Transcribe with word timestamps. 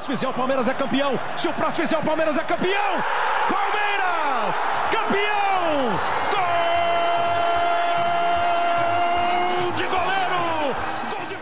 próximo 0.00 0.16
fizer, 0.16 0.28
o 0.28 0.32
Palmeiras 0.32 0.66
é 0.68 0.74
campeão. 0.74 1.20
Se 1.36 1.48
o 1.48 1.52
próximo 1.52 1.82
fizer, 1.86 1.98
o 1.98 2.02
Palmeiras 2.02 2.36
é 2.36 2.42
campeão. 2.42 3.04
Palmeiras, 3.48 4.70
campeão! 4.90 6.00
Gol 9.60 9.72
de 9.72 9.84
goleiro! 9.84 10.74
Gol 11.10 11.26
de 11.28 11.36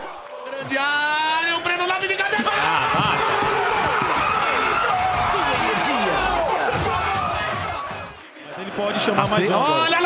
Grande 0.51 0.77
área, 0.77 1.55
o 1.55 1.59
Breno 1.61 1.87
Lopes 1.87 2.09
de 2.09 2.15
cabeça. 2.15 2.51
Mas 8.47 8.57
ele 8.57 8.71
pode 8.71 8.99
chamar 8.99 9.29
mais 9.29 9.49
um. 9.49 9.53
Olha 9.53 9.98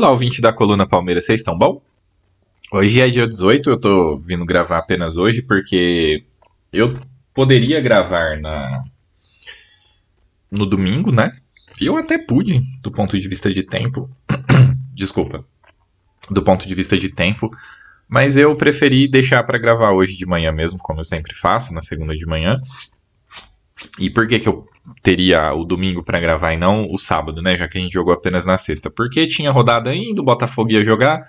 Olá, 0.00 0.08
ouvinte 0.08 0.40
da 0.40 0.50
coluna 0.50 0.88
Palmeiras, 0.88 1.26
vocês 1.26 1.40
estão 1.40 1.58
bom? 1.58 1.82
Hoje 2.72 3.02
é 3.02 3.10
dia 3.10 3.28
18, 3.28 3.68
eu 3.68 3.78
tô 3.78 4.16
vindo 4.16 4.46
gravar 4.46 4.78
apenas 4.78 5.18
hoje 5.18 5.42
porque 5.42 6.24
eu 6.72 6.94
poderia 7.34 7.82
gravar 7.82 8.40
na 8.40 8.80
no 10.50 10.64
domingo, 10.64 11.14
né? 11.14 11.30
E 11.78 11.84
eu 11.84 11.98
até 11.98 12.16
pude, 12.16 12.62
do 12.80 12.90
ponto 12.90 13.20
de 13.20 13.28
vista 13.28 13.52
de 13.52 13.62
tempo. 13.62 14.08
Desculpa. 14.94 15.44
Do 16.30 16.42
ponto 16.42 16.66
de 16.66 16.74
vista 16.74 16.96
de 16.96 17.10
tempo, 17.14 17.50
mas 18.08 18.38
eu 18.38 18.56
preferi 18.56 19.06
deixar 19.06 19.44
para 19.44 19.58
gravar 19.58 19.90
hoje 19.90 20.16
de 20.16 20.24
manhã 20.24 20.50
mesmo, 20.50 20.78
como 20.78 21.00
eu 21.00 21.04
sempre 21.04 21.34
faço, 21.34 21.74
na 21.74 21.82
segunda 21.82 22.16
de 22.16 22.24
manhã. 22.24 22.58
E 23.98 24.10
por 24.10 24.26
que, 24.26 24.38
que 24.38 24.48
eu 24.48 24.68
teria 25.02 25.52
o 25.54 25.64
domingo 25.64 26.02
para 26.02 26.20
gravar 26.20 26.52
e 26.52 26.56
não 26.56 26.86
o 26.90 26.98
sábado, 26.98 27.42
né? 27.42 27.56
Já 27.56 27.68
que 27.68 27.78
a 27.78 27.80
gente 27.80 27.92
jogou 27.92 28.12
apenas 28.12 28.46
na 28.46 28.56
sexta? 28.56 28.90
Porque 28.90 29.26
tinha 29.26 29.50
rodada 29.50 29.90
ainda, 29.90 30.20
o 30.20 30.24
Botafogo 30.24 30.70
ia 30.70 30.82
jogar. 30.82 31.24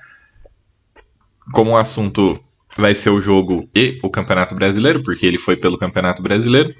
Como 1.53 1.71
o 1.71 1.77
assunto 1.77 2.41
vai 2.77 2.93
ser 2.93 3.09
o 3.09 3.21
jogo 3.21 3.69
e 3.75 3.99
o 4.03 4.09
Campeonato 4.09 4.55
Brasileiro, 4.55 5.03
porque 5.03 5.25
ele 5.25 5.37
foi 5.37 5.55
pelo 5.55 5.77
Campeonato 5.77 6.21
Brasileiro, 6.21 6.73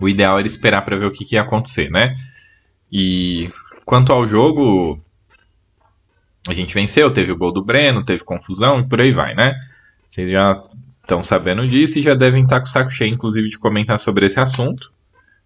o 0.00 0.08
ideal 0.08 0.38
era 0.38 0.46
esperar 0.46 0.82
para 0.82 0.96
ver 0.96 1.06
o 1.06 1.10
que, 1.10 1.24
que 1.24 1.36
ia 1.36 1.42
acontecer, 1.42 1.90
né? 1.90 2.14
E 2.90 3.50
quanto 3.84 4.12
ao 4.12 4.26
jogo, 4.26 5.00
a 6.48 6.52
gente 6.52 6.74
venceu, 6.74 7.12
teve 7.12 7.32
o 7.32 7.36
gol 7.36 7.52
do 7.52 7.64
Breno, 7.64 8.04
teve 8.04 8.24
confusão 8.24 8.80
e 8.80 8.88
por 8.88 9.00
aí 9.00 9.10
vai, 9.10 9.34
né? 9.34 9.54
Vocês 10.06 10.30
já 10.30 10.60
estão 11.06 11.22
sabendo 11.22 11.66
disso 11.68 12.00
e 12.00 12.02
já 12.02 12.14
devem 12.14 12.42
estar 12.42 12.58
com 12.58 12.66
o 12.66 12.68
saco 12.68 12.90
cheio, 12.90 13.14
inclusive, 13.14 13.48
de 13.48 13.58
comentar 13.58 13.98
sobre 13.98 14.26
esse 14.26 14.40
assunto. 14.40 14.92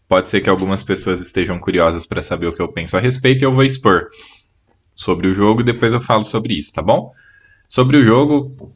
Pode 0.09 0.29
ser 0.29 0.41
que 0.41 0.49
algumas 0.49 0.83
pessoas 0.83 1.21
estejam 1.21 1.59
curiosas 1.59 2.07
para 2.07 2.23
saber 2.23 2.49
o 2.49 2.53
que 2.53 2.63
eu 2.63 2.73
penso 2.73 2.97
a 2.97 3.01
respeito 3.01 3.43
e 3.43 3.45
eu 3.45 3.53
vou 3.53 3.63
expor 3.63 4.09
sobre 4.97 5.29
o 5.29 5.35
jogo 5.35 5.61
e 5.61 5.65
depois 5.65 5.93
eu 5.93 6.01
falo 6.01 6.25
sobre 6.25 6.55
isso, 6.55 6.73
tá 6.73 6.83
bom? 6.83 7.13
Sobre 7.69 7.99
o 7.99 8.03
jogo, 8.03 8.75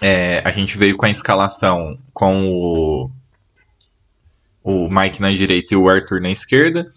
é, 0.00 0.42
a 0.44 0.50
gente 0.50 0.76
veio 0.76 0.96
com 0.96 1.04
a 1.04 1.10
escalação 1.10 1.98
com 2.12 2.48
o, 2.48 3.10
o 4.64 4.88
Mike 4.88 5.20
na 5.20 5.32
direita 5.32 5.74
e 5.74 5.76
o 5.76 5.88
Arthur 5.88 6.20
na 6.20 6.30
esquerda. 6.30 6.90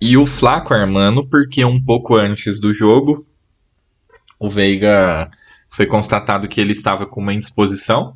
E 0.00 0.16
o 0.16 0.24
Flaco 0.24 0.72
armando, 0.72 1.26
porque 1.26 1.64
um 1.64 1.80
pouco 1.84 2.16
antes 2.16 2.58
do 2.58 2.72
jogo, 2.72 3.26
o 4.38 4.48
Veiga 4.48 5.30
foi 5.72 5.86
constatado 5.86 6.46
que 6.46 6.60
ele 6.60 6.72
estava 6.72 7.06
com 7.06 7.20
uma 7.20 7.32
indisposição. 7.32 8.14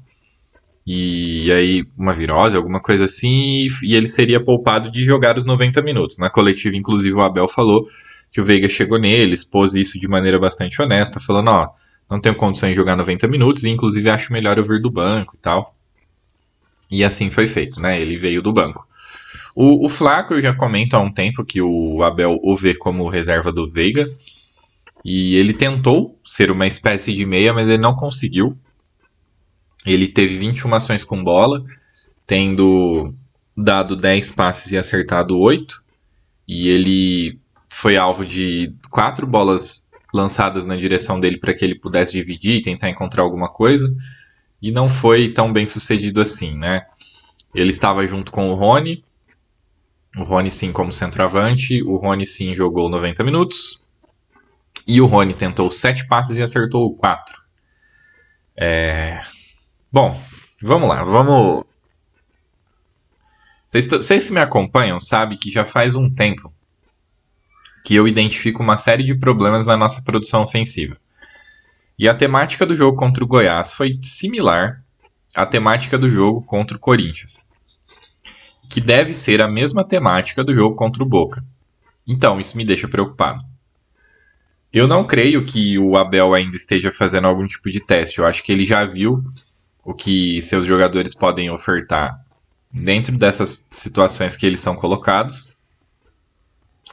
E 0.87 1.50
aí, 1.50 1.84
uma 1.99 2.12
virose, 2.12 2.55
alguma 2.55 2.81
coisa 2.81 3.06
assim, 3.06 3.67
e 3.83 3.94
ele 3.94 4.06
seria 4.06 4.39
poupado 4.39 4.89
de 4.91 5.05
jogar 5.05 5.37
os 5.37 5.44
90 5.44 5.83
minutos. 5.83 6.19
Na 6.19 6.31
coletiva, 6.31 6.77
inclusive, 6.77 7.17
o 7.17 7.22
Abel 7.22 7.49
falou 7.49 7.84
que 8.31 8.41
o 8.41 8.44
Veiga 8.44 8.69
chegou 8.69 8.99
nele, 8.99 9.34
expôs 9.34 9.75
isso 9.75 9.99
de 9.99 10.06
maneira 10.06 10.39
bastante 10.39 10.81
honesta, 10.81 11.19
falando: 11.19 11.49
Ó, 11.49 11.69
não 12.09 12.21
tenho 12.21 12.37
condições 12.37 12.71
de 12.71 12.77
jogar 12.77 12.94
90 12.94 13.27
minutos, 13.27 13.65
e 13.65 13.71
inclusive 13.71 14.09
acho 14.11 14.33
melhor 14.33 14.59
eu 14.59 14.65
vir 14.65 14.81
do 14.81 14.91
banco 14.91 15.34
e 15.34 15.38
tal. 15.38 15.75
E 16.91 17.03
assim 17.03 17.31
foi 17.31 17.49
feito, 17.49 17.81
né? 17.81 18.00
Ele 18.00 18.17
veio 18.17 18.41
do 18.41 18.53
banco. 18.53 18.87
O, 19.56 19.87
o 19.87 19.88
Flaco 19.88 20.38
já 20.41 20.55
comento 20.55 20.94
há 20.94 21.00
um 21.00 21.11
tempo 21.11 21.44
que 21.44 21.61
o 21.61 22.03
Abel 22.03 22.38
o 22.43 22.55
vê 22.55 22.75
como 22.75 23.09
reserva 23.09 23.50
do 23.50 23.69
Veiga. 23.69 24.06
E 25.09 25.37
ele 25.37 25.53
tentou 25.55 26.19
ser 26.25 26.50
uma 26.50 26.67
espécie 26.67 27.15
de 27.15 27.25
meia, 27.25 27.55
mas 27.55 27.69
ele 27.69 27.81
não 27.81 27.94
conseguiu. 27.94 28.59
Ele 29.87 30.09
teve 30.09 30.37
21 30.37 30.75
ações 30.75 31.05
com 31.05 31.22
bola, 31.22 31.65
tendo 32.27 33.15
dado 33.56 33.94
10 33.94 34.33
passes 34.33 34.72
e 34.72 34.77
acertado 34.77 35.39
8. 35.39 35.81
E 36.49 36.67
ele 36.67 37.39
foi 37.69 37.97
alvo 37.97 38.27
de 38.27 38.75
quatro 38.91 39.28
bolas 39.28 39.89
lançadas 40.12 40.67
na 40.67 40.75
direção 40.75 41.21
dele 41.21 41.38
para 41.38 41.55
que 41.55 41.65
ele 41.65 41.78
pudesse 41.78 42.15
dividir 42.15 42.56
e 42.56 42.62
tentar 42.62 42.91
encontrar 42.91 43.23
alguma 43.23 43.49
coisa. 43.49 43.94
E 44.61 44.73
não 44.73 44.88
foi 44.88 45.28
tão 45.28 45.53
bem 45.53 45.69
sucedido 45.69 46.21
assim, 46.21 46.56
né? 46.56 46.84
Ele 47.55 47.71
estava 47.71 48.05
junto 48.09 48.33
com 48.33 48.50
o 48.50 48.55
Rony. 48.55 49.05
O 50.19 50.25
Rony 50.25 50.50
sim 50.50 50.73
como 50.73 50.93
centroavante. 50.93 51.81
O 51.84 51.94
Rony 51.94 52.27
sim 52.27 52.53
jogou 52.53 52.88
90 52.88 53.23
minutos. 53.23 53.85
E 54.86 55.00
o 55.00 55.06
Rony 55.06 55.34
tentou 55.34 55.70
7 55.70 56.06
passes 56.06 56.36
e 56.36 56.42
acertou 56.42 56.94
4. 56.97 57.42
É... 58.56 59.20
Bom, 59.91 60.20
vamos 60.62 60.88
lá, 60.88 61.02
vamos. 61.02 61.64
Vocês 63.66 64.30
me 64.30 64.41
acompanham, 64.41 65.00
sabe 65.00 65.36
que 65.36 65.50
já 65.50 65.64
faz 65.64 65.96
um 65.96 66.08
tempo 66.08 66.52
que 67.84 67.94
eu 67.94 68.08
identifico 68.08 68.62
uma 68.62 68.76
série 68.76 69.04
de 69.04 69.14
problemas 69.14 69.66
na 69.66 69.76
nossa 69.76 70.02
produção 70.02 70.42
ofensiva. 70.42 70.96
E 71.98 72.08
a 72.08 72.14
temática 72.14 72.66
do 72.66 72.75
jogo 72.75 72.96
contra 72.96 73.22
o 73.22 73.26
Goiás 73.26 73.72
foi 73.72 73.98
similar 74.02 74.84
à 75.34 75.46
temática 75.46 75.96
do 75.96 76.10
jogo 76.10 76.44
contra 76.44 76.76
o 76.76 76.80
Corinthians, 76.80 77.46
que 78.69 78.80
deve 78.80 79.14
ser 79.14 79.41
a 79.41 79.48
mesma 79.48 79.84
temática 79.84 80.42
do 80.42 80.54
jogo 80.54 80.75
contra 80.75 81.02
o 81.02 81.08
Boca. 81.08 81.44
Então, 82.06 82.41
isso 82.41 82.56
me 82.56 82.64
deixa 82.64 82.88
preocupado. 82.88 83.42
Eu 84.76 84.87
não 84.87 85.06
creio 85.06 85.42
que 85.47 85.78
o 85.78 85.97
Abel 85.97 86.34
ainda 86.34 86.54
esteja 86.54 86.92
fazendo 86.92 87.26
algum 87.26 87.47
tipo 87.47 87.70
de 87.70 87.81
teste. 87.81 88.19
Eu 88.19 88.26
acho 88.26 88.42
que 88.42 88.53
ele 88.53 88.62
já 88.62 88.84
viu 88.84 89.25
o 89.82 89.94
que 89.94 90.42
seus 90.42 90.66
jogadores 90.66 91.14
podem 91.14 91.48
ofertar 91.48 92.22
dentro 92.70 93.16
dessas 93.16 93.66
situações 93.70 94.37
que 94.37 94.44
eles 94.44 94.60
são 94.60 94.76
colocados. 94.76 95.48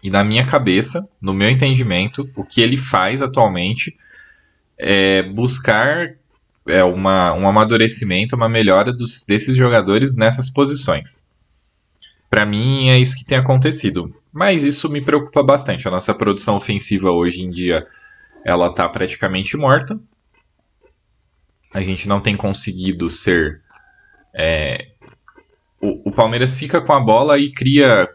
E 0.01 0.09
na 0.09 0.23
minha 0.23 0.45
cabeça, 0.45 1.03
no 1.21 1.33
meu 1.33 1.49
entendimento, 1.49 2.25
o 2.37 2.45
que 2.45 2.61
ele 2.61 2.77
faz 2.77 3.21
atualmente 3.21 3.97
é 4.77 5.21
buscar 5.21 6.15
é, 6.65 6.85
uma, 6.85 7.33
um 7.33 7.45
amadurecimento, 7.45 8.33
uma 8.33 8.47
melhora 8.47 8.93
dos, 8.93 9.25
desses 9.25 9.57
jogadores 9.57 10.15
nessas 10.15 10.49
posições. 10.49 11.19
Para 12.29 12.45
mim 12.45 12.87
é 12.87 12.97
isso 12.97 13.17
que 13.17 13.25
tem 13.25 13.37
acontecido. 13.37 14.15
Mas 14.33 14.63
isso 14.63 14.89
me 14.89 14.99
preocupa 14.99 15.43
bastante. 15.43 15.87
A 15.87 15.91
nossa 15.91 16.13
produção 16.13 16.55
ofensiva 16.55 17.11
hoje 17.11 17.43
em 17.43 17.49
dia 17.51 17.85
ela 18.43 18.67
está 18.67 18.89
praticamente 18.89 19.55
morta. 19.55 19.95
A 21.71 21.81
gente 21.81 22.07
não 22.09 22.19
tem 22.19 22.35
conseguido 22.35 23.09
ser. 23.09 23.61
É, 24.33 24.87
o, 25.79 26.09
o 26.09 26.11
Palmeiras 26.11 26.57
fica 26.57 26.81
com 26.81 26.93
a 26.93 26.99
bola 26.99 27.37
e 27.37 27.51
cria 27.51 28.09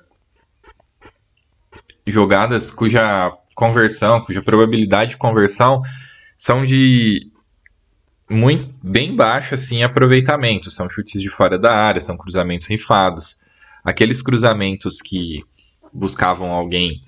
jogadas 2.05 2.71
cuja 2.71 3.31
conversão, 3.55 4.21
cuja 4.21 4.43
probabilidade 4.43 5.13
de 5.13 5.17
conversão 5.17 5.83
são 6.37 6.65
de 6.65 7.31
muito 8.31 8.75
bem 8.83 9.15
baixo 9.15 9.55
assim 9.55 9.83
aproveitamento. 9.83 10.71
São 10.71 10.89
chutes 10.89 11.21
de 11.21 11.29
fora 11.29 11.59
da 11.59 11.73
área, 11.73 12.01
são 12.01 12.17
cruzamentos 12.17 12.69
rifados. 12.69 13.39
Aqueles 13.85 14.21
cruzamentos 14.21 15.01
que 15.01 15.45
buscavam 15.93 16.53
alguém 16.53 17.03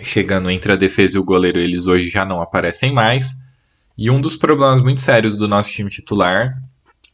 chegando 0.00 0.50
entre 0.50 0.72
a 0.72 0.76
defesa 0.76 1.16
e 1.16 1.20
o 1.20 1.24
goleiro, 1.24 1.58
eles 1.58 1.86
hoje 1.86 2.08
já 2.08 2.24
não 2.24 2.40
aparecem 2.40 2.92
mais. 2.92 3.36
E 3.96 4.10
um 4.10 4.20
dos 4.20 4.36
problemas 4.36 4.80
muito 4.80 5.00
sérios 5.00 5.36
do 5.36 5.46
nosso 5.46 5.70
time 5.70 5.90
titular 5.90 6.54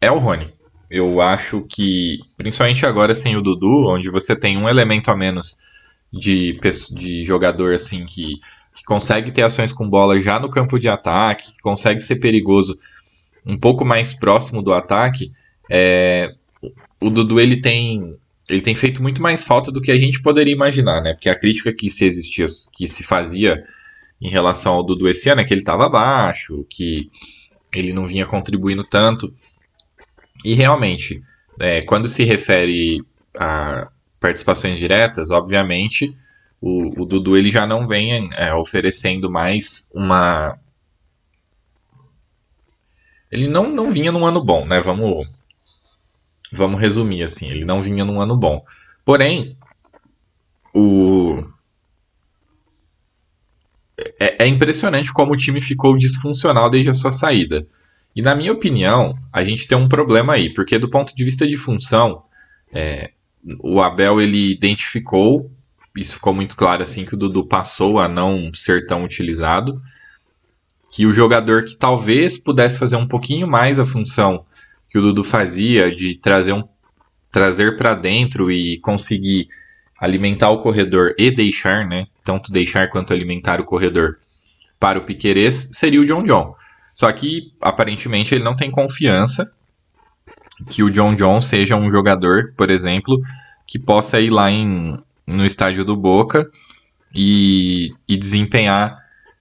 é 0.01 0.11
o 0.11 0.19
Rony. 0.19 0.53
Eu 0.91 1.21
acho 1.21 1.67
que, 1.69 2.21
principalmente 2.37 2.87
agora 2.87 3.15
sem 3.15 3.37
o 3.37 3.43
Dudu, 3.43 3.89
onde 3.89 4.09
você 4.09 4.35
tem 4.35 4.57
um 4.57 4.69
elemento 4.69 5.11
a 5.11 5.17
menos 5.17 5.59
de, 6.13 6.59
de 6.93 7.25
jogador 7.25 7.75
assim 7.75 8.07
que, 8.07 8.37
que 8.75 8.85
consegue 8.87 9.31
ter 9.31 9.43
ações 9.43 9.73
com 9.73 9.89
bola 9.89 10.19
já 10.21 10.39
no 10.39 10.51
campo 10.51 10.79
de 10.79 10.89
ataque, 10.89 11.53
que 11.53 11.61
consegue 11.61 12.01
ser 12.01 12.17
perigoso 12.17 12.79
um 13.45 13.59
pouco 13.59 13.85
mais 13.85 14.13
próximo 14.13 14.63
do 14.63 14.73
ataque, 14.73 15.33
é, 15.71 16.35
o 17.01 17.11
Dudu 17.11 17.39
ele 17.39 17.61
tem 17.61 18.17
ele 18.49 18.63
tem 18.63 18.75
feito 18.75 19.03
muito 19.03 19.21
mais 19.21 19.45
falta 19.45 19.71
do 19.71 19.81
que 19.81 19.91
a 19.91 19.99
gente 19.99 20.23
poderia 20.23 20.53
imaginar, 20.53 21.03
né? 21.03 21.13
Porque 21.13 21.29
a 21.29 21.39
crítica 21.39 21.73
que 21.73 21.91
se 21.91 22.05
existia, 22.05 22.47
que 22.73 22.87
se 22.87 23.03
fazia 23.03 23.63
em 24.21 24.29
relação 24.29 24.75
ao 24.75 24.83
Dudu 24.83 25.09
esse 25.09 25.29
ano 25.29 25.43
é 25.43 25.45
que 25.45 25.53
ele 25.53 25.61
estava 25.61 25.87
abaixo, 25.87 26.67
que 26.69 27.11
ele 27.73 27.93
não 27.93 28.07
vinha 28.07 28.27
contribuindo 28.27 28.83
tanto. 28.83 29.33
E 30.45 30.55
realmente, 30.55 31.23
é, 31.61 31.83
quando 31.83 32.09
se 32.09 32.25
refere 32.25 33.03
a 33.37 33.91
participações 34.19 34.79
diretas, 34.79 35.31
obviamente 35.31 36.15
o, 36.61 37.03
o 37.03 37.07
Dudu 37.07 37.37
ele 37.37 37.51
já 37.51 37.67
não 37.67 37.87
vem 37.87 38.29
é, 38.35 38.55
oferecendo 38.55 39.31
mais 39.31 39.89
uma. 39.93 40.59
Ele 43.31 43.47
não, 43.47 43.71
não 43.71 43.91
vinha 43.91 44.11
num 44.11 44.27
ano 44.27 44.43
bom, 44.43 44.65
né? 44.65 44.81
Vamos, 44.81 45.38
vamos 46.53 46.81
resumir 46.81 47.23
assim. 47.23 47.49
Ele 47.49 47.65
não 47.65 47.81
vinha 47.81 48.05
num 48.05 48.21
ano 48.21 48.37
bom. 48.37 48.65
Porém, 49.05 49.57
o. 50.75 51.43
É, 54.19 54.45
é 54.45 54.47
impressionante 54.47 55.13
como 55.13 55.33
o 55.33 55.37
time 55.37 55.61
ficou 55.61 55.97
disfuncional 55.97 56.71
desde 56.71 56.91
a 56.91 56.95
sua 56.95 57.11
saída. 57.11 57.67
E 58.15 58.23
na 58.23 58.35
minha 58.35 58.53
opinião, 58.53 59.17
a 59.33 59.45
gente 59.45 59.67
tem 59.67 59.77
um 59.77 59.89
problema 59.89 60.35
aí, 60.35 60.53
porque 60.53 60.79
do 60.79 60.91
ponto 60.91 61.15
de 61.15 61.25
vista 61.25 61.47
de 61.47 61.57
função, 61.57 62.23
é, 62.73 63.13
o 63.61 63.81
Abel 63.81 64.21
ele 64.21 64.53
identificou 64.53 65.51
isso 66.01 66.15
ficou 66.15 66.35
muito 66.35 66.55
claro 66.57 66.83
assim 66.83 67.05
que 67.05 67.15
o 67.15 67.17
Dudu 67.17 67.45
passou 67.45 67.99
a 67.99 68.09
não 68.09 68.53
ser 68.55 68.87
tão 68.87 69.05
utilizado. 69.05 69.81
Que 70.91 71.07
o 71.07 71.13
jogador 71.13 71.65
que 71.65 71.77
talvez 71.77 72.39
pudesse 72.39 72.79
fazer 72.79 72.97
um 72.97 73.07
pouquinho 73.07 73.47
mais 73.47 73.79
a 73.79 73.85
função 73.85 74.45
que 74.89 74.99
o 74.99 75.03
Dudu 75.03 75.23
fazia 75.23 75.95
de 75.95 76.17
trazer 76.17 76.53
um 76.53 76.65
trazer 77.31 77.77
para 77.77 77.95
dentro 77.95 78.51
e 78.51 78.79
conseguir 78.79 79.49
alimentar 80.01 80.51
o 80.51 80.63
corredor 80.63 81.15
e 81.19 81.31
deixar, 81.31 81.87
né, 81.87 82.07
tanto 82.25 82.51
deixar 82.51 82.89
quanto 82.89 83.13
alimentar 83.13 83.61
o 83.61 83.65
corredor 83.65 84.19
para 84.81 84.99
o 84.99 85.03
Piquerez 85.05 85.69
seria 85.73 86.01
o 86.01 86.07
John 86.07 86.23
John. 86.23 86.55
Só 86.95 87.11
que 87.13 87.53
aparentemente 87.61 88.35
ele 88.35 88.45
não 88.45 88.57
tem 88.57 88.71
confiança 88.71 89.53
que 90.69 90.83
o 90.83 90.91
John 90.91 91.15
John 91.15 91.41
seja 91.41 91.77
um 91.77 91.91
jogador, 91.91 92.55
por 92.57 92.71
exemplo, 92.71 93.21
que 93.67 93.79
possa 93.79 94.21
ir 94.21 94.31
lá 94.31 94.51
em, 94.51 94.97
no 95.27 95.45
estádio 95.45 95.85
do 95.85 95.97
Boca 95.97 96.51
e, 97.15 97.93
e 98.09 98.17
desempenhar 98.17 98.97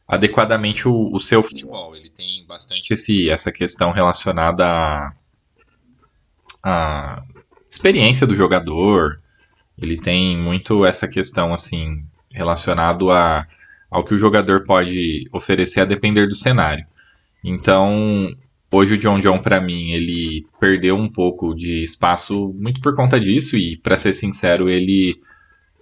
adequadamente 0.07 0.87
o, 0.87 1.13
o, 1.13 1.19
seu 1.19 1.41
futebol. 1.41 1.95
Ele 1.95 2.09
tem 2.09 2.45
bastante 2.47 2.93
esse, 2.93 3.29
essa 3.29 3.51
questão 3.51 3.91
relacionada 3.91 4.65
à, 4.65 5.09
à 6.67 7.23
experiência 7.69 8.27
do 8.27 8.35
jogador. 8.35 9.21
Ele 9.77 9.97
tem 9.97 10.37
muito 10.37 10.85
essa 10.85 11.07
questão 11.07 11.53
assim 11.53 12.03
relacionado 12.31 13.09
a, 13.09 13.47
ao 13.89 14.03
que 14.03 14.13
o 14.13 14.17
jogador 14.17 14.63
pode 14.63 15.27
oferecer 15.31 15.81
a 15.81 15.85
depender 15.85 16.27
do 16.27 16.35
cenário. 16.35 16.85
Então, 17.43 18.35
hoje 18.71 18.95
o 18.95 18.97
John 18.97 19.19
John 19.19 19.39
para 19.39 19.61
mim 19.61 19.91
ele 19.91 20.45
perdeu 20.59 20.95
um 20.95 21.09
pouco 21.09 21.55
de 21.55 21.83
espaço 21.83 22.53
muito 22.59 22.81
por 22.81 22.95
conta 22.95 23.19
disso 23.19 23.55
e 23.55 23.77
para 23.77 23.95
ser 23.95 24.13
sincero 24.13 24.69
ele 24.69 25.19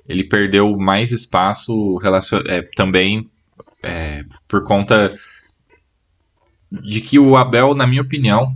ele 0.07 0.23
perdeu 0.23 0.77
mais 0.77 1.11
espaço 1.11 1.95
relacion... 1.95 2.41
É, 2.47 2.61
também 2.75 3.27
é, 3.81 4.21
por 4.47 4.63
conta 4.63 5.15
de 6.71 7.01
que 7.01 7.17
o 7.17 7.35
Abel, 7.35 7.73
na 7.73 7.87
minha 7.87 8.03
opinião, 8.03 8.55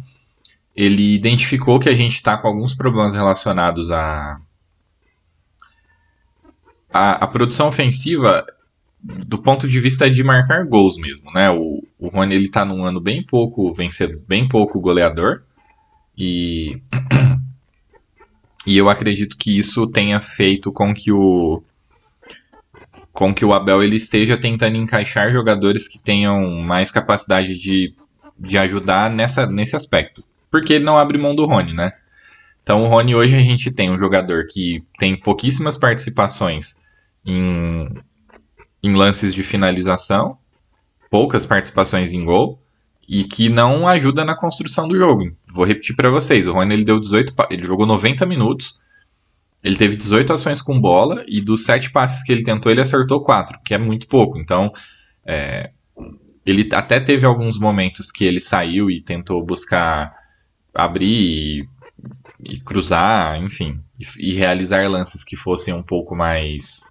ele 0.82 1.14
identificou 1.14 1.78
que 1.78 1.90
a 1.90 1.94
gente 1.94 2.14
está 2.14 2.38
com 2.38 2.48
alguns 2.48 2.74
problemas 2.74 3.14
relacionados 3.14 3.92
à 3.92 4.40
a, 6.90 7.12
a, 7.26 7.28
produção 7.28 7.68
ofensiva 7.68 8.46
do 9.04 9.38
ponto 9.42 9.68
de 9.68 9.78
vista 9.82 10.10
de 10.10 10.24
marcar 10.24 10.66
gols 10.66 10.96
mesmo, 10.96 11.34
né? 11.34 11.52
O, 11.52 11.86
o 12.00 12.08
Rony 12.08 12.34
ele 12.34 12.50
tá 12.50 12.64
num 12.64 12.86
ano 12.86 13.02
bem 13.02 13.22
pouco 13.22 13.74
vencedor, 13.74 14.22
bem 14.26 14.48
pouco 14.48 14.80
goleador 14.80 15.44
e 16.18 16.82
e 18.66 18.78
eu 18.78 18.90
acredito 18.90 19.36
que 19.38 19.58
isso 19.58 19.86
tenha 19.88 20.22
feito 20.22 20.72
com 20.72 20.94
que 20.94 21.12
o 21.12 21.62
com 23.12 23.34
que 23.34 23.44
o 23.44 23.52
Abel 23.52 23.84
ele 23.84 23.98
esteja 23.98 24.38
tentando 24.38 24.78
encaixar 24.78 25.30
jogadores 25.30 25.90
que 25.90 26.02
tenham 26.02 26.62
mais 26.62 26.90
capacidade 26.90 27.60
de, 27.60 27.94
de 28.40 28.58
ajudar 28.58 29.12
nessa, 29.12 29.46
nesse 29.46 29.76
aspecto. 29.76 30.24
Porque 30.50 30.74
ele 30.74 30.84
não 30.84 30.98
abre 30.98 31.18
mão 31.18 31.36
do 31.36 31.46
Rony, 31.46 31.74
né? 31.74 31.92
Então 32.64 32.84
o 32.84 32.88
Rony 32.88 33.16
hoje 33.16 33.36
a 33.36 33.42
gente 33.42 33.72
tem 33.72 33.90
um 33.90 33.98
jogador 33.98 34.46
que 34.46 34.84
tem 34.98 35.20
pouquíssimas 35.20 35.78
participações 35.78 36.76
em, 37.26 37.90
em 38.84 38.94
lances 38.94 39.34
de 39.34 39.44
finalização, 39.44 40.38
poucas 41.10 41.46
participações 41.46 42.14
em 42.14 42.24
gol, 42.24 42.62
e 43.08 43.24
que 43.24 43.50
não 43.50 43.88
ajuda 43.88 44.24
na 44.24 44.36
construção 44.36 44.88
do 44.88 44.96
jogo. 44.96 45.36
Vou 45.52 45.66
repetir 45.66 45.96
para 45.96 46.12
vocês, 46.12 46.48
o 46.48 46.54
Rony 46.54 46.76
ele 46.76 46.86
deu 46.86 47.00
18, 47.00 47.34
ele 47.50 47.66
jogou 47.66 47.88
90 47.88 48.24
minutos, 48.28 48.80
ele 49.64 49.76
teve 49.76 49.96
18 49.96 50.32
ações 50.32 50.62
com 50.62 50.80
bola 50.80 51.24
e 51.28 51.42
dos 51.42 51.66
7 51.66 51.92
passes 51.92 52.24
que 52.24 52.32
ele 52.32 52.44
tentou, 52.44 52.72
ele 52.72 52.82
acertou 52.82 53.24
4, 53.24 53.60
que 53.66 53.74
é 53.74 53.80
muito 53.80 54.08
pouco. 54.08 54.38
Então, 54.38 54.72
é, 55.26 55.72
ele 56.46 56.70
até 56.72 57.00
teve 57.00 57.26
alguns 57.26 57.58
momentos 57.58 58.12
que 58.12 58.24
ele 58.24 58.40
saiu 58.40 58.90
e 58.92 59.02
tentou 59.02 59.44
buscar 59.44 60.14
abrir 60.74 61.68
e, 62.44 62.54
e 62.54 62.60
cruzar, 62.60 63.42
enfim, 63.42 63.82
e, 64.00 64.32
e 64.32 64.34
realizar 64.34 64.90
lances 64.90 65.24
que 65.24 65.36
fossem 65.36 65.74
um 65.74 65.84
pouco 65.84 66.16
mais 66.16 66.88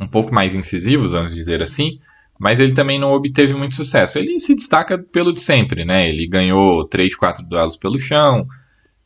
um 0.00 0.06
pouco 0.06 0.34
mais 0.34 0.54
incisivos, 0.54 1.12
vamos 1.12 1.34
dizer 1.34 1.62
assim, 1.62 2.00
mas 2.38 2.60
ele 2.60 2.72
também 2.72 2.98
não 2.98 3.12
obteve 3.12 3.54
muito 3.54 3.74
sucesso. 3.74 4.18
Ele 4.18 4.38
se 4.38 4.54
destaca 4.54 4.98
pelo 4.98 5.32
de 5.32 5.40
sempre, 5.40 5.84
né? 5.84 6.08
Ele 6.08 6.26
ganhou 6.26 6.86
3, 6.86 7.14
4 7.14 7.44
duelos 7.44 7.76
pelo 7.76 7.98
chão, 7.98 8.46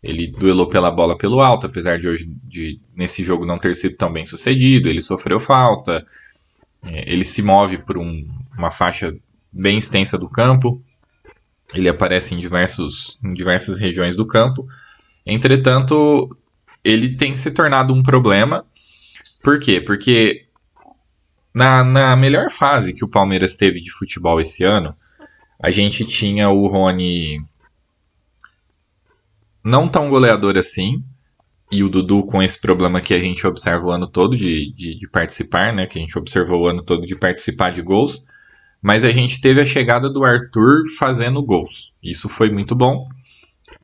ele 0.03 0.27
duelou 0.29 0.69
pela 0.69 0.91
bola 0.91 1.17
pelo 1.17 1.41
alto, 1.41 1.67
apesar 1.67 1.99
de 1.99 2.09
hoje 2.09 2.27
de, 2.27 2.81
nesse 2.95 3.23
jogo 3.23 3.45
não 3.45 3.59
ter 3.59 3.75
sido 3.75 3.97
tão 3.97 4.13
bem 4.13 4.25
sucedido, 4.27 4.89
ele 4.89 5.03
sofreu 5.03 5.39
falta, 5.39 6.07
é, 6.83 7.13
ele 7.13 7.25
se 7.25 7.43
move 7.43 7.79
por 7.79 7.99
um, 7.99 8.27
uma 8.57 8.71
faixa 8.71 9.15
bem 9.53 9.79
extensa 9.79 10.17
do 10.17 10.29
campo, 10.29 10.83
ele 11.75 11.89
aparece 11.89 12.35
em, 12.35 12.39
diversos, 12.39 13.19
em 13.23 13.33
diversas 13.33 13.79
regiões 13.79 14.17
do 14.17 14.27
campo. 14.27 14.67
Entretanto, 15.25 16.37
ele 16.83 17.17
tem 17.17 17.35
se 17.37 17.51
tornado 17.51 17.95
um 17.95 18.03
problema. 18.03 18.65
Por 19.43 19.61
quê? 19.61 19.81
Porque 19.81 20.47
na, 21.55 21.85
na 21.85 22.17
melhor 22.17 22.51
fase 22.51 22.95
que 22.95 23.05
o 23.05 23.09
Palmeiras 23.09 23.57
teve 23.57 23.81
de 23.81 23.91
futebol 23.91 24.41
esse 24.41 24.65
ano, 24.65 24.95
a 25.63 25.71
gente 25.71 26.05
tinha 26.05 26.49
o 26.49 26.67
Rony 26.67 27.39
não 29.63 29.89
tão 29.89 30.09
goleador 30.09 30.57
assim, 30.57 31.05
e 31.71 31.85
o 31.85 31.89
Dudu 31.89 32.25
com 32.25 32.43
esse 32.43 32.61
problema 32.61 33.01
que 33.01 33.15
a 33.15 33.19
gente 33.19 33.47
observa 33.47 33.87
o 33.87 33.91
ano 33.91 34.09
todo 34.09 34.37
de, 34.37 34.71
de, 34.71 34.99
de, 34.99 35.09
participar, 35.09 35.73
né? 35.73 35.87
Que 35.87 35.99
a 35.99 36.03
gente 36.03 36.19
observou 36.19 36.63
o 36.63 36.67
ano 36.67 36.83
todo 36.83 37.07
de 37.07 37.15
participar 37.15 37.71
de 37.71 37.81
gols. 37.81 38.27
Mas 38.83 39.05
a 39.05 39.11
gente 39.11 39.41
teve 39.41 39.61
a 39.61 39.65
chegada 39.65 40.09
do 40.09 40.25
Arthur 40.25 40.83
fazendo 40.99 41.43
gols. 41.43 41.93
Isso 42.03 42.29
foi 42.29 42.51
muito 42.51 42.75
bom. 42.75 43.09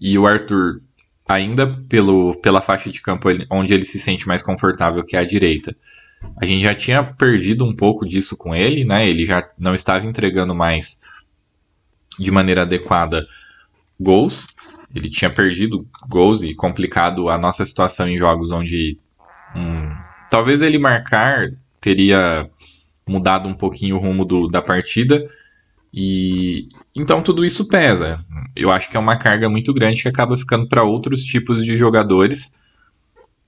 E 0.01 0.19
o 0.19 0.27
Arthur, 0.27 0.81
ainda 1.29 1.67
pelo, 1.89 2.35
pela 2.41 2.63
faixa 2.63 2.91
de 2.91 3.03
campo 3.03 3.29
onde 3.51 3.75
ele 3.75 3.85
se 3.85 3.99
sente 3.99 4.27
mais 4.27 4.43
confortável, 4.43 5.05
que 5.05 5.17
é 5.17 5.21
a 5.21 5.27
direita, 5.27 5.77
a 6.41 6.47
gente 6.47 6.63
já 6.63 6.75
tinha 6.75 7.03
perdido 7.03 7.65
um 7.65 7.75
pouco 7.75 8.07
disso 8.07 8.37
com 8.37 8.55
ele, 8.55 8.85
né? 8.85 9.09
Ele 9.09 9.25
já 9.25 9.43
não 9.59 9.75
estava 9.75 10.07
entregando 10.07 10.55
mais 10.55 11.01
de 12.19 12.31
maneira 12.31 12.63
adequada 12.63 13.27
gols. 14.01 14.49
Ele 14.95 15.11
tinha 15.11 15.31
perdido 15.31 15.87
gols 16.09 16.43
e 16.43 16.55
complicado 16.55 17.29
a 17.29 17.37
nossa 17.37 17.65
situação 17.67 18.09
em 18.09 18.17
jogos 18.17 18.51
onde 18.51 18.99
hum, 19.55 19.95
talvez 20.31 20.63
ele 20.63 20.79
marcar 20.79 21.51
teria 21.81 22.49
mudado 23.09 23.49
um 23.49 23.55
pouquinho 23.55 23.97
o 23.97 23.99
rumo 23.99 24.25
do, 24.25 24.49
da 24.49 24.61
partida. 24.61 25.23
E 25.93 26.69
então 26.95 27.23
tudo 27.23 27.45
isso 27.45 27.69
pesa. 27.69 28.25
Eu 28.55 28.71
acho 28.71 28.91
que 28.91 28.97
é 28.97 29.01
uma 29.01 29.17
carga 29.17 29.49
muito 29.49 29.73
grande 29.73 30.03
que 30.03 30.09
acaba 30.09 30.37
ficando 30.37 30.69
para 30.69 30.83
outros 30.83 31.23
tipos 31.23 31.65
de 31.65 31.77
jogadores 31.77 32.53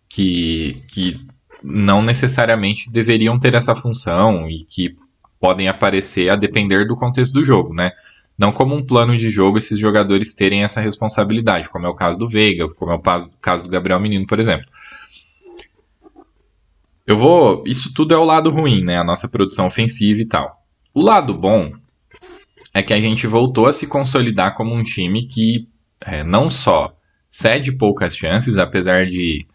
que, 0.08 0.82
que 0.88 1.20
não 1.62 2.02
necessariamente 2.02 2.90
deveriam 2.90 3.38
ter 3.38 3.54
essa 3.54 3.74
função 3.74 4.48
e 4.48 4.64
que 4.64 4.96
podem 5.40 5.68
aparecer 5.68 6.30
a 6.30 6.36
depender 6.36 6.86
do 6.86 6.96
contexto 6.96 7.34
do 7.34 7.44
jogo, 7.44 7.74
né? 7.74 7.92
Não 8.36 8.52
como 8.52 8.74
um 8.74 8.84
plano 8.84 9.16
de 9.16 9.30
jogo 9.30 9.58
esses 9.58 9.78
jogadores 9.78 10.32
terem 10.32 10.62
essa 10.62 10.80
responsabilidade, 10.80 11.68
como 11.68 11.86
é 11.86 11.88
o 11.88 11.94
caso 11.94 12.18
do 12.18 12.28
Veiga, 12.28 12.68
como 12.68 12.92
é 12.92 12.94
o 12.94 13.00
caso 13.40 13.64
do 13.64 13.68
Gabriel 13.68 14.00
Menino, 14.00 14.26
por 14.26 14.38
exemplo. 14.38 14.66
Eu 17.08 17.16
vou. 17.16 17.64
Isso 17.66 17.94
tudo 17.94 18.14
é 18.14 18.18
o 18.18 18.24
lado 18.24 18.50
ruim, 18.50 18.84
né? 18.84 18.98
A 18.98 19.02
nossa 19.02 19.26
produção 19.26 19.66
ofensiva 19.66 20.20
e 20.20 20.26
tal. 20.26 20.62
O 20.92 21.00
lado 21.00 21.32
bom 21.32 21.72
é 22.74 22.82
que 22.82 22.92
a 22.92 23.00
gente 23.00 23.26
voltou 23.26 23.66
a 23.66 23.72
se 23.72 23.86
consolidar 23.86 24.54
como 24.54 24.74
um 24.74 24.84
time 24.84 25.26
que 25.26 25.66
é, 26.02 26.22
não 26.22 26.50
só 26.50 26.94
cede 27.30 27.72
poucas 27.72 28.14
chances, 28.14 28.58
apesar 28.58 29.06
de 29.06 29.46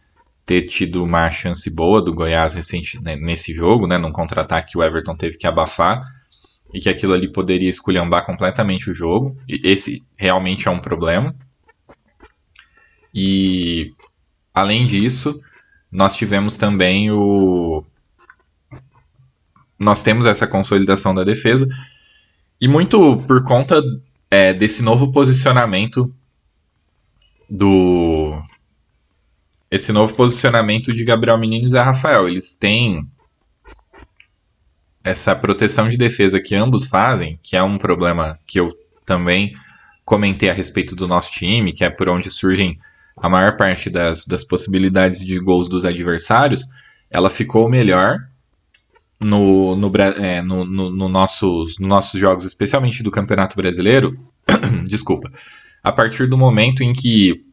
ter 0.47 0.63
tido 0.63 1.03
uma 1.03 1.29
chance 1.29 1.69
boa 1.69 2.01
do 2.01 2.11
Goiás 2.11 2.55
recente 2.55 2.99
né, 3.03 3.15
nesse 3.15 3.53
jogo, 3.53 3.85
né, 3.85 3.99
num 3.99 4.11
contra-ataque 4.11 4.71
que 4.71 4.77
o 4.79 4.83
Everton 4.83 5.15
teve 5.15 5.37
que 5.37 5.45
abafar 5.45 6.03
e 6.73 6.79
que 6.79 6.89
aquilo 6.89 7.13
ali 7.13 7.31
poderia 7.31 7.69
esculhambar 7.69 8.25
completamente 8.25 8.89
o 8.89 8.95
jogo. 8.95 9.37
E 9.47 9.61
esse 9.63 10.03
realmente 10.17 10.67
é 10.67 10.71
um 10.71 10.79
problema. 10.79 11.35
E 13.13 13.93
além 14.51 14.87
disso, 14.87 15.39
nós 15.93 16.15
tivemos 16.15 16.57
também 16.57 17.11
o 17.11 17.85
nós 19.77 20.01
temos 20.01 20.25
essa 20.25 20.47
consolidação 20.47 21.13
da 21.13 21.23
defesa 21.23 21.67
e 22.59 22.67
muito 22.67 23.17
por 23.27 23.43
conta 23.43 23.81
é, 24.31 24.53
desse 24.53 24.81
novo 24.81 25.11
posicionamento 25.11 26.11
do 27.47 28.41
esse 29.69 29.91
novo 29.91 30.13
posicionamento 30.15 30.91
de 30.91 31.03
Gabriel 31.03 31.37
Menino 31.37 31.65
e 31.65 31.69
Zé 31.69 31.81
Rafael. 31.81 32.27
Eles 32.27 32.55
têm 32.55 33.03
essa 35.03 35.35
proteção 35.35 35.89
de 35.89 35.97
defesa 35.97 36.39
que 36.39 36.55
ambos 36.55 36.87
fazem, 36.87 37.39
que 37.43 37.57
é 37.57 37.63
um 37.63 37.77
problema 37.77 38.39
que 38.47 38.59
eu 38.59 38.71
também 39.05 39.55
comentei 40.05 40.49
a 40.49 40.53
respeito 40.53 40.95
do 40.95 41.07
nosso 41.07 41.31
time, 41.31 41.73
que 41.73 41.83
é 41.83 41.89
por 41.89 42.07
onde 42.07 42.29
surgem 42.29 42.79
a 43.17 43.29
maior 43.29 43.57
parte 43.57 43.89
das, 43.89 44.25
das 44.25 44.43
possibilidades 44.43 45.23
de 45.23 45.39
gols 45.39 45.69
dos 45.69 45.85
adversários, 45.85 46.65
ela 47.09 47.29
ficou 47.29 47.69
melhor 47.69 48.19
no, 49.23 49.75
no, 49.75 49.91
é, 50.19 50.41
no, 50.41 50.65
no, 50.65 50.89
no 50.89 51.09
nossos, 51.09 51.77
nos 51.79 51.87
nossos 51.87 52.19
jogos, 52.19 52.45
especialmente 52.45 53.03
do 53.03 53.11
Campeonato 53.11 53.55
Brasileiro, 53.55 54.13
desculpa, 54.85 55.31
a 55.81 55.91
partir 55.91 56.27
do 56.27 56.37
momento 56.37 56.83
em 56.83 56.93
que 56.93 57.45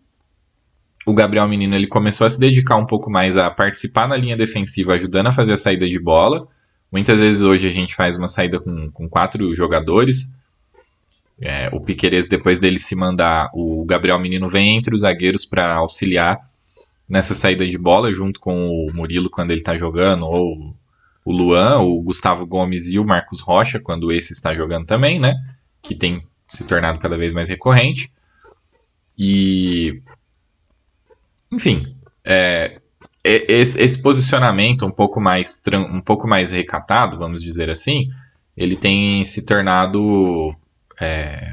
o 1.07 1.15
Gabriel 1.15 1.49
Menino 1.49 1.75
ele 1.75 1.87
começou 1.87 2.27
a 2.27 2.31
se 2.31 2.39
dedicar 2.39 2.77
um 2.77 2.87
pouco 2.87 3.11
mais 3.11 3.37
a 3.37 3.51
participar 3.51 4.07
na 4.07 4.17
linha 4.17 4.37
defensiva, 4.37 4.95
ajudando 4.95 5.29
a 5.29 5.33
fazer 5.33 5.53
a 5.53 5.57
saída 5.57 5.89
de 5.89 5.99
bola. 5.99 6.47
Muitas 6.93 7.19
vezes 7.19 7.43
hoje 7.43 7.67
a 7.67 7.71
gente 7.71 7.95
faz 7.95 8.17
uma 8.17 8.29
saída 8.29 8.61
com, 8.61 8.87
com 8.93 9.09
quatro 9.09 9.55
jogadores. 9.55 10.31
É, 11.41 11.71
o 11.73 11.81
Piqueires, 11.81 12.29
depois 12.29 12.61
dele 12.61 12.79
se 12.79 12.95
mandar, 12.95 13.51
o 13.55 13.85
Gabriel 13.85 14.19
Menino 14.19 14.47
vem 14.47 14.77
entre 14.77 14.95
os 14.95 15.01
zagueiros 15.01 15.47
para 15.47 15.75
auxiliar 15.75 16.39
nessa 17.09 17.35
saída 17.35 17.67
de 17.67 17.79
bola, 17.79 18.13
junto 18.13 18.39
com 18.39 18.69
o 18.69 18.93
Murilo 18.93 19.31
quando 19.31 19.51
ele 19.51 19.61
está 19.61 19.77
jogando, 19.77 20.27
ou 20.27 20.77
o 21.25 21.33
Luan, 21.33 21.81
o 21.81 22.01
Gustavo 22.03 22.47
Gomes 22.47 22.87
e 22.89 22.99
o 22.99 23.05
Marcos 23.05 23.41
Rocha, 23.41 23.81
quando 23.81 24.13
esse 24.13 24.33
está 24.33 24.55
jogando 24.55 24.87
também, 24.87 25.19
né? 25.19 25.35
Que 25.83 25.95
tem 25.95 26.21
se 26.47 26.65
tornado 26.65 26.99
cada 26.99 27.17
vez 27.17 27.35
mais 27.35 27.49
recorrente. 27.49 28.13
E. 29.19 30.03
Enfim, 31.53 31.97
é, 32.25 32.81
esse, 33.23 33.81
esse, 33.81 34.01
posicionamento 34.01 34.87
um 34.87 34.91
pouco, 34.91 35.21
mais, 35.21 35.61
um 35.75 36.01
pouco 36.01 36.27
mais 36.27 36.51
recatado, 36.51 37.19
vamos 37.19 37.43
dizer 37.43 37.69
assim, 37.69 38.07
ele 38.57 38.77
tem 38.77 39.25
se 39.25 39.43
tornado. 39.43 40.55
É, 41.01 41.53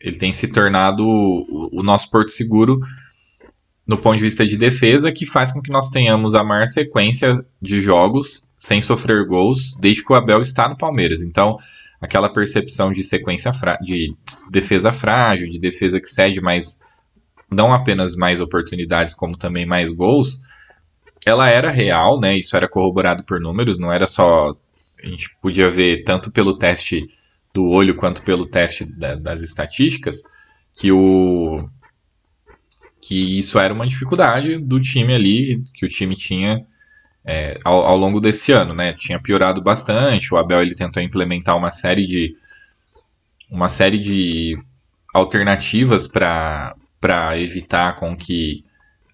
ele 0.00 0.18
tem 0.18 0.32
se 0.32 0.48
tornado 0.48 1.06
o, 1.06 1.80
o 1.80 1.82
nosso 1.82 2.10
porto 2.10 2.30
seguro 2.30 2.80
no 3.86 3.96
ponto 3.96 4.16
de 4.16 4.22
vista 4.22 4.46
de 4.46 4.58
defesa, 4.58 5.10
que 5.10 5.24
faz 5.24 5.50
com 5.50 5.62
que 5.62 5.72
nós 5.72 5.88
tenhamos 5.88 6.34
a 6.34 6.44
maior 6.44 6.66
sequência 6.66 7.42
de 7.60 7.80
jogos 7.80 8.46
sem 8.58 8.82
sofrer 8.82 9.26
gols 9.26 9.74
desde 9.80 10.04
que 10.04 10.12
o 10.12 10.14
Abel 10.14 10.42
está 10.42 10.68
no 10.68 10.76
Palmeiras. 10.76 11.22
Então, 11.22 11.56
aquela 11.98 12.28
percepção 12.28 12.92
de 12.92 13.02
sequência 13.02 13.50
de 13.80 14.14
defesa 14.50 14.92
frágil, 14.92 15.48
de 15.48 15.58
defesa 15.58 15.98
que 15.98 16.08
cede 16.08 16.38
mais 16.38 16.78
não 17.50 17.72
apenas 17.72 18.14
mais 18.14 18.42
oportunidades, 18.42 19.14
como 19.14 19.34
também 19.34 19.64
mais 19.64 19.90
gols, 19.90 20.42
ela 21.24 21.48
era 21.48 21.70
real, 21.70 22.20
né? 22.20 22.36
Isso 22.36 22.54
era 22.54 22.68
corroborado 22.68 23.24
por 23.24 23.40
números, 23.40 23.78
não 23.78 23.90
era 23.90 24.06
só 24.06 24.54
a 25.02 25.06
gente 25.06 25.34
podia 25.40 25.68
ver 25.68 26.02
tanto 26.04 26.30
pelo 26.30 26.58
teste 26.58 27.06
do 27.58 27.66
olho 27.66 27.96
quanto 27.96 28.22
pelo 28.22 28.46
teste 28.46 28.84
da, 28.84 29.16
das 29.16 29.42
estatísticas 29.42 30.22
que 30.76 30.92
o 30.92 31.58
que 33.00 33.36
isso 33.36 33.58
era 33.58 33.74
uma 33.74 33.86
dificuldade 33.86 34.58
do 34.58 34.80
time 34.80 35.12
ali, 35.12 35.64
que 35.74 35.84
o 35.84 35.88
time 35.88 36.14
tinha 36.14 36.64
é, 37.24 37.58
ao, 37.64 37.84
ao, 37.84 37.96
longo 37.96 38.20
desse 38.20 38.52
ano, 38.52 38.74
né? 38.74 38.92
Tinha 38.92 39.20
piorado 39.20 39.60
bastante. 39.60 40.32
O 40.32 40.36
Abel 40.36 40.62
ele 40.62 40.74
tentou 40.74 41.02
implementar 41.02 41.56
uma 41.56 41.72
série 41.72 42.06
de 42.06 42.36
uma 43.50 43.68
série 43.68 43.98
de 43.98 44.56
alternativas 45.12 46.06
para 46.06 46.76
evitar 47.38 47.96
com 47.96 48.16
que 48.16 48.64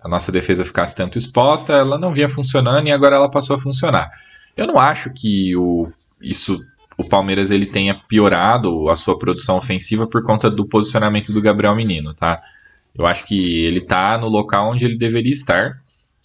a 0.02 0.08
nossa 0.08 0.30
defesa 0.30 0.64
ficasse 0.64 0.94
tanto 0.94 1.16
exposta. 1.16 1.72
Ela 1.72 1.98
não 1.98 2.12
vinha 2.12 2.28
funcionando 2.28 2.86
e 2.88 2.92
agora 2.92 3.16
ela 3.16 3.30
passou 3.30 3.56
a 3.56 3.60
funcionar. 3.60 4.10
Eu 4.56 4.66
não 4.66 4.78
acho 4.78 5.10
que 5.10 5.56
o, 5.56 5.88
isso 6.20 6.60
o 6.96 7.04
Palmeiras 7.04 7.50
ele 7.50 7.66
tenha 7.66 7.94
piorado 7.94 8.88
a 8.88 8.96
sua 8.96 9.18
produção 9.18 9.56
ofensiva 9.56 10.06
por 10.06 10.22
conta 10.22 10.50
do 10.50 10.66
posicionamento 10.66 11.32
do 11.32 11.42
Gabriel 11.42 11.74
Menino, 11.74 12.14
tá? 12.14 12.40
Eu 12.94 13.06
acho 13.06 13.26
que 13.26 13.64
ele 13.64 13.78
está 13.78 14.16
no 14.16 14.28
local 14.28 14.70
onde 14.70 14.84
ele 14.84 14.96
deveria 14.96 15.32
estar. 15.32 15.82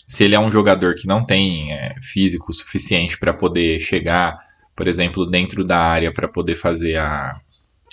Se 0.07 0.23
ele 0.23 0.35
é 0.35 0.39
um 0.39 0.51
jogador 0.51 0.95
que 0.95 1.07
não 1.07 1.25
tem 1.25 1.73
é, 1.73 1.95
físico 2.01 2.53
suficiente 2.53 3.17
para 3.17 3.33
poder 3.33 3.79
chegar, 3.79 4.37
por 4.75 4.87
exemplo, 4.87 5.25
dentro 5.25 5.63
da 5.63 5.79
área 5.79 6.13
para 6.13 6.27
poder 6.27 6.55
fazer 6.55 6.97
a, 6.97 7.39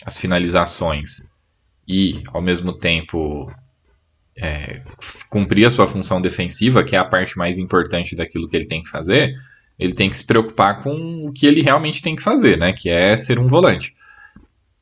as 0.04 0.18
finalizações 0.18 1.22
e, 1.88 2.22
ao 2.28 2.42
mesmo 2.42 2.72
tempo, 2.74 3.50
é, 4.36 4.82
cumprir 5.30 5.64
a 5.66 5.70
sua 5.70 5.86
função 5.86 6.20
defensiva, 6.20 6.84
que 6.84 6.94
é 6.94 6.98
a 6.98 7.04
parte 7.04 7.38
mais 7.38 7.58
importante 7.58 8.14
daquilo 8.14 8.48
que 8.48 8.56
ele 8.56 8.66
tem 8.66 8.82
que 8.82 8.90
fazer, 8.90 9.34
ele 9.78 9.92
tem 9.92 10.08
que 10.08 10.16
se 10.16 10.24
preocupar 10.24 10.82
com 10.82 11.26
o 11.26 11.32
que 11.32 11.46
ele 11.46 11.62
realmente 11.62 12.02
tem 12.02 12.16
que 12.16 12.22
fazer, 12.22 12.58
né? 12.58 12.72
Que 12.72 12.88
é 12.88 13.16
ser 13.16 13.38
um 13.38 13.46
volante. 13.46 13.94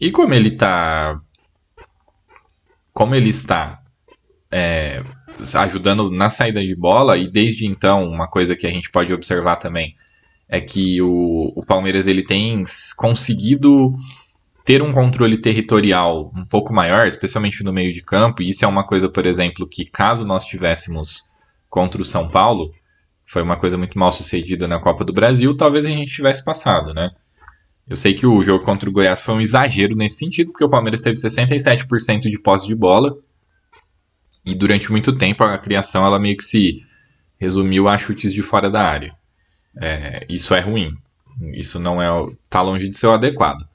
E 0.00 0.10
como 0.10 0.34
ele 0.34 0.50
está 0.50 1.16
como 2.92 3.14
ele 3.14 3.28
está 3.28 3.82
é, 4.50 5.02
ajudando 5.54 6.10
na 6.10 6.30
saída 6.30 6.64
de 6.64 6.76
bola, 6.76 7.18
e 7.18 7.28
desde 7.28 7.66
então, 7.66 8.08
uma 8.08 8.28
coisa 8.28 8.54
que 8.54 8.66
a 8.66 8.70
gente 8.70 8.88
pode 8.88 9.12
observar 9.12 9.56
também 9.56 9.96
é 10.48 10.60
que 10.60 11.02
o, 11.02 11.52
o 11.56 11.66
Palmeiras 11.66 12.06
ele 12.06 12.22
tem 12.22 12.62
conseguido 12.96 13.92
ter 14.64 14.80
um 14.80 14.92
controle 14.92 15.38
territorial 15.38 16.32
um 16.36 16.44
pouco 16.44 16.72
maior, 16.72 17.06
especialmente 17.08 17.64
no 17.64 17.72
meio 17.72 17.92
de 17.92 18.02
campo, 18.02 18.42
e 18.42 18.50
isso 18.50 18.64
é 18.64 18.68
uma 18.68 18.86
coisa, 18.86 19.08
por 19.08 19.26
exemplo, 19.26 19.68
que 19.68 19.84
caso 19.84 20.24
nós 20.24 20.44
tivéssemos 20.44 21.24
contra 21.68 22.00
o 22.00 22.04
São 22.04 22.28
Paulo, 22.28 22.72
foi 23.24 23.42
uma 23.42 23.56
coisa 23.56 23.76
muito 23.76 23.98
mal 23.98 24.12
sucedida 24.12 24.68
na 24.68 24.78
Copa 24.78 25.04
do 25.04 25.12
Brasil, 25.12 25.56
talvez 25.56 25.86
a 25.86 25.90
gente 25.90 26.12
tivesse 26.12 26.44
passado, 26.44 26.92
né? 26.92 27.10
Eu 27.86 27.96
sei 27.96 28.14
que 28.14 28.26
o 28.26 28.42
jogo 28.42 28.64
contra 28.64 28.88
o 28.88 28.92
Goiás 28.92 29.22
foi 29.22 29.34
um 29.34 29.40
exagero 29.40 29.94
nesse 29.94 30.16
sentido, 30.16 30.50
porque 30.50 30.64
o 30.64 30.70
Palmeiras 30.70 31.02
teve 31.02 31.16
67% 31.16 32.30
de 32.30 32.38
posse 32.38 32.66
de 32.66 32.74
bola 32.74 33.16
e 34.44 34.54
durante 34.54 34.90
muito 34.90 35.16
tempo 35.16 35.44
a 35.44 35.58
criação 35.58 36.04
ela 36.04 36.18
meio 36.18 36.36
que 36.36 36.44
se 36.44 36.84
resumiu 37.38 37.88
a 37.88 37.98
chutes 37.98 38.32
de 38.32 38.42
fora 38.42 38.70
da 38.70 38.82
área. 38.82 39.14
É, 39.80 40.26
isso 40.28 40.54
é 40.54 40.60
ruim. 40.60 40.96
Isso 41.52 41.78
não 41.78 42.00
é 42.00 42.06
tá 42.48 42.62
longe 42.62 42.88
de 42.88 42.96
ser 42.96 43.06
o 43.06 43.12
adequado. 43.12 43.66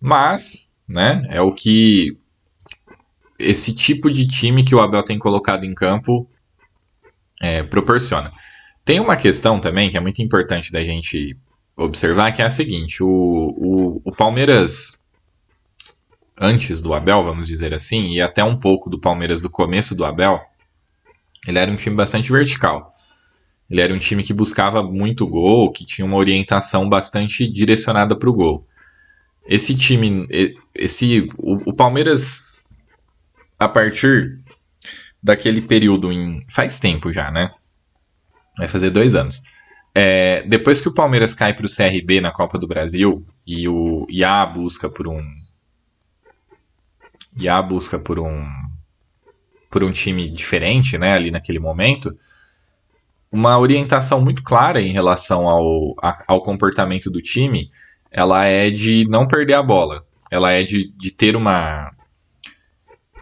Mas, 0.00 0.70
né, 0.88 1.26
é 1.28 1.40
o 1.40 1.52
que 1.52 2.16
esse 3.38 3.74
tipo 3.74 4.10
de 4.10 4.26
time 4.26 4.64
que 4.64 4.74
o 4.74 4.80
Abel 4.80 5.02
tem 5.02 5.18
colocado 5.18 5.64
em 5.64 5.74
campo 5.74 6.28
é, 7.40 7.62
proporciona. 7.62 8.32
Tem 8.84 9.00
uma 9.00 9.16
questão 9.16 9.60
também 9.60 9.90
que 9.90 9.96
é 9.96 10.00
muito 10.00 10.20
importante 10.22 10.70
da 10.70 10.82
gente 10.82 11.36
observar, 11.76 12.32
que 12.32 12.42
é 12.42 12.44
a 12.44 12.50
seguinte: 12.50 13.02
o, 13.02 13.08
o, 13.08 14.02
o 14.04 14.12
Palmeiras 14.12 15.02
antes 16.36 16.82
do 16.82 16.92
Abel, 16.92 17.22
vamos 17.22 17.46
dizer 17.46 17.72
assim, 17.72 18.08
e 18.12 18.20
até 18.20 18.42
um 18.42 18.58
pouco 18.58 18.90
do 18.90 19.00
Palmeiras 19.00 19.40
do 19.40 19.48
começo 19.48 19.94
do 19.94 20.04
Abel, 20.04 20.42
ele 21.46 21.58
era 21.58 21.70
um 21.70 21.76
time 21.76 21.96
bastante 21.96 22.30
vertical. 22.32 22.92
Ele 23.70 23.80
era 23.80 23.94
um 23.94 23.98
time 23.98 24.22
que 24.22 24.34
buscava 24.34 24.82
muito 24.82 25.26
gol, 25.26 25.72
que 25.72 25.86
tinha 25.86 26.04
uma 26.04 26.16
orientação 26.16 26.88
bastante 26.88 27.50
direcionada 27.50 28.16
para 28.16 28.28
o 28.28 28.32
gol. 28.32 28.66
Esse 29.46 29.74
time, 29.74 30.26
esse, 30.74 31.26
o, 31.38 31.70
o, 31.70 31.72
Palmeiras, 31.72 32.46
a 33.58 33.68
partir 33.68 34.38
daquele 35.22 35.62
período 35.62 36.12
em, 36.12 36.44
faz 36.48 36.78
tempo 36.78 37.12
já, 37.12 37.30
né? 37.30 37.50
Vai 38.56 38.68
fazer 38.68 38.90
dois 38.90 39.14
anos. 39.14 39.42
É, 39.94 40.42
depois 40.42 40.80
que 40.80 40.88
o 40.88 40.94
Palmeiras 40.94 41.34
cai 41.34 41.54
para 41.54 41.66
o 41.66 41.70
CRB 41.72 42.20
na 42.20 42.32
Copa 42.32 42.58
do 42.58 42.66
Brasil 42.66 43.24
e, 43.46 43.68
o, 43.68 44.06
e 44.08 44.24
a 44.24 44.44
busca 44.44 44.88
por 44.88 45.06
um 45.06 45.22
e 47.36 47.62
busca 47.62 47.98
por 47.98 48.18
um 48.18 48.44
por 49.70 49.82
um 49.82 49.90
time 49.90 50.30
diferente, 50.30 50.96
né, 50.96 51.14
ali 51.14 51.32
naquele 51.32 51.58
momento, 51.58 52.16
uma 53.30 53.58
orientação 53.58 54.20
muito 54.20 54.40
clara 54.44 54.80
em 54.80 54.92
relação 54.92 55.48
ao, 55.48 55.96
a, 56.00 56.22
ao 56.28 56.44
comportamento 56.44 57.10
do 57.10 57.20
time, 57.20 57.72
ela 58.08 58.44
é 58.44 58.70
de 58.70 59.04
não 59.08 59.26
perder 59.26 59.54
a 59.54 59.62
bola, 59.64 60.06
ela 60.30 60.52
é 60.52 60.62
de, 60.62 60.92
de 60.92 61.10
ter 61.10 61.34
uma 61.34 61.90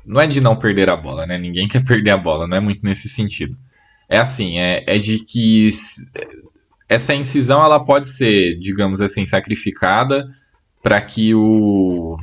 não 0.04 0.20
é 0.20 0.26
de 0.26 0.40
não 0.40 0.58
perder 0.58 0.90
a 0.90 0.96
bola, 0.96 1.26
né? 1.26 1.38
Ninguém 1.38 1.66
quer 1.68 1.84
perder 1.84 2.10
a 2.10 2.18
bola, 2.18 2.46
não 2.46 2.56
é 2.56 2.60
muito 2.60 2.84
nesse 2.84 3.08
sentido. 3.08 3.56
É 4.09 4.18
assim, 4.18 4.59
é, 4.59 4.85
é 4.87 4.99
de 4.99 5.25
que 5.25 5.68
essa 6.88 7.14
incisão 7.14 7.64
ela 7.64 7.82
pode 7.82 8.09
ser, 8.09 8.59
digamos 8.59 9.00
assim, 9.00 9.25
sacrificada 9.26 10.28
para 10.82 11.00
que 11.00 11.35
o 11.35 12.16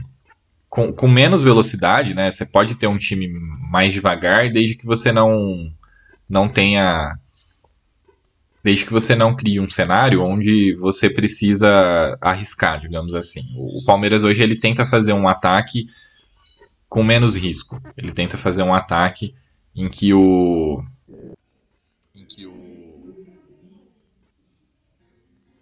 com, 0.70 0.94
com, 0.94 1.08
menos 1.08 1.42
velocidade, 1.42 2.14
né? 2.14 2.30
Você 2.30 2.46
pode 2.46 2.76
ter 2.76 2.88
um 2.88 2.98
time 2.98 3.28
mais 3.72 3.92
devagar, 3.92 4.52
desde 4.52 4.76
que 4.76 4.86
você 4.86 5.12
não 5.12 5.72
não 6.30 6.48
tenha 6.48 7.18
desde 8.64 8.86
que 8.86 8.92
você 8.92 9.16
não 9.16 9.36
crie 9.36 9.60
um 9.60 9.70
cenário 9.70 10.22
onde 10.22 10.76
você 10.76 11.10
precisa 11.10 12.18
arriscar, 12.22 12.80
digamos 12.80 13.14
assim. 13.14 13.42
O 13.56 13.84
Palmeiras 13.86 14.24
hoje 14.24 14.44
ele 14.44 14.56
tenta 14.56 14.86
fazer 14.86 15.14
um 15.14 15.28
ataque 15.28 15.88
com 16.88 17.04
menos 17.04 17.36
risco. 17.36 17.82
Ele 17.98 18.12
tenta 18.12 18.38
fazer 18.38 18.64
um 18.64 18.74
ataque 18.74 19.34
em 19.76 19.88
que 19.88 20.14
o 20.14 20.84
que 22.30 22.46
o 22.46 23.00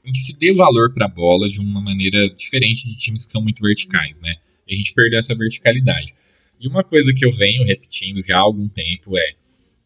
em 0.06 0.12
que 0.12 0.20
se 0.20 0.34
dê 0.34 0.54
valor 0.54 0.94
para 0.94 1.06
a 1.06 1.10
bola 1.10 1.50
de 1.50 1.60
uma 1.60 1.82
maneira 1.82 2.30
diferente 2.30 2.88
de 2.88 2.98
times 2.98 3.26
que 3.26 3.32
são 3.32 3.42
muito 3.42 3.62
verticais, 3.62 4.22
né? 4.22 4.36
A 4.70 4.74
gente 4.74 4.94
perdeu 4.94 5.20
essa 5.20 5.36
verticalidade. 5.36 6.14
E 6.60 6.68
uma 6.68 6.82
coisa 6.82 7.14
que 7.14 7.26
eu 7.26 7.32
venho 7.32 7.66
repetindo 7.66 8.26
já 8.26 8.38
há 8.38 8.40
algum 8.40 8.70
tempo 8.70 9.18
é 9.18 9.36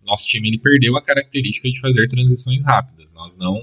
nosso 0.03 0.27
time 0.27 0.47
ele 0.47 0.59
perdeu 0.59 0.95
a 0.95 1.01
característica 1.01 1.69
de 1.69 1.79
fazer 1.79 2.07
transições 2.07 2.65
rápidas. 2.65 3.13
Nós 3.13 3.35
não 3.35 3.57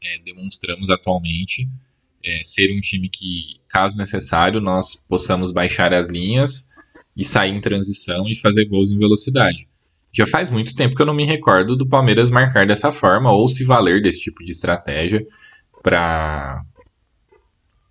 é, 0.00 0.18
demonstramos 0.20 0.90
atualmente 0.90 1.68
é, 2.22 2.40
ser 2.42 2.72
um 2.76 2.80
time 2.80 3.08
que, 3.08 3.56
caso 3.68 3.96
necessário, 3.96 4.60
nós 4.60 4.94
possamos 5.08 5.52
baixar 5.52 5.92
as 5.92 6.08
linhas 6.08 6.68
e 7.16 7.24
sair 7.24 7.54
em 7.54 7.60
transição 7.60 8.28
e 8.28 8.34
fazer 8.34 8.66
gols 8.66 8.90
em 8.90 8.98
velocidade. 8.98 9.68
Já 10.16 10.26
faz 10.26 10.48
muito 10.48 10.74
tempo 10.74 10.96
que 10.96 11.02
eu 11.02 11.06
não 11.06 11.12
me 11.12 11.26
recordo 11.26 11.76
do 11.76 11.86
Palmeiras 11.86 12.30
marcar 12.30 12.66
dessa 12.66 12.90
forma 12.90 13.30
ou 13.30 13.46
se 13.48 13.64
valer 13.64 14.00
desse 14.00 14.18
tipo 14.18 14.42
de 14.42 14.50
estratégia 14.50 15.26
para 15.82 16.62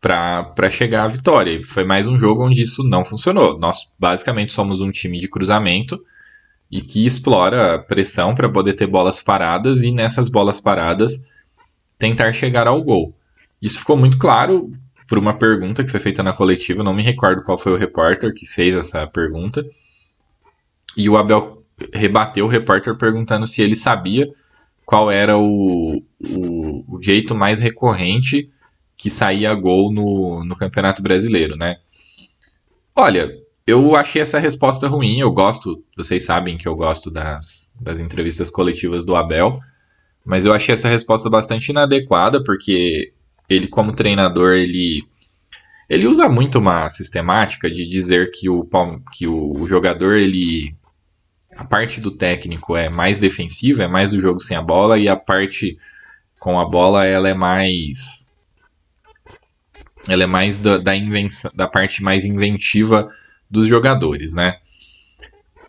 para 0.01 0.69
chegar 0.69 1.03
à 1.03 1.07
vitória. 1.07 1.63
Foi 1.63 1.83
mais 1.83 2.07
um 2.07 2.17
jogo 2.17 2.45
onde 2.45 2.61
isso 2.61 2.83
não 2.83 3.03
funcionou. 3.05 3.59
Nós 3.59 3.91
basicamente 3.97 4.53
somos 4.53 4.81
um 4.81 4.91
time 4.91 5.19
de 5.19 5.27
cruzamento 5.27 5.99
e 6.71 6.81
que 6.81 7.05
explora 7.05 7.77
pressão 7.79 8.33
para 8.33 8.49
poder 8.49 8.73
ter 8.73 8.87
bolas 8.87 9.21
paradas 9.21 9.83
e 9.83 9.91
nessas 9.91 10.27
bolas 10.27 10.59
paradas 10.59 11.23
tentar 11.97 12.33
chegar 12.33 12.67
ao 12.67 12.81
gol. 12.83 13.15
Isso 13.61 13.79
ficou 13.79 13.97
muito 13.97 14.17
claro 14.17 14.69
por 15.07 15.19
uma 15.19 15.37
pergunta 15.37 15.83
que 15.83 15.91
foi 15.91 15.99
feita 15.99 16.23
na 16.23 16.33
coletiva, 16.33 16.83
não 16.83 16.93
me 16.93 17.03
recordo 17.03 17.43
qual 17.43 17.57
foi 17.57 17.73
o 17.73 17.77
repórter 17.77 18.33
que 18.33 18.47
fez 18.47 18.75
essa 18.75 19.05
pergunta. 19.05 19.63
E 20.97 21.07
o 21.09 21.17
Abel 21.17 21.64
rebateu 21.93 22.45
o 22.45 22.49
repórter 22.49 22.97
perguntando 22.97 23.45
se 23.45 23.61
ele 23.61 23.75
sabia 23.75 24.27
qual 24.85 25.09
era 25.09 25.37
o, 25.37 26.03
o, 26.19 26.95
o 26.97 27.01
jeito 27.01 27.33
mais 27.33 27.59
recorrente 27.59 28.49
que 28.97 29.09
saía 29.09 29.53
gol 29.53 29.91
no, 29.91 30.43
no 30.43 30.55
Campeonato 30.55 31.01
Brasileiro, 31.01 31.55
né? 31.55 31.77
Olha, 32.95 33.29
eu 33.67 33.95
achei 33.95 34.21
essa 34.21 34.39
resposta 34.39 34.87
ruim. 34.87 35.19
Eu 35.19 35.31
gosto, 35.31 35.83
vocês 35.97 36.23
sabem 36.23 36.57
que 36.57 36.67
eu 36.67 36.75
gosto 36.75 37.11
das, 37.11 37.71
das 37.79 37.99
entrevistas 37.99 38.49
coletivas 38.49 39.05
do 39.05 39.15
Abel, 39.15 39.59
mas 40.23 40.45
eu 40.45 40.53
achei 40.53 40.73
essa 40.73 40.87
resposta 40.87 41.29
bastante 41.29 41.69
inadequada, 41.69 42.43
porque 42.43 43.13
ele, 43.49 43.67
como 43.67 43.95
treinador, 43.95 44.53
ele, 44.53 45.03
ele 45.89 46.07
usa 46.07 46.29
muito 46.29 46.59
uma 46.59 46.87
sistemática 46.89 47.69
de 47.69 47.87
dizer 47.87 48.31
que 48.31 48.49
o, 48.49 48.67
que 49.13 49.27
o 49.27 49.67
jogador, 49.67 50.15
ele. 50.15 50.75
A 51.57 51.63
parte 51.63 52.01
do 52.01 52.11
técnico 52.11 52.75
é 52.75 52.89
mais 52.89 53.17
defensiva, 53.17 53.83
é 53.83 53.87
mais 53.87 54.11
do 54.11 54.19
jogo 54.19 54.39
sem 54.39 54.57
a 54.57 54.61
bola, 54.61 54.99
e 54.99 55.07
a 55.07 55.15
parte 55.15 55.77
com 56.39 56.59
a 56.59 56.65
bola 56.65 57.05
ela 57.05 57.29
é 57.29 57.33
mais. 57.33 58.31
Ela 60.07 60.23
é 60.23 60.27
mais 60.27 60.59
da, 60.59 60.77
da, 60.77 60.95
invenção, 60.95 61.49
da 61.55 61.67
parte 61.67 62.03
mais 62.03 62.25
inventiva 62.25 63.09
dos 63.49 63.67
jogadores, 63.67 64.33
né? 64.33 64.57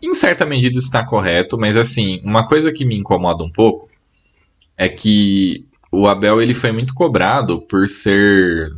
Em 0.01 0.13
certa 0.13 0.45
medida 0.45 0.77
está 0.77 1.03
correto, 1.03 1.57
mas 1.57 1.75
assim, 1.75 2.21
uma 2.23 2.45
coisa 2.45 2.71
que 2.71 2.85
me 2.85 2.95
incomoda 2.95 3.43
um 3.43 3.51
pouco 3.51 3.89
é 4.77 4.87
que 4.87 5.67
o 5.91 6.07
Abel 6.07 6.41
ele 6.41 6.53
foi 6.53 6.71
muito 6.71 6.93
cobrado 6.93 7.61
por 7.61 7.89
ser 7.89 8.71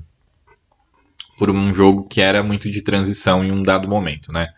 por 1.38 1.49
um 1.49 1.73
jogo 1.73 2.07
que 2.07 2.21
era 2.21 2.43
muito 2.43 2.69
de 2.69 2.81
transição 2.81 3.43
em 3.43 3.51
um 3.51 3.63
dado 3.63 3.88
momento, 3.88 4.31
né? 4.31 4.49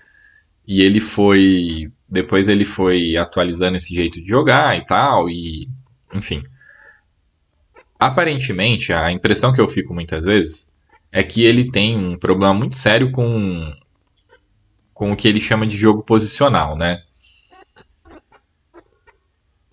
E 0.71 0.81
ele 0.81 1.01
foi 1.01 1.91
depois 2.07 2.47
ele 2.47 2.63
foi 2.63 3.17
atualizando 3.17 3.75
esse 3.75 3.93
jeito 3.93 4.21
de 4.21 4.29
jogar 4.29 4.77
e 4.77 4.85
tal 4.85 5.29
e 5.29 5.67
enfim. 6.13 6.41
Aparentemente, 7.99 8.93
a 8.93 9.11
impressão 9.11 9.51
que 9.51 9.59
eu 9.59 9.67
fico 9.67 9.93
muitas 9.93 10.23
vezes 10.23 10.67
é 11.11 11.21
que 11.23 11.43
ele 11.43 11.69
tem 11.69 11.97
um 11.97 12.17
problema 12.17 12.53
muito 12.53 12.77
sério 12.77 13.11
com 13.11 13.69
com 14.93 15.11
o 15.11 15.15
que 15.17 15.27
ele 15.27 15.41
chama 15.41 15.67
de 15.67 15.75
jogo 15.75 16.03
posicional, 16.03 16.77
né? 16.77 17.03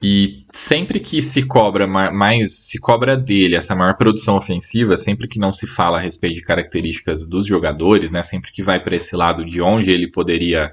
E 0.01 0.45
sempre 0.53 1.01
que 1.01 1.21
se 1.21 1.43
cobra 1.43 1.87
mais, 1.87 2.55
se 2.69 2.79
cobra 2.79 3.17
dele 3.17 3.57
essa 3.57 3.75
maior 3.75 3.97
produção 3.97 4.37
ofensiva, 4.37 4.97
sempre 4.97 5.27
que 5.27 5.41
não 5.41 5.53
se 5.53 5.67
fala 5.67 5.99
a 5.99 6.01
respeito 6.01 6.37
de 6.37 6.43
características 6.43 7.27
dos 7.27 7.47
jogadores, 7.47 8.11
né? 8.11 8.23
Sempre 8.23 8.53
que 8.53 8.63
vai 8.63 8.81
para 8.81 8.95
esse 8.95 9.17
lado 9.17 9.45
de 9.45 9.61
onde 9.61 9.91
ele 9.91 10.07
poderia 10.07 10.73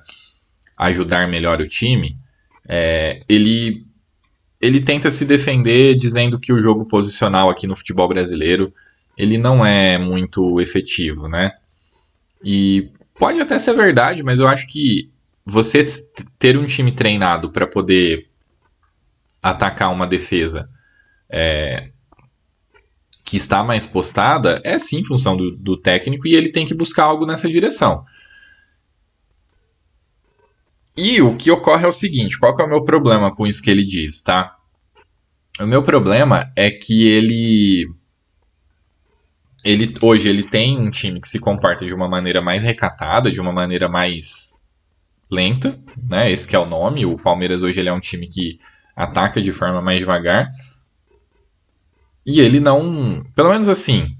ajudar 0.77 1.27
melhor 1.27 1.59
o 1.59 1.67
time, 1.67 2.15
é, 2.67 3.21
ele 3.27 3.85
ele 4.61 4.81
tenta 4.81 5.11
se 5.11 5.25
defender 5.25 5.95
dizendo 5.95 6.39
que 6.39 6.53
o 6.53 6.59
jogo 6.59 6.85
posicional 6.85 7.49
aqui 7.49 7.67
no 7.67 7.75
futebol 7.75 8.07
brasileiro 8.07 8.73
ele 9.17 9.37
não 9.37 9.65
é 9.65 9.97
muito 9.97 10.59
efetivo, 10.59 11.27
né? 11.27 11.51
E 12.43 12.89
Pode 13.17 13.39
até 13.39 13.57
ser 13.57 13.73
verdade, 13.73 14.23
mas 14.23 14.39
eu 14.39 14.47
acho 14.47 14.67
que 14.67 15.09
você 15.45 15.83
ter 16.37 16.57
um 16.57 16.65
time 16.65 16.91
treinado 16.91 17.49
para 17.49 17.65
poder 17.65 18.27
atacar 19.45 19.93
uma 19.93 20.07
defesa 20.07 20.67
é, 21.29 21.91
que 23.23 23.37
está 23.37 23.63
mais 23.63 23.85
postada 23.85 24.59
é 24.63 24.79
sim 24.79 25.03
função 25.03 25.37
do, 25.37 25.55
do, 25.55 25.77
técnico 25.77 26.27
e 26.27 26.33
ele 26.33 26.51
tem 26.51 26.65
que 26.65 26.73
buscar 26.73 27.03
algo 27.03 27.27
nessa 27.27 27.47
direção. 27.47 28.03
E 30.97 31.21
o 31.21 31.35
que 31.35 31.51
ocorre 31.51 31.85
é 31.85 31.87
o 31.87 31.91
seguinte: 31.91 32.39
qual 32.39 32.59
é 32.59 32.63
o 32.63 32.69
meu 32.69 32.83
problema 32.83 33.35
com 33.35 33.45
isso 33.45 33.61
que 33.61 33.69
ele 33.69 33.85
diz, 33.85 34.21
tá? 34.23 34.55
O 35.59 35.67
meu 35.67 35.83
problema 35.83 36.51
é 36.55 36.71
que 36.71 37.07
ele 37.07 37.85
ele 39.63 39.93
hoje 40.01 40.27
ele 40.27 40.43
tem 40.43 40.79
um 40.79 40.89
time 40.89 41.21
que 41.21 41.29
se 41.29 41.39
comporta 41.39 41.85
de 41.85 41.93
uma 41.93 42.07
maneira 42.07 42.41
mais 42.41 42.63
recatada, 42.63 43.31
de 43.31 43.39
uma 43.39 43.51
maneira 43.51 43.87
mais 43.87 44.63
lenta, 45.31 45.79
né? 46.09 46.31
Esse 46.31 46.55
é 46.55 46.59
o 46.59 46.65
nome. 46.65 47.05
O 47.05 47.15
Palmeiras 47.15 47.61
hoje 47.61 47.79
ele 47.79 47.89
é 47.89 47.93
um 47.93 47.99
time 47.99 48.27
que 48.27 48.59
ataca 48.95 49.41
de 49.41 49.51
forma 49.51 49.81
mais 49.81 49.99
devagar. 49.99 50.47
E 52.25 52.39
ele 52.39 52.59
não, 52.59 53.23
pelo 53.35 53.49
menos 53.49 53.69
assim, 53.69 54.15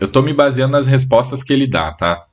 eu 0.00 0.08
tô 0.08 0.22
me 0.22 0.32
baseando 0.32 0.72
nas 0.72 0.86
respostas 0.86 1.42
que 1.42 1.52
ele 1.52 1.66
dá, 1.66 1.92
tá? 1.92 2.26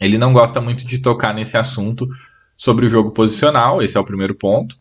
Ele 0.00 0.16
não 0.16 0.32
gosta 0.32 0.60
muito 0.60 0.86
de 0.86 0.98
tocar 0.98 1.34
nesse 1.34 1.56
assunto 1.56 2.08
sobre 2.56 2.86
o 2.86 2.88
jogo 2.88 3.10
posicional, 3.10 3.82
esse 3.82 3.96
é 3.96 4.00
o 4.00 4.04
primeiro 4.04 4.34
ponto. 4.34 4.78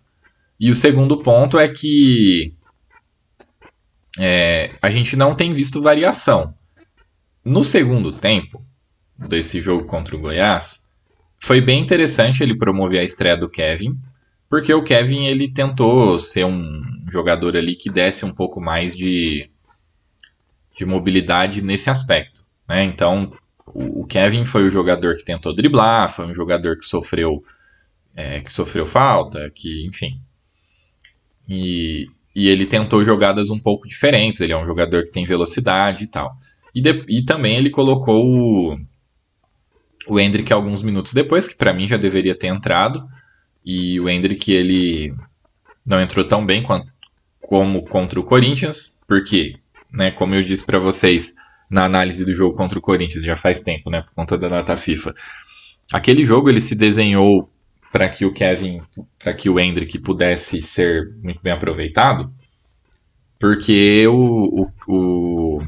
E 0.60 0.70
o 0.70 0.76
segundo 0.76 1.18
ponto 1.18 1.58
é 1.58 1.68
que 1.68 2.54
é, 4.18 4.72
a 4.82 4.90
gente 4.90 5.16
não 5.16 5.36
tem 5.36 5.54
visto 5.54 5.82
variação. 5.82 6.54
No 7.44 7.64
segundo 7.64 8.12
tempo 8.12 8.64
desse 9.18 9.62
jogo 9.62 9.86
contra 9.86 10.16
o 10.16 10.20
Goiás, 10.20 10.82
foi 11.38 11.62
bem 11.62 11.82
interessante 11.82 12.44
ele 12.44 12.58
promover 12.58 13.00
a 13.00 13.04
estreia 13.04 13.38
do 13.38 13.50
Kevin, 13.50 13.98
porque 14.50 14.74
o 14.74 14.84
Kevin 14.84 15.26
ele 15.26 15.48
tentou 15.48 16.20
ser 16.20 16.46
um 16.46 16.82
jogador 17.10 17.56
ali 17.56 17.76
que 17.76 17.90
desse 17.90 18.26
um 18.26 18.34
pouco 18.34 18.60
mais 18.60 18.96
de, 18.96 19.50
de 20.76 20.86
mobilidade 20.86 21.62
nesse 21.62 21.90
aspecto. 21.90 22.44
Né? 22.68 22.84
Então, 22.84 23.32
o, 23.68 24.06
Kevin 24.06 24.46
foi 24.46 24.64
o 24.64 24.72
jogador 24.72 25.16
que 25.16 25.24
tentou 25.24 25.54
driblar, 25.54 26.12
foi 26.12 26.26
um 26.26 26.34
jogador 26.34 26.78
que 26.78 26.86
sofreu 26.86 27.44
é, 28.16 28.40
que 28.42 28.52
sofreu 28.52 28.86
falta, 28.86 29.52
que 29.54 29.86
enfim. 29.86 30.20
E, 31.48 32.08
e 32.36 32.48
ele 32.48 32.66
tentou 32.66 33.04
jogadas 33.04 33.50
um 33.50 33.60
pouco 33.60 33.88
diferentes. 33.88 34.42
Ele 34.42 34.54
é 34.54 34.58
um 34.58 34.66
jogador 34.66 35.04
que 35.04 35.12
tem 35.12 35.26
velocidade 35.26 36.06
e 36.06 36.08
tal. 36.08 36.36
E, 36.74 36.82
de, 36.82 37.06
e 37.08 37.24
também 37.24 37.56
ele 37.56 37.70
colocou 37.70 38.26
o, 38.26 38.80
o 40.08 40.20
Hendrick 40.20 40.52
alguns 40.52 40.82
minutos 40.82 41.14
depois, 41.14 41.48
que 41.48 41.56
para 41.56 41.74
mim 41.74 41.88
já 41.88 41.98
deveria 41.98 42.36
ter 42.36 42.48
entrado. 42.48 43.08
E 43.72 44.00
o 44.00 44.10
Hendrick 44.10 44.52
ele 44.52 45.14
não 45.86 46.02
entrou 46.02 46.28
tão 46.28 46.44
bem 46.44 46.64
quanto, 46.64 46.92
como 47.40 47.84
contra 47.84 48.20
o 48.20 48.24
Corinthians, 48.24 48.98
porque, 49.08 49.58
né, 49.94 50.10
como 50.10 50.34
eu 50.34 50.42
disse 50.42 50.66
para 50.66 50.80
vocês 50.80 51.36
na 51.70 51.86
análise 51.86 52.26
do 52.26 52.34
jogo 52.34 52.58
contra 52.58 52.80
o 52.80 52.82
Corinthians 52.82 53.24
já 53.24 53.36
faz 53.36 53.62
tempo, 53.62 53.92
né, 53.92 54.02
por 54.02 54.12
conta 54.16 54.36
da 54.40 54.48
data 54.48 54.76
FIFA. 54.76 55.14
aquele 55.94 56.26
jogo 56.26 56.50
ele 56.50 56.60
se 56.60 56.74
desenhou 56.74 57.48
para 57.92 58.10
que 58.10 58.26
o 58.26 58.34
Kevin, 58.34 58.80
para 59.20 59.36
que 59.36 59.52
o 59.52 59.60
Hendrick 59.60 60.00
pudesse 60.00 60.64
ser 60.64 61.14
muito 61.22 61.40
bem 61.40 61.54
aproveitado, 61.54 62.34
porque 63.40 64.08
o, 64.08 64.64
o, 64.64 64.72
o, 64.88 65.62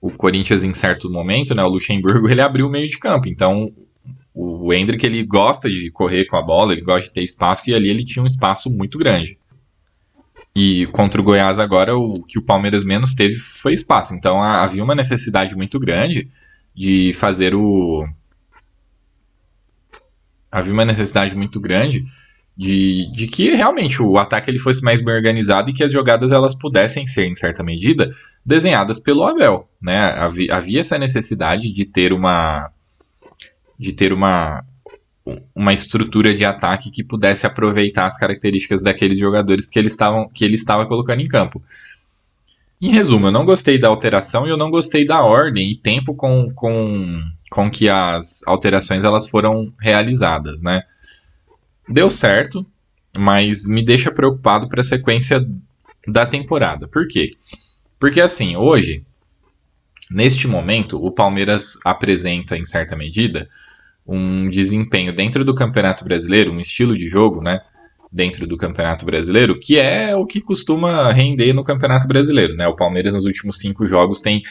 o 0.00 0.10
Corinthians 0.10 0.64
em 0.64 0.74
certo 0.74 1.08
momento, 1.08 1.54
né, 1.54 1.62
o 1.62 1.68
Luxemburgo, 1.68 2.26
ele 2.28 2.40
abriu 2.40 2.66
o 2.66 2.70
meio 2.70 2.88
de 2.88 2.98
campo, 2.98 3.28
então 3.28 3.72
o 4.34 4.72
Hendrick 4.72 5.04
ele 5.04 5.22
gosta 5.24 5.68
de 5.70 5.90
correr 5.90 6.24
com 6.24 6.36
a 6.36 6.42
bola, 6.42 6.72
ele 6.72 6.82
gosta 6.82 7.08
de 7.08 7.12
ter 7.12 7.22
espaço 7.22 7.68
e 7.68 7.74
ali 7.74 7.88
ele 7.88 8.04
tinha 8.04 8.22
um 8.22 8.26
espaço 8.26 8.70
muito 8.70 8.98
grande. 8.98 9.38
E 10.54 10.86
contra 10.86 11.20
o 11.20 11.24
Goiás 11.24 11.58
agora 11.58 11.96
o 11.96 12.22
que 12.24 12.38
o 12.38 12.42
Palmeiras 12.42 12.84
menos 12.84 13.14
teve 13.14 13.36
foi 13.36 13.72
espaço. 13.74 14.14
Então 14.14 14.42
havia 14.42 14.82
uma 14.82 14.94
necessidade 14.94 15.54
muito 15.54 15.78
grande 15.78 16.30
de 16.74 17.12
fazer 17.14 17.54
o 17.54 18.06
havia 20.50 20.72
uma 20.72 20.84
necessidade 20.84 21.34
muito 21.34 21.58
grande 21.58 22.04
de, 22.56 23.10
de 23.12 23.26
que 23.26 23.54
realmente 23.54 24.02
o 24.02 24.18
ataque 24.18 24.50
ele 24.50 24.58
fosse 24.58 24.82
mais 24.82 25.00
bem 25.00 25.14
organizado 25.14 25.70
e 25.70 25.72
que 25.72 25.82
as 25.82 25.90
jogadas 25.90 26.32
elas 26.32 26.54
pudessem 26.54 27.06
ser 27.06 27.26
em 27.26 27.34
certa 27.34 27.62
medida 27.62 28.10
desenhadas 28.44 28.98
pelo 28.98 29.24
Abel, 29.24 29.68
né? 29.80 29.98
Havia, 29.98 30.54
havia 30.54 30.80
essa 30.80 30.98
necessidade 30.98 31.72
de 31.72 31.84
ter 31.86 32.12
uma 32.12 32.70
de 33.82 33.92
ter 33.92 34.12
uma 34.12 34.64
uma 35.54 35.72
estrutura 35.72 36.34
de 36.34 36.44
ataque 36.44 36.90
que 36.90 37.04
pudesse 37.04 37.46
aproveitar 37.46 38.06
as 38.06 38.16
características 38.16 38.82
daqueles 38.82 39.18
jogadores 39.18 39.70
que 39.70 39.78
ele, 39.78 39.86
estavam, 39.86 40.28
que 40.28 40.44
ele 40.44 40.54
estava 40.54 40.84
colocando 40.84 41.20
em 41.20 41.28
campo. 41.28 41.62
Em 42.80 42.90
resumo, 42.90 43.28
eu 43.28 43.32
não 43.32 43.44
gostei 43.44 43.78
da 43.78 43.86
alteração 43.86 44.46
e 44.46 44.50
eu 44.50 44.56
não 44.56 44.68
gostei 44.68 45.04
da 45.04 45.22
ordem 45.22 45.70
e 45.70 45.76
tempo 45.76 46.14
com, 46.14 46.48
com, 46.52 47.22
com 47.48 47.70
que 47.70 47.88
as 47.88 48.42
alterações 48.44 49.04
elas 49.04 49.28
foram 49.28 49.72
realizadas, 49.80 50.60
né? 50.60 50.82
Deu 51.88 52.10
certo, 52.10 52.66
mas 53.16 53.64
me 53.64 53.84
deixa 53.84 54.10
preocupado 54.10 54.68
para 54.68 54.80
a 54.80 54.84
sequência 54.84 55.46
da 56.08 56.26
temporada. 56.26 56.88
Por 56.88 57.06
quê? 57.06 57.30
Porque 58.00 58.20
assim, 58.20 58.56
hoje, 58.56 59.06
neste 60.10 60.48
momento, 60.48 60.96
o 60.96 61.12
Palmeiras 61.12 61.78
apresenta 61.84 62.56
em 62.56 62.66
certa 62.66 62.96
medida 62.96 63.48
um 64.06 64.50
desempenho 64.50 65.12
dentro 65.12 65.44
do 65.44 65.54
Campeonato 65.54 66.04
Brasileiro, 66.04 66.52
um 66.52 66.60
estilo 66.60 66.96
de 66.96 67.08
jogo, 67.08 67.42
né? 67.42 67.60
Dentro 68.10 68.46
do 68.46 68.56
Campeonato 68.56 69.06
Brasileiro, 69.06 69.58
que 69.58 69.78
é 69.78 70.14
o 70.14 70.26
que 70.26 70.40
costuma 70.40 71.10
render 71.12 71.52
no 71.52 71.64
Campeonato 71.64 72.06
Brasileiro, 72.06 72.54
né? 72.54 72.68
O 72.68 72.76
Palmeiras 72.76 73.14
nos 73.14 73.24
últimos 73.24 73.58
cinco 73.58 73.86
jogos 73.86 74.20
tem 74.20 74.42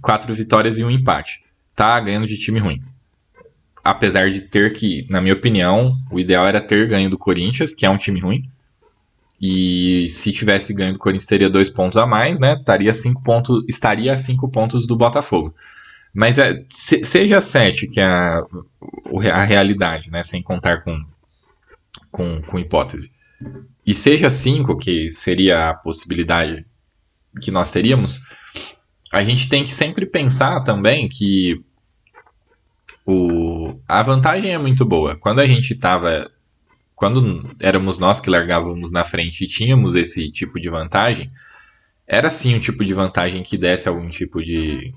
quatro 0.00 0.32
vitórias 0.32 0.78
e 0.78 0.84
um 0.84 0.90
empate. 0.90 1.44
Tá 1.74 2.00
ganhando 2.00 2.26
de 2.26 2.38
time 2.38 2.58
ruim. 2.58 2.80
Apesar 3.84 4.30
de 4.30 4.40
ter 4.40 4.72
que, 4.72 5.06
na 5.10 5.20
minha 5.20 5.34
opinião, 5.34 5.96
o 6.10 6.18
ideal 6.18 6.46
era 6.46 6.60
ter 6.60 6.88
ganho 6.88 7.10
do 7.10 7.18
Corinthians, 7.18 7.74
que 7.74 7.84
é 7.84 7.90
um 7.90 7.98
time 7.98 8.18
ruim. 8.18 8.42
E 9.40 10.08
se 10.10 10.32
tivesse 10.32 10.72
ganho 10.72 10.94
do 10.94 10.98
Corinthians, 10.98 11.26
teria 11.28 11.50
dois 11.50 11.68
pontos 11.68 11.98
a 11.98 12.06
mais, 12.06 12.40
né? 12.40 12.54
Estaria, 12.54 12.92
cinco 12.92 13.22
pontos, 13.22 13.64
estaria 13.68 14.12
a 14.12 14.16
cinco 14.16 14.48
pontos 14.48 14.86
do 14.86 14.96
Botafogo. 14.96 15.54
Mas 16.16 16.38
é, 16.38 16.64
se, 16.70 17.04
seja 17.04 17.42
7, 17.42 17.88
que 17.88 18.00
é 18.00 18.06
a, 18.06 18.42
a 19.34 19.44
realidade, 19.44 20.10
né, 20.10 20.22
sem 20.22 20.42
contar 20.42 20.82
com, 20.82 20.98
com, 22.10 22.40
com 22.40 22.58
hipótese, 22.58 23.12
e 23.86 23.92
seja 23.92 24.30
5, 24.30 24.78
que 24.78 25.10
seria 25.10 25.68
a 25.68 25.74
possibilidade 25.74 26.64
que 27.42 27.50
nós 27.50 27.70
teríamos, 27.70 28.22
a 29.12 29.22
gente 29.22 29.46
tem 29.50 29.62
que 29.62 29.74
sempre 29.74 30.06
pensar 30.06 30.62
também 30.62 31.06
que 31.06 31.62
o, 33.04 33.78
a 33.86 34.02
vantagem 34.02 34.54
é 34.54 34.58
muito 34.58 34.86
boa. 34.86 35.20
Quando 35.20 35.40
a 35.40 35.46
gente 35.46 35.74
estava. 35.74 36.30
Quando 36.94 37.46
éramos 37.60 37.98
nós 37.98 38.20
que 38.20 38.30
largávamos 38.30 38.90
na 38.90 39.04
frente 39.04 39.44
e 39.44 39.48
tínhamos 39.48 39.94
esse 39.94 40.32
tipo 40.32 40.58
de 40.58 40.70
vantagem, 40.70 41.30
era 42.06 42.30
sim 42.30 42.54
um 42.54 42.58
tipo 42.58 42.82
de 42.82 42.94
vantagem 42.94 43.42
que 43.42 43.58
desse 43.58 43.86
algum 43.86 44.08
tipo 44.08 44.42
de 44.42 44.94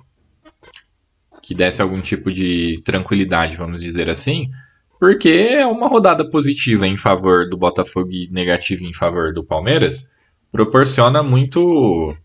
que 1.49 1.55
desse 1.55 1.81
algum 1.81 1.99
tipo 1.99 2.31
de 2.31 2.79
tranquilidade, 2.85 3.57
vamos 3.57 3.81
dizer 3.81 4.07
assim, 4.07 4.51
porque 4.99 5.29
é 5.29 5.65
uma 5.65 5.87
rodada 5.87 6.23
positiva 6.29 6.85
em 6.85 6.95
favor 6.95 7.49
do 7.49 7.57
Botafogo 7.57 8.11
e 8.11 8.29
negativa 8.29 8.83
em 8.83 8.93
favor 8.93 9.33
do 9.33 9.43
Palmeiras, 9.43 10.11
proporciona 10.51 11.23
muito 11.23 12.15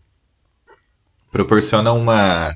proporciona 1.31 1.91
uma 1.91 2.55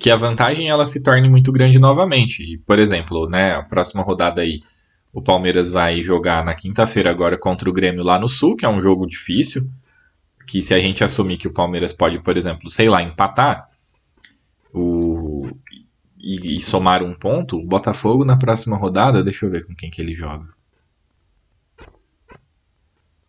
que 0.00 0.10
a 0.10 0.16
vantagem 0.16 0.68
ela 0.68 0.84
se 0.84 1.00
torne 1.00 1.28
muito 1.28 1.52
grande 1.52 1.78
novamente. 1.78 2.60
Por 2.66 2.80
exemplo, 2.80 3.30
né, 3.30 3.54
a 3.54 3.62
próxima 3.62 4.02
rodada 4.02 4.40
aí, 4.40 4.64
o 5.12 5.22
Palmeiras 5.22 5.70
vai 5.70 6.02
jogar 6.02 6.44
na 6.44 6.54
quinta-feira 6.54 7.08
agora 7.08 7.38
contra 7.38 7.70
o 7.70 7.72
Grêmio 7.72 8.02
lá 8.02 8.18
no 8.18 8.28
Sul, 8.28 8.56
que 8.56 8.66
é 8.66 8.68
um 8.68 8.80
jogo 8.80 9.06
difícil, 9.06 9.70
que 10.44 10.60
se 10.60 10.74
a 10.74 10.80
gente 10.80 11.04
assumir 11.04 11.36
que 11.36 11.46
o 11.46 11.52
Palmeiras 11.52 11.92
pode, 11.92 12.18
por 12.18 12.36
exemplo, 12.36 12.68
sei 12.68 12.88
lá, 12.88 13.00
empatar, 13.00 13.69
e, 16.22 16.56
e 16.56 16.60
somar 16.60 17.02
um 17.02 17.14
ponto, 17.14 17.56
o 17.56 17.66
Botafogo 17.66 18.24
na 18.24 18.36
próxima 18.36 18.76
rodada, 18.76 19.24
deixa 19.24 19.46
eu 19.46 19.50
ver 19.50 19.66
com 19.66 19.74
quem 19.74 19.90
que 19.90 20.00
ele 20.00 20.14
joga. 20.14 20.48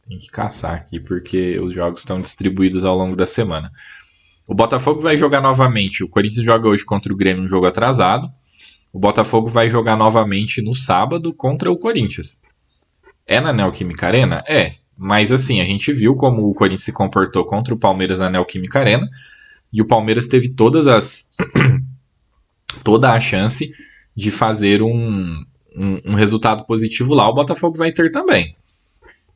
Tem 0.07 0.19
que 0.19 0.29
caçar 0.29 0.73
aqui 0.73 0.99
porque 0.99 1.57
os 1.59 1.73
jogos 1.73 2.01
estão 2.01 2.19
distribuídos 2.19 2.83
ao 2.83 2.97
longo 2.97 3.15
da 3.15 3.25
semana. 3.25 3.71
O 4.45 4.53
Botafogo 4.53 4.99
vai 4.99 5.15
jogar 5.15 5.39
novamente. 5.39 6.03
O 6.03 6.09
Corinthians 6.09 6.45
joga 6.45 6.67
hoje 6.67 6.83
contra 6.83 7.13
o 7.13 7.15
Grêmio, 7.15 7.43
um 7.43 7.47
jogo 7.47 7.65
atrasado. 7.65 8.29
O 8.91 8.99
Botafogo 8.99 9.47
vai 9.47 9.69
jogar 9.69 9.95
novamente 9.95 10.61
no 10.61 10.75
sábado 10.75 11.33
contra 11.33 11.71
o 11.71 11.77
Corinthians. 11.77 12.41
É 13.25 13.39
na 13.39 13.53
Neoquímica 13.53 14.07
Arena? 14.07 14.43
É. 14.45 14.75
Mas 14.97 15.31
assim, 15.31 15.61
a 15.61 15.63
gente 15.63 15.93
viu 15.93 16.15
como 16.15 16.49
o 16.49 16.53
Corinthians 16.53 16.83
se 16.83 16.91
comportou 16.91 17.45
contra 17.45 17.73
o 17.73 17.79
Palmeiras 17.79 18.19
na 18.19 18.29
Neoquímica 18.29 18.79
Arena. 18.79 19.09
E 19.71 19.81
o 19.81 19.87
Palmeiras 19.87 20.27
teve 20.27 20.49
todas 20.49 20.87
as 20.87 21.29
toda 22.83 23.11
a 23.11 23.19
chance 23.19 23.71
de 24.15 24.31
fazer 24.31 24.81
um, 24.81 25.43
um, 25.75 26.11
um, 26.11 26.13
resultado 26.13 26.65
positivo 26.65 27.13
lá, 27.13 27.29
o 27.29 27.33
Botafogo 27.33 27.77
vai 27.77 27.91
ter 27.91 28.11
também. 28.11 28.55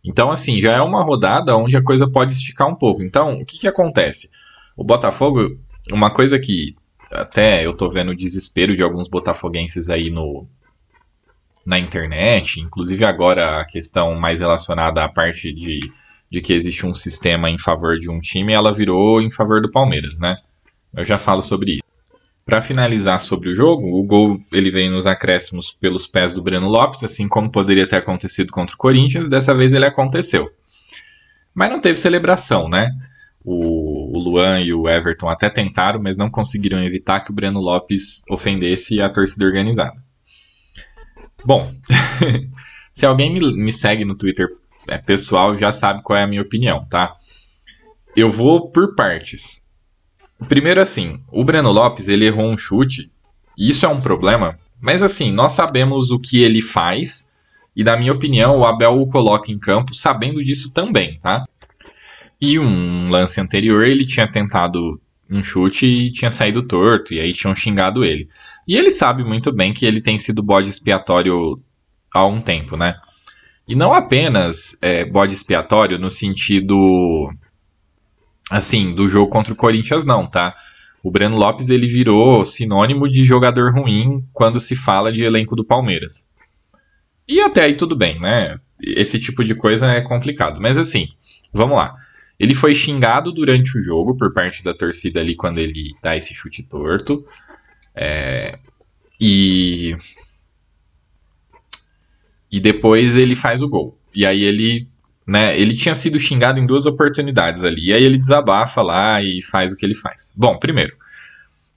Então, 0.03 0.31
assim, 0.31 0.59
já 0.59 0.73
é 0.73 0.81
uma 0.81 1.03
rodada 1.03 1.55
onde 1.57 1.75
a 1.75 1.81
coisa 1.81 2.09
pode 2.09 2.33
esticar 2.33 2.67
um 2.67 2.75
pouco. 2.75 3.01
Então, 3.01 3.39
o 3.39 3.45
que, 3.45 3.57
que 3.57 3.67
acontece? 3.67 4.29
O 4.77 4.83
Botafogo, 4.83 5.57
uma 5.91 6.11
coisa 6.11 6.37
que 6.37 6.75
até 7.11 7.65
eu 7.65 7.75
tô 7.75 7.89
vendo 7.89 8.11
o 8.11 8.15
desespero 8.15 8.75
de 8.75 8.83
alguns 8.83 9.07
botafoguenses 9.07 9.89
aí 9.89 10.09
no, 10.09 10.47
na 11.65 11.79
internet, 11.79 12.59
inclusive 12.59 13.03
agora 13.05 13.59
a 13.59 13.65
questão 13.65 14.13
mais 14.15 14.39
relacionada 14.39 15.03
à 15.03 15.09
parte 15.09 15.53
de, 15.53 15.79
de 16.29 16.41
que 16.41 16.53
existe 16.53 16.85
um 16.85 16.93
sistema 16.93 17.49
em 17.49 17.57
favor 17.57 17.97
de 17.97 18.09
um 18.09 18.19
time, 18.19 18.53
ela 18.53 18.71
virou 18.71 19.21
em 19.21 19.31
favor 19.31 19.61
do 19.61 19.71
Palmeiras, 19.71 20.19
né? 20.19 20.35
Eu 20.95 21.03
já 21.03 21.17
falo 21.17 21.41
sobre 21.41 21.73
isso. 21.73 21.84
Para 22.45 22.61
finalizar 22.61 23.19
sobre 23.19 23.49
o 23.49 23.55
jogo, 23.55 23.99
o 23.99 24.03
gol 24.03 24.39
ele 24.53 24.69
vem 24.69 24.91
nos 24.91 25.07
acréscimos 25.07 25.71
pelos 25.71 26.05
pés 26.05 26.31
do 26.31 26.43
Breno 26.43 26.69
Lopes, 26.69 27.03
assim 27.03 27.27
como 27.27 27.51
poderia 27.51 27.87
ter 27.87 27.95
acontecido 27.95 28.51
contra 28.51 28.75
o 28.75 28.77
Corinthians, 28.77 29.27
dessa 29.27 29.51
vez 29.55 29.73
ele 29.73 29.85
aconteceu. 29.85 30.51
Mas 31.55 31.71
não 31.71 31.81
teve 31.81 31.97
celebração, 31.97 32.69
né? 32.69 32.91
O, 33.43 34.19
Luan 34.19 34.61
e 34.61 34.73
o 34.73 34.87
Everton 34.87 35.27
até 35.27 35.49
tentaram, 35.49 35.99
mas 35.99 36.17
não 36.17 36.29
conseguiram 36.29 36.83
evitar 36.83 37.21
que 37.21 37.31
o 37.31 37.33
Breno 37.33 37.59
Lopes 37.59 38.23
ofendesse 38.29 39.01
a 39.01 39.09
torcida 39.09 39.45
organizada. 39.45 39.95
Bom, 41.43 41.71
se 42.93 43.07
alguém 43.07 43.33
me, 43.33 43.39
me 43.55 43.73
segue 43.73 44.05
no 44.05 44.15
Twitter 44.15 44.47
é, 44.87 44.99
pessoal, 44.99 45.57
já 45.57 45.71
sabe 45.71 46.03
qual 46.03 46.17
é 46.17 46.23
a 46.23 46.27
minha 46.27 46.41
opinião, 46.43 46.85
tá? 46.85 47.15
Eu 48.15 48.29
vou 48.29 48.69
por 48.69 48.93
partes. 48.95 49.64
Primeiro 50.47 50.81
assim, 50.81 51.19
o 51.31 51.43
Breno 51.43 51.71
Lopes 51.71 52.07
ele 52.07 52.25
errou 52.25 52.45
um 52.45 52.57
chute, 52.57 53.11
e 53.57 53.69
isso 53.69 53.85
é 53.85 53.89
um 53.89 54.01
problema, 54.01 54.57
mas 54.81 55.01
assim, 55.01 55.31
nós 55.31 55.53
sabemos 55.53 56.11
o 56.11 56.19
que 56.19 56.43
ele 56.43 56.61
faz, 56.61 57.31
e 57.75 57.83
na 57.83 57.97
minha 57.97 58.13
opinião, 58.13 58.59
o 58.59 58.65
Abel 58.65 58.99
o 58.99 59.07
coloca 59.07 59.51
em 59.51 59.57
campo 59.57 59.95
sabendo 59.95 60.43
disso 60.43 60.71
também, 60.71 61.17
tá? 61.19 61.43
E 62.39 62.59
um 62.59 63.07
lance 63.09 63.39
anterior, 63.39 63.85
ele 63.85 64.05
tinha 64.05 64.29
tentado 64.29 64.99
um 65.29 65.43
chute 65.43 65.85
e 65.85 66.11
tinha 66.11 66.29
saído 66.29 66.63
torto, 66.63 67.13
e 67.13 67.19
aí 67.19 67.33
tinham 67.33 67.55
xingado 67.55 68.03
ele. 68.03 68.29
E 68.67 68.75
ele 68.75 68.91
sabe 68.91 69.23
muito 69.23 69.51
bem 69.53 69.73
que 69.73 69.85
ele 69.85 70.01
tem 70.01 70.17
sido 70.17 70.43
bode 70.43 70.69
expiatório 70.69 71.59
há 72.13 72.25
um 72.25 72.39
tempo, 72.41 72.77
né? 72.77 72.95
E 73.67 73.75
não 73.75 73.93
apenas 73.93 74.77
é, 74.81 75.03
bode 75.03 75.33
expiatório 75.33 75.97
no 75.97 76.11
sentido 76.11 77.31
assim, 78.49 78.93
do 78.93 79.07
jogo 79.07 79.29
contra 79.29 79.53
o 79.53 79.55
Corinthians 79.55 80.05
não, 80.05 80.27
tá? 80.27 80.55
O 81.03 81.11
Breno 81.11 81.37
Lopes 81.37 81.69
ele 81.69 81.87
virou 81.87 82.43
sinônimo 82.45 83.07
de 83.07 83.23
jogador 83.23 83.73
ruim 83.73 84.25
quando 84.33 84.59
se 84.59 84.75
fala 84.75 85.13
de 85.13 85.23
elenco 85.23 85.55
do 85.55 85.63
Palmeiras. 85.63 86.27
E 87.27 87.39
até 87.41 87.63
aí 87.63 87.75
tudo 87.75 87.95
bem, 87.95 88.19
né? 88.19 88.59
Esse 88.81 89.19
tipo 89.19 89.43
de 89.43 89.55
coisa 89.55 89.87
é 89.87 90.01
complicado. 90.01 90.59
Mas 90.59 90.77
assim, 90.77 91.09
vamos 91.53 91.77
lá. 91.77 91.95
Ele 92.39 92.53
foi 92.53 92.75
xingado 92.75 93.31
durante 93.31 93.77
o 93.77 93.81
jogo 93.81 94.17
por 94.17 94.33
parte 94.33 94.63
da 94.63 94.73
torcida 94.73 95.19
ali 95.19 95.35
quando 95.35 95.59
ele 95.59 95.95
dá 96.01 96.15
esse 96.15 96.33
chute 96.33 96.63
torto. 96.63 97.25
É... 97.95 98.57
E 99.19 99.95
e 102.55 102.59
depois 102.61 103.17
ele 103.17 103.35
faz 103.35 103.61
o 103.61 103.67
gol. 103.67 103.99
E 104.15 104.25
aí 104.25 104.43
ele, 104.43 104.87
né, 105.27 105.59
ele 105.59 105.75
tinha 105.75 105.95
sido 105.95 106.19
xingado 106.19 106.59
em 106.59 106.65
duas 106.65 106.85
oportunidades 106.85 107.63
ali. 107.63 107.87
E 107.87 107.93
aí 107.93 108.03
ele 108.03 108.17
desabafa 108.17 108.81
lá 108.81 109.21
e 109.21 109.41
faz 109.41 109.71
o 109.71 109.75
que 109.75 109.85
ele 109.85 109.95
faz. 109.95 110.31
Bom, 110.35 110.57
primeiro, 110.57 110.95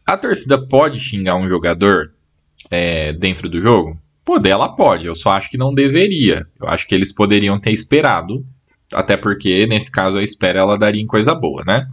a 0.06 0.16
torcida 0.16 0.58
pode 0.58 1.00
xingar 1.00 1.37
um 1.37 1.48
jogador 1.48 2.12
é, 2.70 3.12
dentro 3.12 3.48
do 3.48 3.61
jogo? 3.61 3.98
Poder, 4.24 4.50
ela 4.50 4.68
pode. 4.68 5.06
Eu 5.06 5.14
só 5.14 5.30
acho 5.30 5.50
que 5.50 5.56
não 5.56 5.72
deveria. 5.72 6.46
Eu 6.61 6.68
acho 6.68 6.87
que 6.87 6.94
eles 6.94 7.12
poderiam 7.12 7.58
ter 7.58 7.72
esperado. 7.72 8.44
Até 8.92 9.16
porque, 9.16 9.66
nesse 9.66 9.90
caso, 9.90 10.18
a 10.18 10.22
espera 10.22 10.61
ela 10.61 10.78
daria 10.78 11.02
em 11.02 11.06
coisa 11.06 11.34
boa, 11.34 11.62
né? 11.64 11.87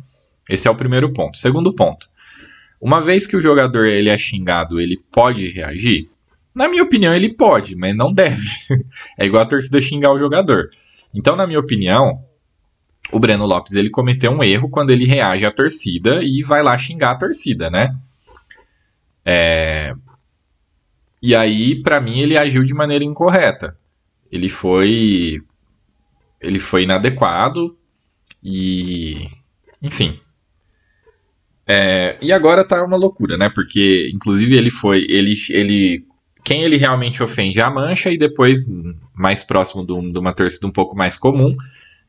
Esse 0.49 0.67
é 0.67 0.71
o 0.71 0.75
primeiro 0.75 1.11
ponto. 1.13 1.37
Segundo 1.37 1.73
ponto. 1.73 2.07
Uma 2.79 3.01
vez 3.01 3.25
que 3.25 3.35
o 3.35 3.41
jogador 3.41 3.85
ele 3.85 4.09
é 4.09 4.17
xingado, 4.17 4.79
ele 4.79 4.97
pode 5.11 5.49
reagir? 5.49 6.05
Na 6.53 6.69
minha 6.69 6.83
opinião, 6.83 7.13
ele 7.13 7.33
pode, 7.33 7.75
mas 7.75 7.95
não 7.95 8.13
deve. 8.13 8.47
é 9.17 9.25
igual 9.25 9.43
a 9.43 9.47
torcida 9.47 9.81
xingar 9.81 10.13
o 10.13 10.19
jogador. 10.19 10.69
Então, 11.15 11.35
na 11.35 11.47
minha 11.47 11.59
opinião, 11.59 12.23
o 13.11 13.19
Breno 13.19 13.45
Lopes 13.45 13.73
ele 13.73 13.89
cometeu 13.89 14.31
um 14.31 14.43
erro 14.43 14.69
quando 14.69 14.91
ele 14.91 15.05
reage 15.05 15.45
à 15.45 15.51
torcida 15.51 16.21
e 16.23 16.41
vai 16.43 16.61
lá 16.61 16.77
xingar 16.77 17.11
a 17.11 17.17
torcida, 17.17 17.69
né? 17.69 17.95
É... 19.23 19.93
E 21.21 21.35
aí, 21.35 21.81
para 21.81 21.99
mim, 21.99 22.19
ele 22.19 22.37
agiu 22.37 22.63
de 22.63 22.73
maneira 22.73 23.03
incorreta. 23.03 23.77
Ele 24.31 24.49
foi, 24.49 25.41
ele 26.39 26.59
foi 26.59 26.83
inadequado 26.83 27.75
e, 28.43 29.27
enfim, 29.81 30.19
é, 31.67 32.17
e 32.21 32.31
agora 32.31 32.63
tá 32.63 32.83
uma 32.83 32.95
loucura, 32.95 33.37
né? 33.37 33.49
Porque, 33.49 34.11
inclusive, 34.13 34.55
ele 34.55 34.69
foi. 34.69 35.05
Ele, 35.09 35.33
ele, 35.49 36.05
quem 36.45 36.61
ele 36.61 36.77
realmente 36.77 37.23
ofende 37.23 37.59
é 37.59 37.63
a 37.63 37.71
mancha, 37.71 38.11
e 38.11 38.17
depois, 38.19 38.67
mais 39.15 39.43
próximo 39.43 39.83
de 39.83 40.19
uma 40.19 40.31
torcida 40.31 40.67
um 40.67 40.71
pouco 40.71 40.95
mais 40.95 41.17
comum, 41.17 41.55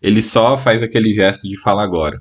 ele 0.00 0.20
só 0.20 0.58
faz 0.58 0.82
aquele 0.82 1.14
gesto 1.14 1.48
de 1.48 1.56
fala 1.56 1.82
agora. 1.82 2.20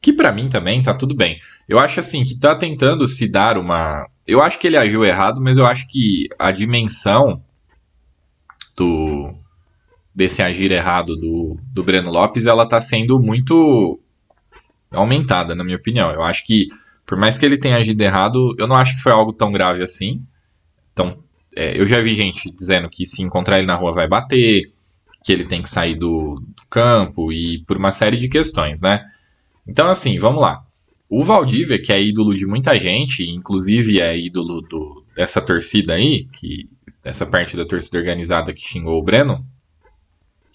Que 0.00 0.14
para 0.14 0.32
mim 0.32 0.48
também 0.48 0.80
tá 0.80 0.94
tudo 0.94 1.14
bem. 1.14 1.38
Eu 1.68 1.78
acho 1.78 2.00
assim 2.00 2.24
que 2.24 2.38
tá 2.38 2.54
tentando 2.54 3.06
se 3.06 3.30
dar 3.30 3.58
uma. 3.58 4.08
Eu 4.26 4.40
acho 4.42 4.58
que 4.58 4.66
ele 4.66 4.78
agiu 4.78 5.04
errado, 5.04 5.42
mas 5.42 5.58
eu 5.58 5.66
acho 5.66 5.86
que 5.88 6.26
a 6.38 6.50
dimensão 6.50 7.44
do 8.74 9.34
desse 10.14 10.42
agir 10.42 10.72
errado 10.72 11.16
do, 11.16 11.56
do 11.72 11.82
Breno 11.82 12.10
Lopes, 12.10 12.46
ela 12.46 12.66
tá 12.66 12.80
sendo 12.80 13.20
muito 13.20 14.00
aumentada, 14.90 15.54
na 15.54 15.64
minha 15.64 15.76
opinião. 15.76 16.10
Eu 16.10 16.22
acho 16.22 16.46
que, 16.46 16.68
por 17.06 17.18
mais 17.18 17.36
que 17.36 17.44
ele 17.44 17.58
tenha 17.58 17.76
agido 17.76 18.00
errado, 18.00 18.54
eu 18.58 18.66
não 18.66 18.76
acho 18.76 18.96
que 18.96 19.02
foi 19.02 19.12
algo 19.12 19.32
tão 19.34 19.52
grave 19.52 19.82
assim. 19.82 20.22
Então, 20.92 21.22
é, 21.56 21.78
eu 21.80 21.86
já 21.86 22.00
vi 22.00 22.14
gente 22.14 22.50
dizendo 22.50 22.88
que 22.88 23.06
se 23.06 23.22
encontrar 23.22 23.58
ele 23.58 23.66
na 23.66 23.76
rua 23.76 23.92
vai 23.92 24.08
bater, 24.08 24.66
que 25.24 25.32
ele 25.32 25.44
tem 25.44 25.62
que 25.62 25.68
sair 25.68 25.94
do, 25.94 26.40
do 26.40 26.62
campo 26.68 27.32
e 27.32 27.62
por 27.64 27.76
uma 27.76 27.92
série 27.92 28.16
de 28.16 28.28
questões, 28.28 28.80
né? 28.80 29.04
Então, 29.66 29.88
assim, 29.88 30.18
vamos 30.18 30.40
lá. 30.40 30.64
O 31.08 31.22
Valdívia, 31.22 31.80
que 31.80 31.92
é 31.92 32.02
ídolo 32.02 32.34
de 32.34 32.46
muita 32.46 32.78
gente, 32.78 33.28
inclusive 33.28 34.00
é 34.00 34.18
ídolo 34.18 34.62
do, 34.62 35.04
dessa 35.14 35.40
torcida 35.40 35.94
aí, 35.94 36.26
que 36.32 36.68
essa 37.04 37.26
parte 37.26 37.56
da 37.56 37.66
torcida 37.66 37.98
organizada 37.98 38.52
que 38.52 38.66
xingou 38.66 38.98
o 38.98 39.02
Breno, 39.02 39.44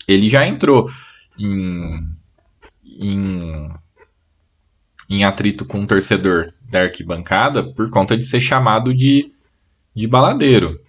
ele 0.07 0.29
já 0.29 0.47
entrou 0.47 0.89
em, 1.37 1.91
em 2.83 3.69
em 5.09 5.23
atrito 5.23 5.65
com 5.65 5.79
um 5.79 5.87
torcedor 5.87 6.51
da 6.69 6.81
arquibancada 6.81 7.63
por 7.63 7.89
conta 7.89 8.17
de 8.17 8.25
ser 8.25 8.41
chamado 8.41 8.93
de, 8.93 9.31
de 9.95 10.07
baladeiro. 10.07 10.79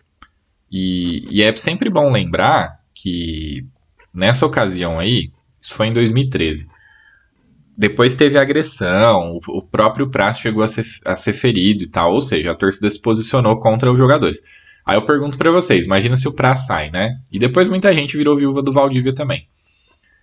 E, 0.70 1.26
e 1.30 1.42
é 1.42 1.54
sempre 1.56 1.90
bom 1.90 2.10
lembrar 2.10 2.80
que 2.94 3.66
nessa 4.12 4.44
ocasião 4.44 4.98
aí, 4.98 5.30
isso 5.60 5.74
foi 5.74 5.88
em 5.88 5.92
2013, 5.92 6.66
depois 7.78 8.16
teve 8.16 8.36
agressão, 8.36 9.38
o, 9.46 9.58
o 9.58 9.68
próprio 9.68 10.10
Praz 10.10 10.40
chegou 10.40 10.64
a 10.64 10.68
ser, 10.68 10.84
a 11.04 11.14
ser 11.14 11.32
ferido 11.32 11.84
e 11.84 11.86
tal, 11.86 12.12
ou 12.12 12.20
seja, 12.20 12.50
a 12.50 12.56
torcida 12.56 12.90
se 12.90 13.00
posicionou 13.00 13.60
contra 13.60 13.92
os 13.92 13.96
jogadores. 13.96 14.42
Aí 14.84 14.96
eu 14.96 15.04
pergunto 15.04 15.38
para 15.38 15.52
vocês, 15.52 15.86
imagina 15.86 16.16
se 16.16 16.26
o 16.26 16.32
Praz 16.32 16.66
sai, 16.66 16.90
né? 16.90 17.20
E 17.30 17.38
depois 17.38 17.68
muita 17.68 17.94
gente 17.94 18.16
virou 18.16 18.36
viúva 18.36 18.62
do 18.62 18.72
Valdívia 18.72 19.14
também. 19.14 19.46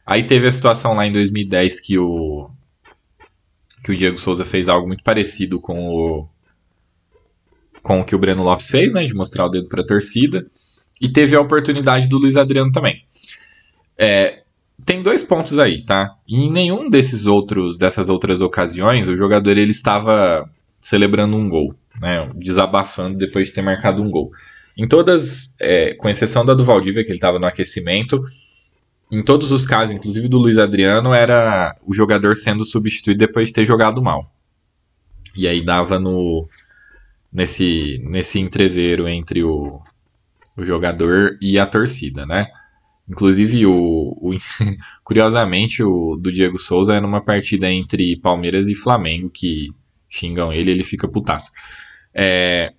Aí 0.06 0.24
teve 0.24 0.48
a 0.48 0.52
situação 0.52 0.96
lá 0.96 1.08
em 1.08 1.14
2010 1.14 1.80
que 1.80 1.98
o, 1.98 2.50
que 3.86 3.92
o 3.92 3.96
Diego 3.96 4.18
Souza 4.18 4.44
fez 4.44 4.68
algo 4.68 4.86
muito 4.86 5.04
parecido 5.04 5.62
com 5.62 5.88
o 5.88 6.28
com 7.86 8.00
o 8.00 8.04
que 8.04 8.16
o 8.16 8.20
Breno 8.20 8.42
Lopes 8.42 8.68
fez, 8.68 8.92
né, 8.92 9.06
de 9.06 9.14
mostrar 9.14 9.46
o 9.46 9.50
dedo 9.50 9.70
para 9.70 9.84
a 9.84 9.86
torcida, 9.86 10.48
e 11.00 11.08
teve 11.08 11.36
a 11.36 11.40
oportunidade 11.40 12.10
do 12.10 12.18
Luiz 12.18 12.36
Adriano 12.36 12.72
também. 12.72 13.06
É, 13.96 14.42
tem 14.84 15.04
dois 15.04 15.24
pontos 15.24 15.60
aí, 15.60 15.84
tá? 15.84 16.16
Em 16.28 16.52
nenhum 16.52 16.90
desses 16.90 17.28
outros 17.28 17.78
dessas 17.78 18.10
outras 18.10 18.42
ocasiões 18.42 19.08
o 19.08 19.16
jogador 19.16 19.56
ele 19.56 19.70
estava 19.70 20.50
celebrando 20.82 21.38
um 21.38 21.48
gol, 21.48 21.76
né, 22.02 22.28
desabafando 22.36 23.20
depois 23.20 23.48
de 23.48 23.54
ter 23.54 23.62
marcado 23.62 24.02
um 24.02 24.10
gol. 24.10 24.32
Em 24.76 24.88
todas, 24.88 25.54
é, 25.60 25.94
com 25.94 26.10
exceção 26.10 26.44
da 26.44 26.56
do 26.56 26.66
Valdívia 26.66 27.04
que 27.04 27.12
ele 27.12 27.18
estava 27.18 27.38
no 27.38 27.46
aquecimento, 27.46 28.26
em 29.12 29.24
todos 29.24 29.52
os 29.52 29.64
casos, 29.64 29.96
inclusive 29.96 30.28
do 30.28 30.40
Luiz 30.40 30.58
Adriano, 30.58 31.14
era 31.14 31.76
o 31.86 31.94
jogador 31.94 32.36
sendo 32.36 32.66
substituído 32.66 33.20
depois 33.20 33.50
de 33.50 33.54
ter 33.54 33.64
jogado 33.64 34.02
mal. 34.02 34.34
E 35.36 35.48
aí 35.48 35.64
dava 35.64 36.00
no 36.00 36.48
nesse 37.36 38.02
nesse 38.08 38.40
entreveiro 38.40 39.08
entre 39.10 39.44
o, 39.44 39.82
o 40.58 40.64
jogador 40.64 41.38
e 41.42 41.60
a 41.60 41.66
torcida, 41.66 42.26
né? 42.26 42.48
Inclusive, 43.08 43.66
o, 43.66 43.74
o, 43.74 44.32
curiosamente, 45.04 45.84
o 45.84 46.16
do 46.16 46.32
Diego 46.32 46.58
Souza 46.58 46.96
é 46.96 47.02
numa 47.02 47.22
partida 47.22 47.70
entre 47.70 48.18
Palmeiras 48.20 48.68
e 48.68 48.74
Flamengo, 48.74 49.30
que 49.30 49.68
xingam 50.10 50.52
ele 50.54 50.72
ele 50.72 50.84
fica 50.84 51.08
putaço. 51.08 51.52
É, 52.14 52.74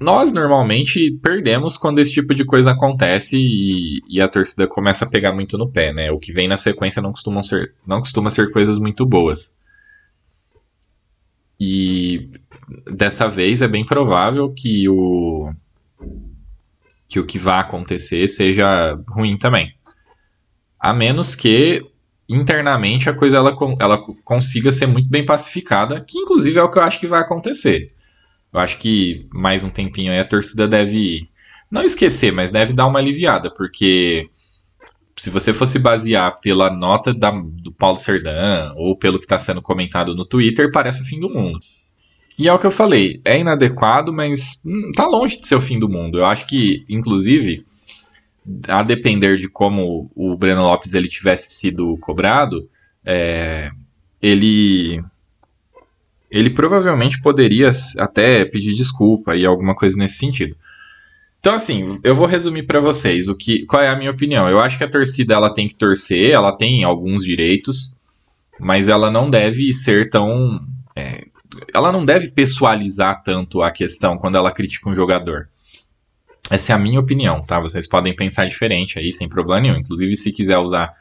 nós 0.00 0.32
normalmente 0.32 1.12
perdemos 1.22 1.78
quando 1.78 2.00
esse 2.00 2.12
tipo 2.12 2.34
de 2.34 2.44
coisa 2.44 2.72
acontece 2.72 3.36
e, 3.36 4.02
e, 4.08 4.20
a 4.20 4.28
torcida 4.28 4.66
começa 4.66 5.04
a 5.04 5.08
pegar 5.08 5.32
muito 5.32 5.56
no 5.56 5.70
pé, 5.70 5.92
né? 5.92 6.10
O 6.10 6.18
que 6.18 6.32
vem 6.32 6.48
na 6.48 6.56
sequência 6.56 7.00
não, 7.00 7.14
ser, 7.44 7.74
não 7.86 8.00
costuma 8.00 8.30
ser 8.30 8.50
coisas 8.50 8.78
muito 8.78 9.06
boas. 9.06 9.54
E 11.60 12.30
dessa 12.90 13.28
vez 13.28 13.60
é 13.60 13.68
bem 13.68 13.84
provável 13.84 14.52
que 14.52 14.88
o 14.88 15.52
que 17.06 17.18
o 17.18 17.26
que 17.26 17.38
vai 17.38 17.58
acontecer 17.58 18.26
seja 18.28 18.98
ruim 19.08 19.36
também. 19.36 19.68
A 20.78 20.94
menos 20.94 21.34
que 21.34 21.84
internamente 22.28 23.10
a 23.10 23.14
coisa 23.14 23.36
ela, 23.36 23.56
ela 23.80 23.98
consiga 24.24 24.70
ser 24.70 24.86
muito 24.86 25.10
bem 25.10 25.26
pacificada, 25.26 26.00
que 26.00 26.18
inclusive 26.18 26.58
é 26.58 26.62
o 26.62 26.70
que 26.70 26.78
eu 26.78 26.82
acho 26.82 27.00
que 27.00 27.08
vai 27.08 27.20
acontecer. 27.20 27.92
Eu 28.52 28.60
acho 28.60 28.78
que 28.78 29.28
mais 29.34 29.64
um 29.64 29.68
tempinho 29.68 30.12
aí 30.12 30.20
a 30.20 30.24
torcida 30.24 30.68
deve 30.68 31.28
não 31.70 31.82
esquecer, 31.82 32.32
mas 32.32 32.52
deve 32.52 32.72
dar 32.72 32.86
uma 32.86 33.00
aliviada, 33.00 33.50
porque 33.50 34.30
se 35.20 35.28
você 35.28 35.52
fosse 35.52 35.78
basear 35.78 36.40
pela 36.40 36.74
nota 36.74 37.12
da, 37.12 37.30
do 37.30 37.70
Paulo 37.70 37.98
Serdã 37.98 38.72
ou 38.74 38.96
pelo 38.96 39.18
que 39.18 39.26
está 39.26 39.36
sendo 39.36 39.60
comentado 39.60 40.14
no 40.14 40.24
Twitter, 40.24 40.72
parece 40.72 41.02
o 41.02 41.04
fim 41.04 41.20
do 41.20 41.28
mundo. 41.28 41.60
E 42.38 42.48
é 42.48 42.52
o 42.54 42.58
que 42.58 42.66
eu 42.66 42.70
falei, 42.70 43.20
é 43.22 43.38
inadequado, 43.38 44.14
mas 44.14 44.64
está 44.88 45.06
longe 45.06 45.38
de 45.38 45.46
ser 45.46 45.56
o 45.56 45.60
fim 45.60 45.78
do 45.78 45.90
mundo. 45.90 46.16
Eu 46.16 46.24
acho 46.24 46.46
que, 46.46 46.86
inclusive, 46.88 47.66
a 48.66 48.82
depender 48.82 49.36
de 49.36 49.46
como 49.46 50.10
o 50.16 50.34
Breno 50.38 50.62
Lopes 50.62 50.94
ele 50.94 51.06
tivesse 51.06 51.50
sido 51.50 51.98
cobrado, 51.98 52.66
é, 53.04 53.70
ele 54.22 55.04
ele 56.30 56.48
provavelmente 56.48 57.20
poderia 57.20 57.70
até 57.98 58.46
pedir 58.46 58.74
desculpa 58.74 59.36
e 59.36 59.44
alguma 59.44 59.74
coisa 59.74 59.98
nesse 59.98 60.14
sentido. 60.14 60.56
Então, 61.40 61.54
assim, 61.54 61.98
eu 62.04 62.14
vou 62.14 62.26
resumir 62.26 62.64
para 62.64 62.80
vocês 62.80 63.26
o 63.26 63.34
que, 63.34 63.64
qual 63.64 63.82
é 63.82 63.88
a 63.88 63.96
minha 63.96 64.10
opinião. 64.10 64.46
Eu 64.48 64.60
acho 64.60 64.76
que 64.76 64.84
a 64.84 64.88
torcida 64.88 65.32
ela 65.32 65.52
tem 65.52 65.66
que 65.66 65.74
torcer, 65.74 66.30
ela 66.30 66.52
tem 66.52 66.84
alguns 66.84 67.24
direitos, 67.24 67.96
mas 68.60 68.88
ela 68.88 69.10
não 69.10 69.30
deve 69.30 69.72
ser 69.72 70.10
tão. 70.10 70.60
É, 70.94 71.24
ela 71.74 71.90
não 71.90 72.04
deve 72.04 72.28
pessoalizar 72.28 73.22
tanto 73.22 73.62
a 73.62 73.70
questão 73.70 74.18
quando 74.18 74.36
ela 74.36 74.52
critica 74.52 74.90
um 74.90 74.94
jogador. 74.94 75.48
Essa 76.50 76.72
é 76.72 76.74
a 76.74 76.78
minha 76.78 77.00
opinião, 77.00 77.40
tá? 77.40 77.58
Vocês 77.58 77.88
podem 77.88 78.14
pensar 78.14 78.46
diferente 78.46 78.98
aí, 78.98 79.10
sem 79.10 79.28
problema 79.28 79.60
nenhum. 79.62 79.76
Inclusive, 79.76 80.16
se 80.16 80.32
quiser 80.32 80.58
usar 80.58 80.92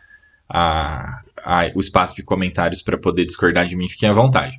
a, 0.47 1.21
a, 1.43 1.71
o 1.75 1.81
espaço 1.81 2.15
de 2.15 2.23
comentários 2.23 2.81
para 2.81 2.97
poder 2.97 3.25
discordar 3.25 3.67
de 3.67 3.75
mim, 3.75 3.89
fiquem 3.89 4.07
à 4.07 4.13
vontade. 4.13 4.57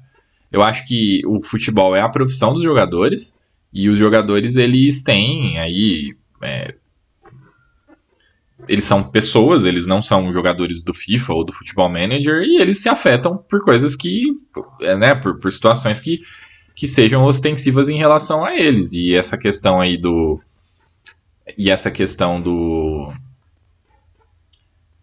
Eu 0.52 0.62
acho 0.62 0.86
que 0.86 1.22
o 1.26 1.40
futebol 1.40 1.96
é 1.96 2.02
a 2.02 2.08
profissão 2.08 2.52
dos 2.52 2.62
jogadores 2.62 3.39
e 3.72 3.88
os 3.88 3.98
jogadores 3.98 4.56
eles 4.56 5.02
têm 5.02 5.58
aí 5.58 6.16
é, 6.42 6.74
eles 8.68 8.84
são 8.84 9.02
pessoas, 9.02 9.64
eles 9.64 9.86
não 9.86 10.02
são 10.02 10.32
jogadores 10.32 10.82
do 10.82 10.94
FIFA 10.94 11.34
ou 11.34 11.44
do 11.44 11.52
Futebol 11.52 11.88
Manager 11.88 12.42
e 12.42 12.60
eles 12.60 12.78
se 12.78 12.88
afetam 12.88 13.36
por 13.36 13.64
coisas 13.64 13.96
que, 13.96 14.24
é, 14.80 14.96
né, 14.96 15.14
por, 15.14 15.38
por 15.38 15.52
situações 15.52 15.98
que, 15.98 16.20
que 16.74 16.86
sejam 16.86 17.24
ostensivas 17.24 17.88
em 17.88 17.96
relação 17.96 18.44
a 18.44 18.54
eles. 18.54 18.92
E 18.92 19.14
essa 19.14 19.36
questão 19.36 19.80
aí 19.80 19.96
do 19.96 20.40
e 21.58 21.68
essa 21.68 21.90
questão 21.90 22.40
do 22.40 23.12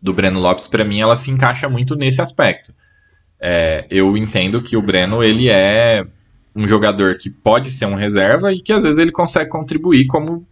do 0.01 0.13
Breno 0.13 0.39
Lopes, 0.39 0.67
para 0.67 0.85
mim, 0.85 1.01
ela 1.01 1.15
se 1.15 1.29
encaixa 1.31 1.67
muito 1.67 1.95
nesse 1.95 2.21
aspecto. 2.21 2.73
É, 3.39 3.85
eu 3.89 4.15
entendo 4.15 4.61
que 4.61 4.77
o 4.77 4.81
Breno 4.81 5.23
ele 5.23 5.49
é 5.49 6.07
um 6.57 6.67
jogador 6.67 7.15
que 7.15 7.29
pode 7.29 7.69
ser 7.69 7.85
um 7.85 7.93
reserva 7.93 8.51
e 8.51 8.59
que 8.59 8.73
às 8.73 8.81
vezes 8.81 8.97
ele 8.97 9.11
consegue 9.11 9.47
contribuir, 9.47 10.07
como 10.07 10.43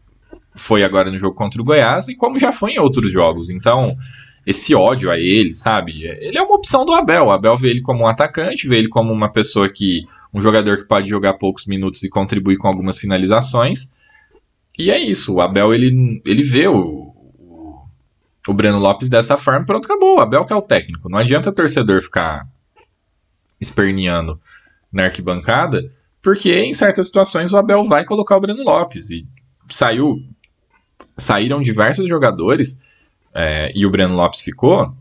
foi 0.54 0.84
agora 0.84 1.10
no 1.10 1.18
jogo 1.18 1.36
contra 1.36 1.60
o 1.60 1.66
Goiás 1.66 2.08
e 2.08 2.16
como 2.16 2.38
já 2.38 2.52
foi 2.52 2.74
em 2.74 2.80
outros 2.80 3.12
jogos. 3.12 3.50
Então, 3.50 3.98
esse 4.46 4.76
ódio 4.76 5.10
a 5.10 5.18
ele, 5.18 5.56
sabe? 5.56 6.04
Ele 6.04 6.38
é 6.38 6.42
uma 6.44 6.56
opção 6.56 6.86
do 6.86 6.94
Abel. 6.94 7.26
O 7.26 7.32
Abel 7.32 7.58
vê 7.58 7.70
ele 7.70 7.82
como 7.82 8.04
um 8.04 8.08
atacante, 8.08 8.68
vê 8.68 8.78
ele 8.78 8.88
como 8.88 9.12
uma 9.12 9.32
pessoa 9.32 9.68
que. 9.68 10.04
um 10.32 10.40
jogador 10.40 10.78
que 10.78 10.88
pode 10.88 11.10
jogar 11.10 11.34
poucos 11.34 11.66
minutos 11.66 12.04
e 12.04 12.10
contribuir 12.10 12.58
com 12.58 12.68
algumas 12.68 13.00
finalizações. 13.00 13.92
E 14.78 14.92
é 14.92 15.00
isso. 15.00 15.34
O 15.34 15.42
Abel 15.42 15.74
ele, 15.74 16.22
ele 16.24 16.44
vê 16.44 16.68
o, 16.68 17.12
o 18.48 18.54
Breno 18.54 18.78
Lopes 18.78 19.10
dessa 19.10 19.38
forma, 19.38 19.66
pronto, 19.66 19.86
acabou. 19.86 20.18
O 20.18 20.22
Abel 20.22 20.46
que 20.46 20.54
é 20.54 20.56
o 20.56 20.62
técnico. 20.62 21.10
Não 21.10 21.18
adianta 21.18 21.50
o 21.50 21.54
torcedor 21.54 22.00
ficar 22.00 22.48
esperneando 23.60 24.40
na 24.96 25.04
arquibancada, 25.04 25.90
porque 26.22 26.58
em 26.62 26.74
certas 26.74 27.08
situações 27.08 27.52
o 27.52 27.58
Abel 27.58 27.84
vai 27.84 28.06
colocar 28.06 28.38
o 28.38 28.40
Breno 28.40 28.64
Lopes. 28.64 29.12
E 29.12 29.28
saiu, 29.70 30.16
saíram 31.18 31.62
diversos 31.62 32.08
jogadores 32.08 32.82
é, 33.34 33.74
e 33.76 33.86
o 33.86 33.92
Breno 33.92 34.16
Lopes 34.16 34.42
ficou. 34.42 34.96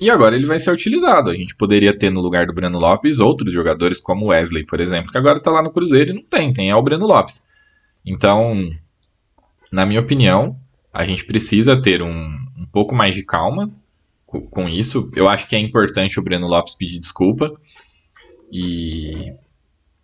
E 0.00 0.10
agora 0.10 0.34
ele 0.34 0.44
vai 0.44 0.58
ser 0.58 0.72
utilizado. 0.72 1.30
A 1.30 1.34
gente 1.36 1.54
poderia 1.54 1.96
ter 1.96 2.10
no 2.10 2.20
lugar 2.20 2.46
do 2.46 2.52
Breno 2.52 2.78
Lopes 2.78 3.20
outros 3.20 3.52
jogadores, 3.52 4.00
como 4.00 4.26
Wesley, 4.26 4.66
por 4.66 4.80
exemplo, 4.80 5.12
que 5.12 5.16
agora 5.16 5.38
está 5.38 5.52
lá 5.52 5.62
no 5.62 5.70
Cruzeiro 5.70 6.10
e 6.10 6.14
não 6.14 6.24
tem, 6.24 6.52
tem 6.52 6.68
é 6.68 6.74
o 6.74 6.82
Breno 6.82 7.06
Lopes. 7.06 7.46
Então, 8.04 8.68
na 9.72 9.86
minha 9.86 10.00
opinião, 10.00 10.58
a 10.92 11.04
gente 11.06 11.24
precisa 11.24 11.80
ter 11.80 12.02
um, 12.02 12.28
um 12.58 12.66
pouco 12.66 12.94
mais 12.94 13.14
de 13.14 13.22
calma 13.22 13.70
com, 14.26 14.40
com 14.40 14.68
isso. 14.68 15.10
Eu 15.14 15.28
acho 15.28 15.48
que 15.48 15.54
é 15.54 15.60
importante 15.60 16.18
o 16.18 16.22
Breno 16.22 16.48
Lopes 16.48 16.74
pedir 16.74 16.98
desculpa. 16.98 17.54
E, 18.50 19.32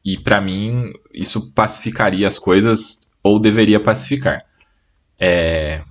e 0.04 0.18
para 0.18 0.40
mim, 0.40 0.92
isso 1.12 1.52
pacificaria 1.52 2.26
as 2.26 2.38
coisas, 2.38 3.00
ou 3.22 3.38
deveria 3.38 3.80
pacificar. 3.80 4.44
É... 5.18 5.82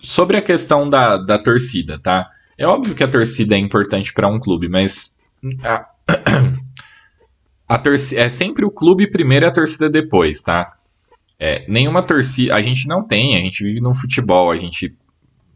Sobre 0.00 0.36
a 0.36 0.42
questão 0.42 0.88
da, 0.88 1.16
da 1.16 1.38
torcida, 1.38 1.98
tá? 1.98 2.30
É 2.56 2.66
óbvio 2.66 2.94
que 2.94 3.04
a 3.04 3.08
torcida 3.08 3.54
é 3.54 3.58
importante 3.58 4.12
para 4.12 4.28
um 4.28 4.40
clube, 4.40 4.68
mas 4.68 5.18
a, 5.64 5.88
a 7.68 7.78
torcida, 7.78 8.22
é 8.22 8.28
sempre 8.28 8.64
o 8.64 8.70
clube 8.70 9.10
primeiro 9.10 9.44
e 9.46 9.48
a 9.48 9.52
torcida 9.52 9.90
depois, 9.90 10.40
tá? 10.42 10.76
É, 11.38 11.64
nenhuma 11.68 12.02
torcida. 12.02 12.54
A 12.54 12.62
gente 12.62 12.88
não 12.88 13.06
tem, 13.06 13.36
a 13.36 13.40
gente 13.40 13.62
vive 13.62 13.80
num 13.80 13.94
futebol, 13.94 14.50
a 14.50 14.56
gente 14.56 14.96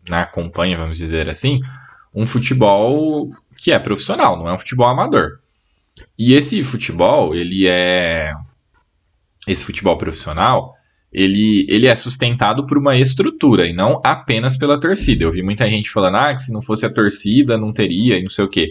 né, 0.08 0.18
acompanha, 0.18 0.76
vamos 0.76 0.96
dizer 0.96 1.28
assim, 1.28 1.60
um 2.14 2.26
futebol 2.26 3.30
que 3.62 3.70
é 3.70 3.78
profissional, 3.78 4.36
não 4.36 4.48
é 4.48 4.52
um 4.52 4.58
futebol 4.58 4.88
amador. 4.88 5.38
E 6.18 6.34
esse 6.34 6.64
futebol, 6.64 7.32
ele 7.32 7.68
é. 7.68 8.34
Esse 9.46 9.64
futebol 9.64 9.96
profissional, 9.96 10.74
ele, 11.12 11.64
ele 11.68 11.86
é 11.86 11.94
sustentado 11.94 12.66
por 12.66 12.76
uma 12.76 12.96
estrutura 12.96 13.66
e 13.66 13.72
não 13.72 14.00
apenas 14.02 14.56
pela 14.56 14.80
torcida. 14.80 15.22
Eu 15.22 15.30
vi 15.30 15.42
muita 15.42 15.68
gente 15.70 15.90
falando 15.90 16.16
ah, 16.16 16.34
que 16.34 16.42
se 16.42 16.52
não 16.52 16.60
fosse 16.60 16.84
a 16.84 16.92
torcida 16.92 17.56
não 17.56 17.72
teria 17.72 18.18
e 18.18 18.22
não 18.22 18.30
sei 18.30 18.44
o 18.44 18.48
quê. 18.48 18.68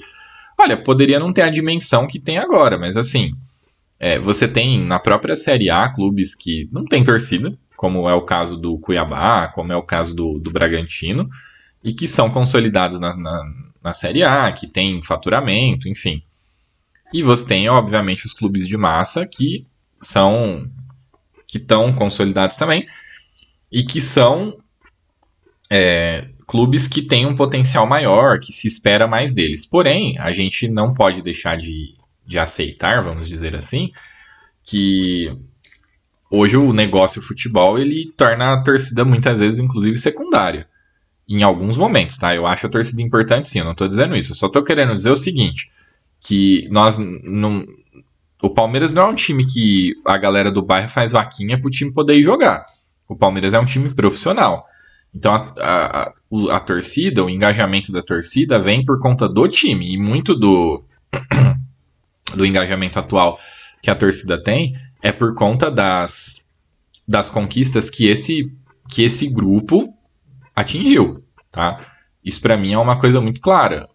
Olha, 0.60 0.76
poderia 0.76 1.20
não 1.20 1.32
ter 1.32 1.44
a 1.44 1.50
dimensão 1.50 2.06
que 2.06 2.20
tem 2.20 2.38
agora, 2.38 2.78
mas 2.78 2.98
assim, 2.98 3.32
é, 3.98 4.20
você 4.20 4.46
tem 4.48 4.84
na 4.84 5.00
própria 5.00 5.38
Série 5.38 5.70
A 5.70 5.88
clubes 5.90 6.36
que 6.36 6.68
não 6.72 6.84
tem 6.84 7.04
torcida, 7.04 7.58
como 7.78 8.10
é 8.10 8.14
o 8.14 8.24
caso 8.24 8.58
do 8.58 8.78
Cuiabá, 8.78 9.48
como 9.48 9.72
é 9.72 9.76
o 9.76 9.84
caso 9.84 10.14
do, 10.14 10.38
do 10.38 10.52
Bragantino, 10.52 11.30
e 11.84 11.94
que 11.94 12.08
são 12.08 12.30
consolidados 12.30 13.00
na, 13.00 13.16
na, 13.16 13.44
na 13.84 13.94
Série 13.94 14.24
A, 14.24 14.52
que 14.52 14.68
tem 14.68 15.02
faturamento, 15.04 15.90
enfim. 15.90 16.24
E 17.14 17.22
você 17.22 17.46
tem, 17.46 17.70
obviamente, 17.70 18.26
os 18.26 18.34
clubes 18.34 18.68
de 18.68 18.78
massa 18.78 19.26
que 19.26 19.66
são 20.02 20.64
que 21.48 21.58
estão 21.58 21.94
consolidados 21.94 22.56
também 22.56 22.88
e 23.70 23.84
que 23.84 24.00
são 24.00 24.58
é, 25.70 26.30
clubes 26.48 26.88
que 26.88 27.02
têm 27.02 27.26
um 27.26 27.36
potencial 27.36 27.86
maior, 27.86 28.40
que 28.40 28.54
se 28.54 28.68
espera 28.68 29.08
mais 29.08 29.34
deles. 29.34 29.66
Porém, 29.66 30.18
a 30.20 30.32
gente 30.32 30.70
não 30.70 30.94
pode 30.94 31.22
deixar 31.22 31.58
de, 31.58 31.96
de 32.26 32.40
aceitar, 32.40 33.04
vamos 33.04 33.28
dizer 33.28 33.56
assim, 33.56 33.92
que 34.64 35.32
hoje 36.30 36.56
o 36.58 36.74
negócio 36.74 37.22
futebol 37.22 37.80
ele 37.80 38.12
torna 38.18 38.54
a 38.54 38.64
torcida 38.64 39.04
muitas 39.04 39.40
vezes, 39.40 39.60
inclusive, 39.60 39.98
secundária. 39.98 40.68
Em 41.32 41.44
alguns 41.44 41.78
momentos, 41.78 42.18
tá? 42.18 42.36
Eu 42.36 42.46
acho 42.46 42.66
a 42.66 42.70
torcida 42.70 43.02
importante 43.02 43.48
sim, 43.48 43.60
eu 43.60 43.66
não 43.66 43.72
estou 43.72 43.88
dizendo 43.88 44.18
isso. 44.18 44.34
Eu 44.34 44.36
só 44.36 44.48
estou 44.48 44.62
querendo 44.64 44.94
dizer 44.94 45.12
o 45.12 45.16
seguinte: 45.16 45.72
que 46.20 46.68
nós 46.70 46.98
não. 46.98 47.66
O 48.44 48.50
Palmeiras 48.50 48.92
não 48.92 49.04
é 49.04 49.06
um 49.06 49.16
time 49.16 49.46
que 49.46 49.94
a 50.06 50.18
galera 50.18 50.52
do 50.52 50.62
bairro 50.62 50.90
faz 50.90 51.14
vaquinha 51.14 51.58
para 51.58 51.68
o 51.68 51.72
time 51.72 51.94
poder 51.94 52.16
ir 52.16 52.24
jogar. 52.24 52.66
O 53.08 53.16
Palmeiras 53.16 53.54
é 53.54 53.60
um 53.60 53.66
time 53.66 53.90
profissional. 53.94 54.66
Então 55.14 55.34
a, 55.34 55.54
a, 55.60 56.02
a, 56.02 56.14
a 56.56 56.60
torcida, 56.60 57.24
o 57.24 57.30
engajamento 57.30 57.92
da 57.92 58.02
torcida 58.02 58.60
vem 58.60 58.84
por 58.84 59.00
conta 59.00 59.30
do 59.30 59.48
time. 59.48 59.94
E 59.94 59.98
muito 59.98 60.36
do, 60.36 60.84
do 62.36 62.46
engajamento 62.46 63.00
atual 63.00 63.40
que 63.82 63.90
a 63.90 63.96
torcida 63.96 64.42
tem 64.42 64.76
é 65.02 65.12
por 65.12 65.34
conta 65.34 65.72
das, 65.72 66.44
das 67.08 67.30
conquistas 67.30 67.90
que 67.90 68.08
esse, 68.08 68.52
que 68.90 69.04
esse 69.04 69.28
grupo 69.28 69.94
atingiu, 70.56 71.24
tá? 71.52 71.80
Isso 72.24 72.42
para 72.42 72.58
mim 72.58 72.74
é 72.74 72.78
uma 72.78 73.00
coisa 73.00 73.20
muito 73.20 73.42
clara. 73.42 73.90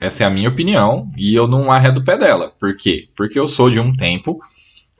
Essa 0.00 0.24
é 0.24 0.26
a 0.26 0.30
minha 0.30 0.48
opinião 0.48 1.10
e 1.16 1.34
eu 1.34 1.48
não 1.48 1.70
arredo 1.70 2.00
o 2.00 2.04
pé 2.04 2.16
dela. 2.16 2.52
Por 2.58 2.76
quê? 2.76 3.08
Porque 3.16 3.38
eu 3.38 3.46
sou 3.46 3.68
de 3.68 3.80
um 3.80 3.94
tempo 3.94 4.40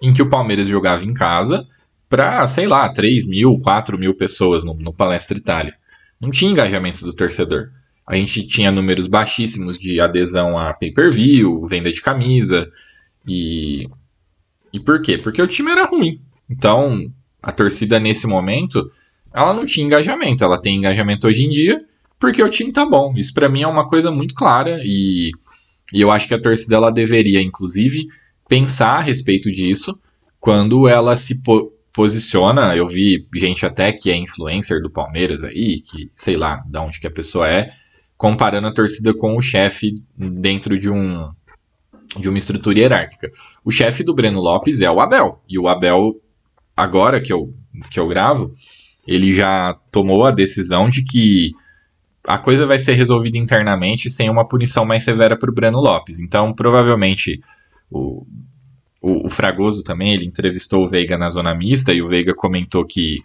em 0.03 0.13
que 0.13 0.23
o 0.23 0.29
Palmeiras 0.29 0.67
jogava 0.67 1.05
em 1.05 1.15
casa 1.15 1.67
para, 2.09 2.47
sei 2.47 2.67
lá, 2.67 2.89
3 2.89 3.27
mil, 3.27 3.55
4 3.63 3.99
mil 3.99 4.15
pessoas 4.15 4.65
no, 4.65 4.75
no 4.75 4.93
Palestra 4.93 5.39
Itália. 5.39 5.75
Não 6.21 6.31
tinha 6.31 6.51
engajamento 6.51 7.05
do 7.05 7.13
torcedor. 7.13 7.71
A 8.07 8.17
gente 8.17 8.47
tinha 8.47 8.73
números 8.73 9.07
baixíssimos 9.07 9.79
de 9.79 10.01
adesão 10.01 10.59
a 10.59 10.73
pay-per-view, 10.73 11.67
venda 11.67 11.93
de 11.93 12.01
camisa. 12.01 12.71
E, 13.27 13.89
e 14.73 14.81
por 14.81 15.03
quê? 15.03 15.19
Porque 15.19 15.43
o 15.43 15.47
time 15.47 15.71
era 15.71 15.85
ruim. 15.85 16.21
Então, 16.49 17.13
a 17.43 17.53
torcida 17.53 18.01
nesse 18.01 18.27
momento, 18.27 18.91
ela 19.39 19.55
não 19.55 19.67
tinha 19.67 19.87
engajamento. 19.87 20.45
Ela 20.45 20.61
tem 20.61 20.77
engajamento 20.77 21.27
hoje 21.27 21.45
em 21.45 21.51
dia 21.51 21.85
porque 22.19 22.43
o 22.43 22.51
time 22.51 22.73
tá 22.73 22.85
bom. 22.85 23.13
Isso 23.17 23.33
para 23.33 23.49
mim 23.49 23.63
é 23.63 23.67
uma 23.67 23.87
coisa 23.89 24.11
muito 24.11 24.35
clara 24.35 24.81
e, 24.85 25.31
e 25.93 26.01
eu 26.01 26.11
acho 26.11 26.27
que 26.27 26.35
a 26.35 26.41
torcida 26.41 26.77
ela 26.77 26.91
deveria, 26.91 27.41
inclusive, 27.41 28.07
pensar 28.49 28.99
a 28.99 29.01
respeito 29.01 29.51
disso 29.51 29.99
quando 30.41 30.89
ela 30.89 31.17
se 31.17 31.43
po 31.43 31.73
posiciona. 31.93 32.77
Eu 32.77 32.87
vi 32.87 33.27
gente 33.35 33.67
até 33.67 33.93
que 33.93 34.11
é 34.11 34.17
influencer 34.17 34.81
do 34.81 34.91
Palmeiras 34.91 35.43
aí, 35.43 35.81
que 35.81 36.11
sei 36.15 36.37
lá 36.37 36.63
de 36.65 36.79
onde 36.79 37.01
que 37.01 37.07
a 37.09 37.11
pessoa 37.11 37.49
é, 37.49 37.71
comparando 38.17 38.69
a 38.69 38.75
torcida 38.75 39.13
com 39.13 39.37
o 39.37 39.41
chefe 39.41 39.95
dentro 40.17 40.79
de 40.79 40.89
um 40.89 41.31
de 42.17 42.29
uma 42.29 42.39
estrutura 42.39 42.79
hierárquica. 42.79 43.31
O 43.65 43.71
chefe 43.71 44.03
do 44.03 44.15
Breno 44.15 44.41
Lopes 44.41 44.81
é 44.81 44.91
o 44.91 45.01
Abel. 45.01 45.43
E 45.49 45.59
o 45.59 45.69
Abel, 45.69 46.21
agora 46.77 47.21
que 47.21 47.33
eu, 47.33 47.53
que 47.91 48.01
eu 48.01 48.09
gravo, 48.09 48.55
ele 49.09 49.33
já 49.33 49.73
tomou 49.91 50.27
a 50.27 50.31
decisão 50.31 50.87
de 50.91 51.03
que 51.03 51.55
a 52.23 52.37
coisa 52.37 52.67
vai 52.67 52.79
ser 52.79 52.93
resolvida 52.93 53.39
internamente 53.39 54.11
sem 54.11 54.29
uma 54.29 54.47
punição 54.47 54.85
mais 54.85 55.03
severa 55.03 55.35
para 55.35 55.51
o 55.51 55.55
Breno 55.55 55.81
Lopes. 55.81 56.21
Então, 56.21 56.53
provavelmente, 56.53 57.41
o, 57.91 58.27
o, 59.01 59.27
o, 59.27 59.31
Fragoso 59.31 59.83
também, 59.83 60.13
ele 60.13 60.27
entrevistou 60.27 60.85
o 60.85 60.89
Veiga 60.89 61.17
na 61.17 61.31
zona 61.31 61.55
mista 61.55 61.91
e 61.95 62.03
o 62.03 62.07
Veiga 62.07 62.35
comentou 62.35 62.85
que 62.85 63.17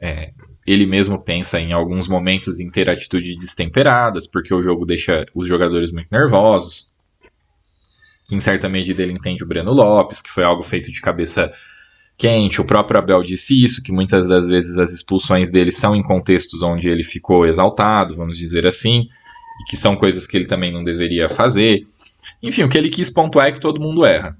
é, 0.00 0.30
ele 0.64 0.86
mesmo 0.86 1.18
pensa 1.18 1.58
em 1.58 1.72
alguns 1.72 2.06
momentos 2.06 2.60
em 2.60 2.68
ter 2.68 2.88
atitudes 2.88 3.36
destemperadas, 3.36 4.28
porque 4.28 4.54
o 4.54 4.62
jogo 4.62 4.86
deixa 4.86 5.26
os 5.34 5.48
jogadores 5.48 5.90
muito 5.90 6.08
nervosos. 6.12 6.92
Que 8.28 8.36
em 8.36 8.40
certa 8.40 8.68
medida 8.68 9.02
ele 9.02 9.12
entende 9.12 9.42
o 9.42 9.46
Breno 9.46 9.72
Lopes, 9.72 10.22
que 10.22 10.30
foi 10.30 10.44
algo 10.44 10.62
feito 10.62 10.92
de 10.92 11.00
cabeça 11.00 11.50
quente. 12.16 12.60
O 12.60 12.64
próprio 12.64 12.98
Abel 12.98 13.22
disse 13.22 13.62
isso, 13.62 13.82
que 13.82 13.92
muitas 13.92 14.28
das 14.28 14.46
vezes 14.46 14.78
as 14.78 14.92
expulsões 14.92 15.50
dele 15.50 15.70
são 15.70 15.94
em 15.94 16.02
contextos 16.02 16.62
onde 16.62 16.88
ele 16.88 17.02
ficou 17.02 17.46
exaltado, 17.46 18.14
vamos 18.14 18.36
dizer 18.36 18.66
assim, 18.66 19.08
e 19.60 19.70
que 19.70 19.76
são 19.76 19.96
coisas 19.96 20.26
que 20.26 20.36
ele 20.36 20.46
também 20.46 20.72
não 20.72 20.80
deveria 20.80 21.28
fazer. 21.28 21.86
Enfim, 22.42 22.62
o 22.62 22.68
que 22.68 22.78
ele 22.78 22.88
quis 22.88 23.10
pontuar 23.10 23.48
é 23.48 23.52
que 23.52 23.60
todo 23.60 23.80
mundo 23.80 24.04
erra. 24.04 24.36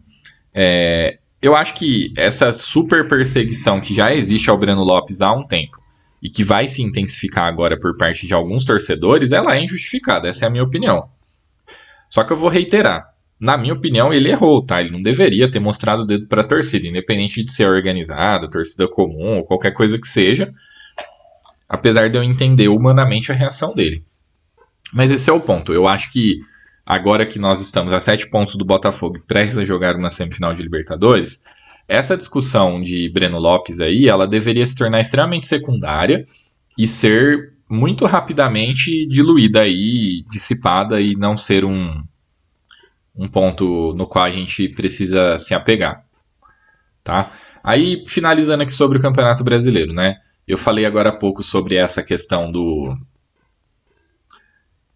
É, 0.52 1.18
eu 1.40 1.54
acho 1.54 1.74
que 1.74 2.12
essa 2.16 2.52
super 2.52 3.08
perseguição 3.08 3.80
que 3.80 3.94
já 3.94 4.14
existe 4.14 4.48
ao 4.48 4.58
Breno 4.58 4.82
Lopes 4.82 5.20
há 5.20 5.32
um 5.32 5.46
tempo 5.46 5.78
e 6.22 6.30
que 6.30 6.42
vai 6.42 6.66
se 6.66 6.82
intensificar 6.82 7.44
agora 7.44 7.78
por 7.78 7.96
parte 7.98 8.26
de 8.26 8.32
alguns 8.32 8.64
torcedores, 8.64 9.30
ela 9.30 9.54
é 9.54 9.62
injustificada, 9.62 10.26
essa 10.26 10.46
é 10.46 10.48
a 10.48 10.50
minha 10.50 10.64
opinião. 10.64 11.08
Só 12.08 12.24
que 12.24 12.32
eu 12.32 12.36
vou 12.36 12.48
reiterar, 12.48 13.13
na 13.38 13.56
minha 13.56 13.74
opinião, 13.74 14.12
ele 14.12 14.30
errou, 14.30 14.64
tá? 14.64 14.80
Ele 14.80 14.90
não 14.90 15.02
deveria 15.02 15.50
ter 15.50 15.60
mostrado 15.60 16.02
o 16.02 16.06
dedo 16.06 16.26
para 16.26 16.42
a 16.42 16.46
torcida, 16.46 16.86
independente 16.86 17.44
de 17.44 17.52
ser 17.52 17.66
organizada, 17.66 18.48
torcida 18.48 18.88
comum 18.88 19.38
ou 19.38 19.44
qualquer 19.44 19.72
coisa 19.72 19.98
que 19.98 20.06
seja. 20.06 20.52
Apesar 21.68 22.08
de 22.08 22.16
eu 22.16 22.22
entender 22.22 22.68
humanamente 22.68 23.32
a 23.32 23.34
reação 23.34 23.74
dele. 23.74 24.04
Mas 24.92 25.10
esse 25.10 25.28
é 25.28 25.32
o 25.32 25.40
ponto. 25.40 25.72
Eu 25.72 25.88
acho 25.88 26.12
que 26.12 26.38
agora 26.86 27.26
que 27.26 27.38
nós 27.38 27.60
estamos 27.60 27.92
a 27.92 28.00
sete 28.00 28.28
pontos 28.28 28.54
do 28.56 28.64
Botafogo 28.64 29.16
e 29.16 29.26
prestes 29.26 29.58
a 29.58 29.64
jogar 29.64 29.96
uma 29.96 30.10
semifinal 30.10 30.54
de 30.54 30.62
Libertadores, 30.62 31.40
essa 31.88 32.16
discussão 32.16 32.80
de 32.80 33.08
Breno 33.08 33.38
Lopes 33.38 33.80
aí, 33.80 34.08
ela 34.08 34.26
deveria 34.26 34.64
se 34.64 34.76
tornar 34.76 35.00
extremamente 35.00 35.46
secundária 35.46 36.24
e 36.78 36.86
ser 36.86 37.52
muito 37.68 38.06
rapidamente 38.06 39.06
diluída 39.06 39.62
aí, 39.62 40.24
dissipada 40.30 41.00
e 41.00 41.14
não 41.14 41.36
ser 41.36 41.64
um, 41.64 42.02
um 43.16 43.28
ponto 43.28 43.94
no 43.96 44.06
qual 44.06 44.24
a 44.24 44.30
gente 44.30 44.68
precisa 44.68 45.38
se 45.38 45.54
apegar, 45.54 46.04
tá? 47.02 47.32
Aí, 47.62 48.04
finalizando 48.06 48.62
aqui 48.62 48.72
sobre 48.72 48.98
o 48.98 49.00
Campeonato 49.00 49.44
Brasileiro, 49.44 49.92
né? 49.92 50.18
Eu 50.46 50.58
falei 50.58 50.84
agora 50.84 51.08
há 51.08 51.16
pouco 51.16 51.42
sobre 51.42 51.76
essa 51.76 52.02
questão 52.02 52.50
do 52.50 52.96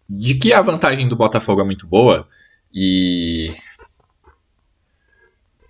de 0.07 0.35
que 0.35 0.51
a 0.51 0.61
vantagem 0.61 1.07
do 1.07 1.15
Botafogo 1.15 1.61
é 1.61 1.63
muito 1.63 1.87
boa 1.87 2.27
e 2.73 3.53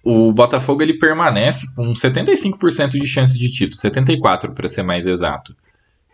o 0.04 0.32
Botafogo 0.32 0.82
ele 0.82 0.97
permanece 0.97 1.74
com 1.76 1.91
75% 1.91 2.91
de 2.91 3.06
chance 3.06 3.38
de 3.38 3.52
título, 3.52 3.76
74 3.76 4.54
para 4.54 4.68
ser 4.68 4.84
mais 4.84 5.06
exato. 5.06 5.56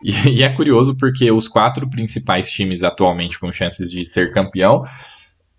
E, 0.04 0.12
e, 0.30 0.44
é 0.44 0.50
curioso 0.50 0.98
porque 0.98 1.32
os 1.32 1.48
quatro 1.48 1.90
principais 1.90 2.50
times 2.50 2.84
atualmente 2.84 3.40
com 3.40 3.52
chances 3.52 3.90
de 3.92 4.04
ser 4.06 4.32
campeão 4.32 4.84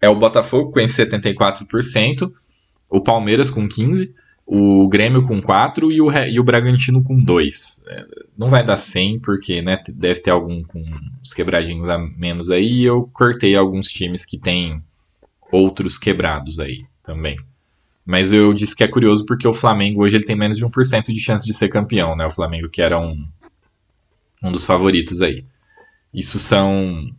é 0.06 0.10
o 0.10 0.16
Botafogo 0.16 0.72
com 0.72 0.80
74%, 0.80 2.32
o 2.88 3.00
Palmeiras 3.00 3.50
com 3.50 3.68
15%, 3.68 4.12
o 4.48 4.88
Grêmio 4.88 5.26
com 5.26 5.42
4 5.42 5.90
e 5.90 6.00
o, 6.00 6.08
e 6.12 6.38
o 6.38 6.44
Bragantino 6.44 7.02
com 7.02 7.20
2. 7.20 7.82
É, 7.88 8.06
não 8.38 8.48
vai 8.48 8.64
dar 8.64 8.76
100, 8.76 9.18
porque 9.18 9.60
né, 9.60 9.82
deve 9.88 10.20
ter 10.20 10.30
algum 10.30 10.62
com 10.62 10.84
os 11.20 11.34
quebradinhos 11.34 11.88
a 11.88 11.98
menos 11.98 12.48
aí. 12.48 12.82
E 12.82 12.84
eu 12.84 13.10
cortei 13.12 13.56
alguns 13.56 13.88
times 13.88 14.24
que 14.24 14.38
tem 14.38 14.80
outros 15.50 15.98
quebrados 15.98 16.60
aí 16.60 16.84
também. 17.02 17.36
Mas 18.04 18.32
eu 18.32 18.54
disse 18.54 18.76
que 18.76 18.84
é 18.84 18.88
curioso 18.88 19.26
porque 19.26 19.48
o 19.48 19.52
Flamengo 19.52 20.04
hoje 20.04 20.16
ele 20.16 20.24
tem 20.24 20.36
menos 20.36 20.56
de 20.56 20.64
1% 20.64 21.06
de 21.06 21.18
chance 21.18 21.44
de 21.44 21.52
ser 21.52 21.68
campeão, 21.68 22.14
né? 22.14 22.24
O 22.24 22.30
Flamengo 22.30 22.68
que 22.68 22.80
era 22.80 23.00
um, 23.00 23.26
um 24.40 24.52
dos 24.52 24.64
favoritos 24.64 25.20
aí. 25.20 25.44
Isso 26.14 26.38
são 26.38 27.10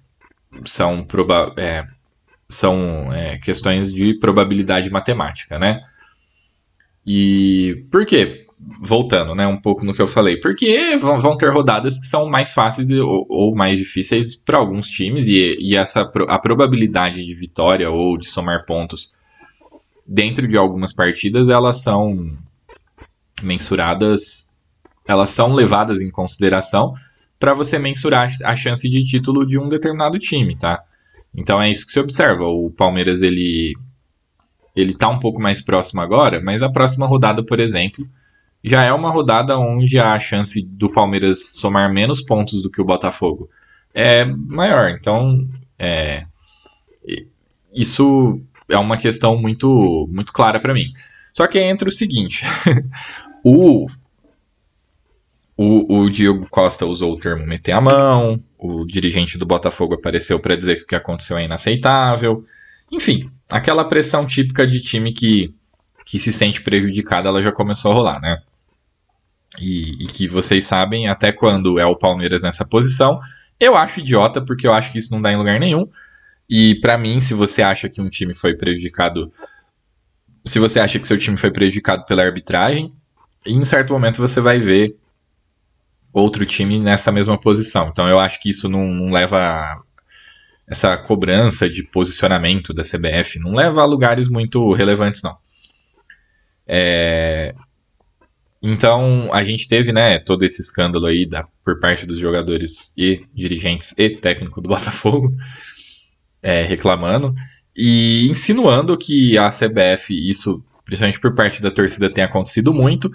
são, 0.66 1.04
proba 1.04 1.54
é, 1.58 1.86
são 2.50 3.12
é, 3.14 3.38
questões 3.38 3.94
de 3.94 4.14
probabilidade 4.14 4.90
matemática, 4.90 5.60
né? 5.60 5.82
E 7.06 7.86
por 7.92 8.06
quê? 8.06 8.46
Voltando, 8.82 9.36
né, 9.36 9.46
um 9.46 9.62
pouco 9.62 9.86
no 9.86 9.94
que 9.94 10.02
eu 10.02 10.08
falei, 10.08 10.40
porque 10.40 10.98
vão, 10.98 11.20
vão 11.20 11.38
ter 11.38 11.52
rodadas 11.52 12.00
que 12.00 12.08
são 12.08 12.28
mais 12.28 12.54
fáceis 12.54 12.90
ou, 12.90 13.26
ou 13.30 13.56
mais 13.56 13.78
difíceis 13.78 14.36
para 14.36 14.58
alguns 14.58 14.88
times 14.88 15.28
e, 15.28 15.56
e 15.60 15.76
essa 15.76 16.02
a 16.28 16.40
probabilidade 16.40 17.24
de 17.24 17.34
vitória 17.36 17.90
ou 17.92 18.18
de 18.18 18.28
somar 18.28 18.66
pontos 18.66 19.16
dentro 20.08 20.48
de 20.48 20.58
algumas 20.58 20.92
partidas, 20.92 21.50
elas 21.50 21.82
são 21.82 22.32
mensuradas, 23.44 24.50
elas 25.06 25.30
são 25.30 25.54
levadas 25.54 26.02
em 26.02 26.10
consideração 26.10 26.94
para 27.38 27.54
você 27.54 27.78
mensurar 27.78 28.32
a 28.44 28.56
chance 28.56 28.90
de 28.90 29.04
título 29.04 29.46
de 29.46 29.60
um 29.60 29.68
determinado 29.68 30.18
time, 30.18 30.58
tá? 30.58 30.84
Então 31.36 31.62
é 31.62 31.70
isso 31.70 31.86
que 31.86 31.92
se 31.92 32.00
observa. 32.00 32.46
O 32.46 32.72
Palmeiras 32.72 33.22
ele 33.22 33.74
ele 34.76 34.94
tá 34.94 35.10
um 35.10 35.20
pouco 35.20 35.42
mais 35.42 35.62
próximo 35.62 36.02
agora, 36.02 36.40
mas 36.40 36.62
a 36.62 36.70
próxima 36.70 37.08
rodada, 37.08 37.44
por 37.44 37.60
exemplo, 37.60 38.08
já 38.64 38.84
é 38.84 38.94
uma 38.94 39.10
rodada 39.10 39.58
onde 39.58 40.00
a 40.00 40.20
chance 40.20 40.62
do 40.62 40.92
Palmeiras 40.92 41.54
somar 41.56 41.92
menos 41.92 42.22
pontos 42.22 42.62
do 42.62 42.70
que 42.70 42.82
o 42.82 42.86
Botafogo 42.86 43.50
é 43.94 44.26
maior. 44.26 44.90
Então, 44.92 45.48
é, 45.80 46.26
isso 47.74 48.40
é 48.70 48.78
uma 48.78 48.98
questão 48.98 49.36
muito, 49.36 50.08
muito 50.12 50.32
clara 50.32 50.60
para 50.60 50.74
mim. 50.74 50.92
Só 51.34 51.48
que 51.48 51.60
entra 51.60 51.90
o 51.90 51.92
seguinte: 51.92 52.46
o, 53.44 53.88
o, 55.58 56.02
o 56.02 56.10
Diego 56.10 56.48
Costa 56.50 56.86
usou 56.86 57.14
o 57.14 57.20
termo 57.20 57.46
meter 57.46 57.72
a 57.72 57.82
mão, 57.82 58.40
o 58.60 58.86
dirigente 58.86 59.40
do 59.40 59.46
Botafogo 59.46 59.96
apareceu 59.96 60.40
para 60.40 60.56
dizer 60.56 60.76
que 60.76 60.84
o 60.84 60.88
que 60.88 60.96
aconteceu 60.96 61.36
é 61.36 61.46
inaceitável. 61.46 62.46
Enfim, 62.92 63.32
aquela 63.50 63.84
pressão 63.84 64.28
típica 64.28 64.68
de 64.68 64.80
time 64.80 65.12
que, 65.12 65.52
que 66.06 66.20
se 66.20 66.32
sente 66.32 66.62
prejudicado, 66.62 67.28
ela 67.28 67.42
já 67.42 67.52
começou 67.52 67.92
a 67.92 67.96
rolar, 67.96 68.22
né? 68.22 68.38
E, 69.60 70.04
e, 70.04 70.08
que 70.08 70.28
vocês 70.28 70.64
sabem 70.64 71.08
até 71.08 71.32
quando 71.32 71.80
é 71.80 71.86
o 71.86 71.96
Palmeiras 71.96 72.44
nessa 72.44 72.64
posição. 72.64 73.20
Eu 73.60 73.76
acho 73.76 74.02
idiota, 74.02 74.40
porque 74.40 74.68
eu 74.68 74.74
acho 74.74 74.92
que 74.92 75.00
isso 75.00 75.12
não 75.12 75.22
dá 75.22 75.34
em 75.34 75.38
lugar 75.38 75.60
nenhum. 75.60 75.90
E 76.48 76.76
para 76.76 77.00
mim, 77.00 77.20
se 77.20 77.34
você 77.34 77.64
acha 77.64 77.90
que 77.90 78.00
um 78.00 78.10
time 78.10 78.36
foi 78.36 78.56
prejudicado, 78.56 79.32
se 80.46 80.60
você 80.60 80.80
acha 80.80 81.00
que 81.00 81.08
seu 81.08 81.18
time 81.18 81.36
foi 81.36 81.50
prejudicado 81.50 82.06
pela 82.06 82.24
arbitragem, 82.24 82.94
em 83.44 83.66
certo 83.66 83.92
momento 83.92 84.18
você 84.18 84.40
vai 84.40 84.60
ver 84.60 84.96
outro 86.22 86.46
time 86.46 86.80
nessa 86.80 87.12
mesma 87.12 87.38
posição. 87.38 87.90
Então 87.90 88.08
eu 88.08 88.20
acho 88.20 88.42
que 88.42 88.50
isso 88.50 88.68
não, 88.68 88.88
não 88.88 89.12
leva 89.12 89.82
essa 90.68 90.98
cobrança 90.98 91.70
de 91.70 91.84
posicionamento 91.84 92.74
da 92.74 92.84
CBF, 92.84 93.40
não 93.40 93.54
leva 93.54 93.82
a 93.82 93.86
lugares 93.86 94.28
muito 94.28 94.74
relevantes 94.74 95.22
não. 95.22 95.38
É... 96.68 97.56
Então 98.62 99.30
a 99.32 99.44
gente 99.44 99.68
teve, 99.68 99.94
né, 99.94 100.20
todo 100.20 100.44
esse 100.44 100.62
escândalo 100.62 101.06
aí 101.06 101.26
da, 101.26 101.48
por 101.64 101.80
parte 101.80 102.06
dos 102.06 102.20
jogadores 102.20 102.92
e 102.98 103.26
dirigentes 103.34 103.94
e 103.98 104.10
técnico 104.10 104.62
do 104.62 104.68
Botafogo 104.70 105.32
é, 106.42 106.64
reclamando 106.64 107.34
e 107.76 108.28
insinuando 108.30 108.98
que 108.98 109.38
a 109.38 109.50
CBF, 109.50 110.14
isso 110.30 110.64
principalmente 110.84 111.20
por 111.20 111.36
parte 111.36 111.62
da 111.62 111.70
torcida, 111.70 112.10
tem 112.10 112.24
acontecido 112.24 112.74
muito, 112.74 113.12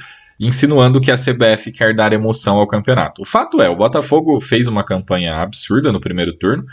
insinuando 0.46 1.00
que 1.00 1.10
a 1.10 1.16
CBF 1.16 1.70
quer 1.70 1.94
dar 1.94 2.12
emoção 2.12 2.58
ao 2.58 2.66
campeonato. 2.66 3.22
O 3.22 3.24
fato 3.24 3.62
é, 3.62 3.68
o 3.68 3.76
Botafogo 3.76 4.40
fez 4.40 4.66
uma 4.66 4.84
campanha 4.84 5.36
absurda 5.36 5.92
no 5.92 6.00
primeiro 6.00 6.32
turno, 6.32 6.66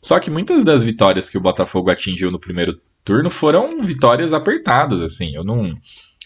só 0.00 0.18
que 0.18 0.30
muitas 0.30 0.64
das 0.64 0.82
vitórias 0.82 1.28
que 1.28 1.36
o 1.36 1.40
Botafogo 1.40 1.90
atingiu 1.90 2.30
no 2.30 2.40
primeiro 2.40 2.80
turno 3.04 3.28
foram 3.28 3.82
vitórias 3.82 4.32
apertadas, 4.32 5.02
assim. 5.02 5.34
Eu 5.34 5.44
não, 5.44 5.74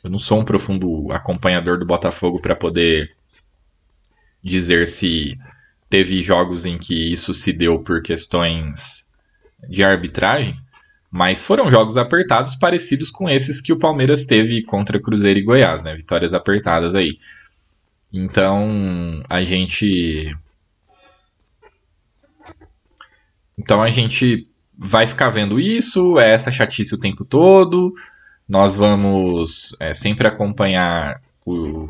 eu 0.05 0.09
não 0.09 0.19
sou 0.19 0.41
um 0.41 0.45
profundo 0.45 1.11
acompanhador 1.11 1.77
do 1.77 1.85
Botafogo 1.85 2.41
para 2.41 2.55
poder 2.55 3.11
dizer 4.43 4.87
se 4.87 5.37
teve 5.91 6.23
jogos 6.23 6.65
em 6.65 6.79
que 6.79 7.13
isso 7.13 7.35
se 7.35 7.53
deu 7.53 7.81
por 7.81 8.01
questões 8.01 9.11
de 9.69 9.83
arbitragem, 9.83 10.57
mas 11.11 11.45
foram 11.45 11.71
jogos 11.71 11.97
apertados 11.97 12.55
parecidos 12.57 13.11
com 13.11 13.29
esses 13.29 13.61
que 13.61 13.73
o 13.73 13.79
Palmeiras 13.79 14.25
teve 14.25 14.63
contra 14.63 15.01
Cruzeiro 15.01 15.39
e 15.39 15.43
Goiás, 15.43 15.83
né? 15.83 15.95
Vitórias 15.95 16.35
apertadas 16.35 16.95
aí. 16.95 17.19
Então, 18.13 19.23
a 19.29 19.43
gente 19.43 20.37
Então 23.59 23.83
a 23.83 23.91
gente 23.91 24.49
vai 24.77 25.07
ficar 25.07 25.31
vendo 25.31 25.59
isso, 25.59 26.19
é 26.19 26.31
essa 26.33 26.51
chatice 26.51 26.95
o 26.95 26.99
tempo 26.99 27.25
todo. 27.25 27.95
Nós 28.49 28.77
vamos 28.77 29.75
é, 29.81 29.95
sempre 29.95 30.29
acompanhar 30.29 31.21
o, 31.45 31.89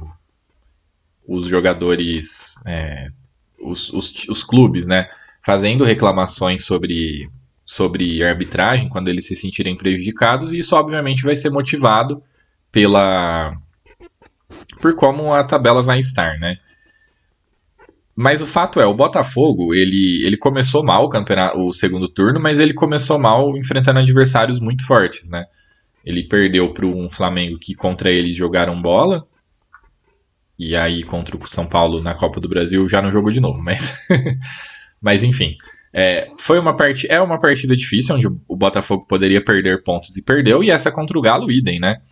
os 1.27 1.47
jogadores, 1.47 2.55
é, 2.65 3.09
os, 3.61 3.93
os, 3.93 4.29
os, 4.29 4.45
clubes, 4.45 4.87
né? 4.87 5.11
Fazendo 5.43 5.85
reclamações 5.85 6.65
sobre 6.65 7.29
sobre 7.67 8.23
arbitragem 8.23 8.89
quando 8.89 9.09
eles 9.09 9.27
se 9.27 9.35
sentirem 9.35 9.77
prejudicados, 9.77 10.53
e 10.53 10.59
isso 10.59 10.77
obviamente 10.77 11.25
vai 11.25 11.35
ser 11.35 11.51
motivado 11.51 12.23
pela 12.71 13.53
por 14.81 14.95
como 14.95 15.35
a 15.35 15.43
tabela 15.43 15.83
vai 15.83 15.99
estar, 15.99 16.39
né? 16.39 16.59
Mas 18.15 18.41
o 18.41 18.47
fato 18.47 18.81
é, 18.81 18.87
o 18.87 18.95
Botafogo, 18.95 19.75
ele, 19.75 20.25
ele 20.25 20.37
começou 20.39 20.83
mal 20.83 21.05
o, 21.05 21.09
campeonato, 21.09 21.59
o 21.61 21.75
segundo 21.75 22.09
turno, 22.09 22.41
mas 22.41 22.59
ele 22.59 22.73
começou 22.73 23.19
mal 23.19 23.57
enfrentando 23.57 23.99
adversários 23.99 24.59
muito 24.59 24.87
fortes, 24.87 25.29
né? 25.29 25.45
Ele 26.05 26.23
perdeu 26.23 26.73
para 26.73 26.87
um 26.87 27.11
Flamengo 27.11 27.59
que 27.59 27.75
contra 27.75 28.11
ele 28.11 28.33
jogaram 28.33 28.81
bola, 28.81 29.27
e 30.59 30.75
aí 30.75 31.03
contra 31.03 31.37
o 31.37 31.47
São 31.47 31.67
Paulo 31.67 32.03
na 32.03 32.15
Copa 32.15 32.41
do 32.41 32.49
Brasil 32.49 32.89
já 32.89 33.03
não 33.03 33.13
jogou 33.13 33.31
de 33.31 33.41
novo, 33.41 33.61
mas, 33.63 33.95
mas 35.03 35.23
enfim. 35.23 35.57
É, 35.99 36.29
foi 36.37 36.59
uma 36.59 36.77
part... 36.77 37.07
É 37.09 37.19
uma 37.23 37.41
partida 37.41 37.75
difícil, 37.75 38.17
onde 38.17 38.27
o 38.27 38.55
Botafogo 38.55 39.07
poderia 39.07 39.43
perder 39.43 39.83
pontos 39.83 40.15
e 40.15 40.23
perdeu, 40.23 40.63
e 40.63 40.71
essa 40.71 40.93
contra 40.93 41.19
o 41.19 41.23
Galo, 41.23 41.51
idem, 41.51 41.81
né? 41.81 42.03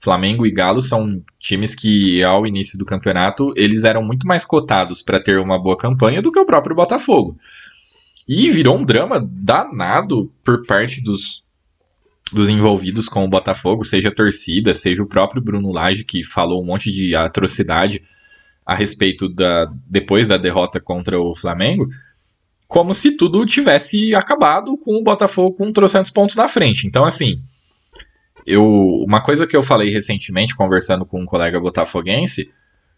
Flamengo 0.00 0.44
e 0.44 0.50
Galo 0.50 0.82
são 0.82 1.22
times 1.38 1.72
que, 1.72 2.20
ao 2.24 2.44
início 2.44 2.76
do 2.76 2.84
campeonato, 2.84 3.52
eles 3.56 3.84
eram 3.84 4.02
muito 4.02 4.26
mais 4.26 4.44
cotados 4.44 5.02
para 5.02 5.22
ter 5.22 5.38
uma 5.38 5.56
boa 5.56 5.76
campanha 5.76 6.20
do 6.20 6.32
que 6.32 6.38
o 6.40 6.46
próprio 6.46 6.74
Botafogo. 6.74 7.38
E 8.26 8.50
virou 8.50 8.76
um 8.76 8.84
drama 8.84 9.24
danado 9.24 10.32
por 10.42 10.66
parte 10.66 11.00
dos, 11.00 11.44
dos 12.32 12.48
envolvidos 12.48 13.08
com 13.08 13.24
o 13.24 13.28
Botafogo, 13.28 13.84
seja 13.84 14.08
a 14.08 14.14
torcida, 14.14 14.74
seja 14.74 15.00
o 15.00 15.08
próprio 15.08 15.40
Bruno 15.40 15.70
Lage, 15.70 16.02
que 16.02 16.24
falou 16.24 16.60
um 16.60 16.66
monte 16.66 16.90
de 16.90 17.14
atrocidade 17.14 18.02
a 18.66 18.74
respeito 18.74 19.28
da 19.28 19.66
depois 19.88 20.26
da 20.26 20.36
derrota 20.36 20.80
contra 20.80 21.18
o 21.20 21.34
Flamengo, 21.36 21.88
como 22.68 22.94
se 22.94 23.16
tudo 23.16 23.46
tivesse 23.46 24.14
acabado 24.14 24.76
com 24.76 24.96
o 24.96 25.02
Botafogo 25.02 25.56
com 25.56 25.72
300 25.72 26.12
pontos 26.12 26.36
na 26.36 26.46
frente. 26.46 26.86
Então, 26.86 27.04
assim, 27.04 27.42
eu 28.46 28.62
uma 29.06 29.22
coisa 29.22 29.46
que 29.46 29.56
eu 29.56 29.62
falei 29.62 29.90
recentemente, 29.90 30.54
conversando 30.54 31.06
com 31.06 31.22
um 31.22 31.26
colega 31.26 31.58
botafoguense, 31.58 32.50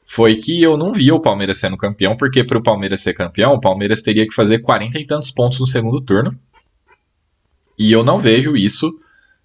foi 0.04 0.34
que 0.36 0.60
eu 0.60 0.76
não 0.76 0.92
via 0.92 1.14
o 1.14 1.20
Palmeiras 1.20 1.58
sendo 1.58 1.76
campeão, 1.76 2.16
porque 2.16 2.42
para 2.42 2.58
o 2.58 2.62
Palmeiras 2.62 3.00
ser 3.00 3.14
campeão, 3.14 3.54
o 3.54 3.60
Palmeiras 3.60 4.02
teria 4.02 4.26
que 4.26 4.34
fazer 4.34 4.58
40 4.58 4.98
e 4.98 5.06
tantos 5.06 5.30
pontos 5.30 5.60
no 5.60 5.68
segundo 5.68 6.00
turno. 6.00 6.36
E 7.78 7.92
eu 7.92 8.02
não 8.02 8.18
vejo 8.18 8.56
isso 8.56 8.92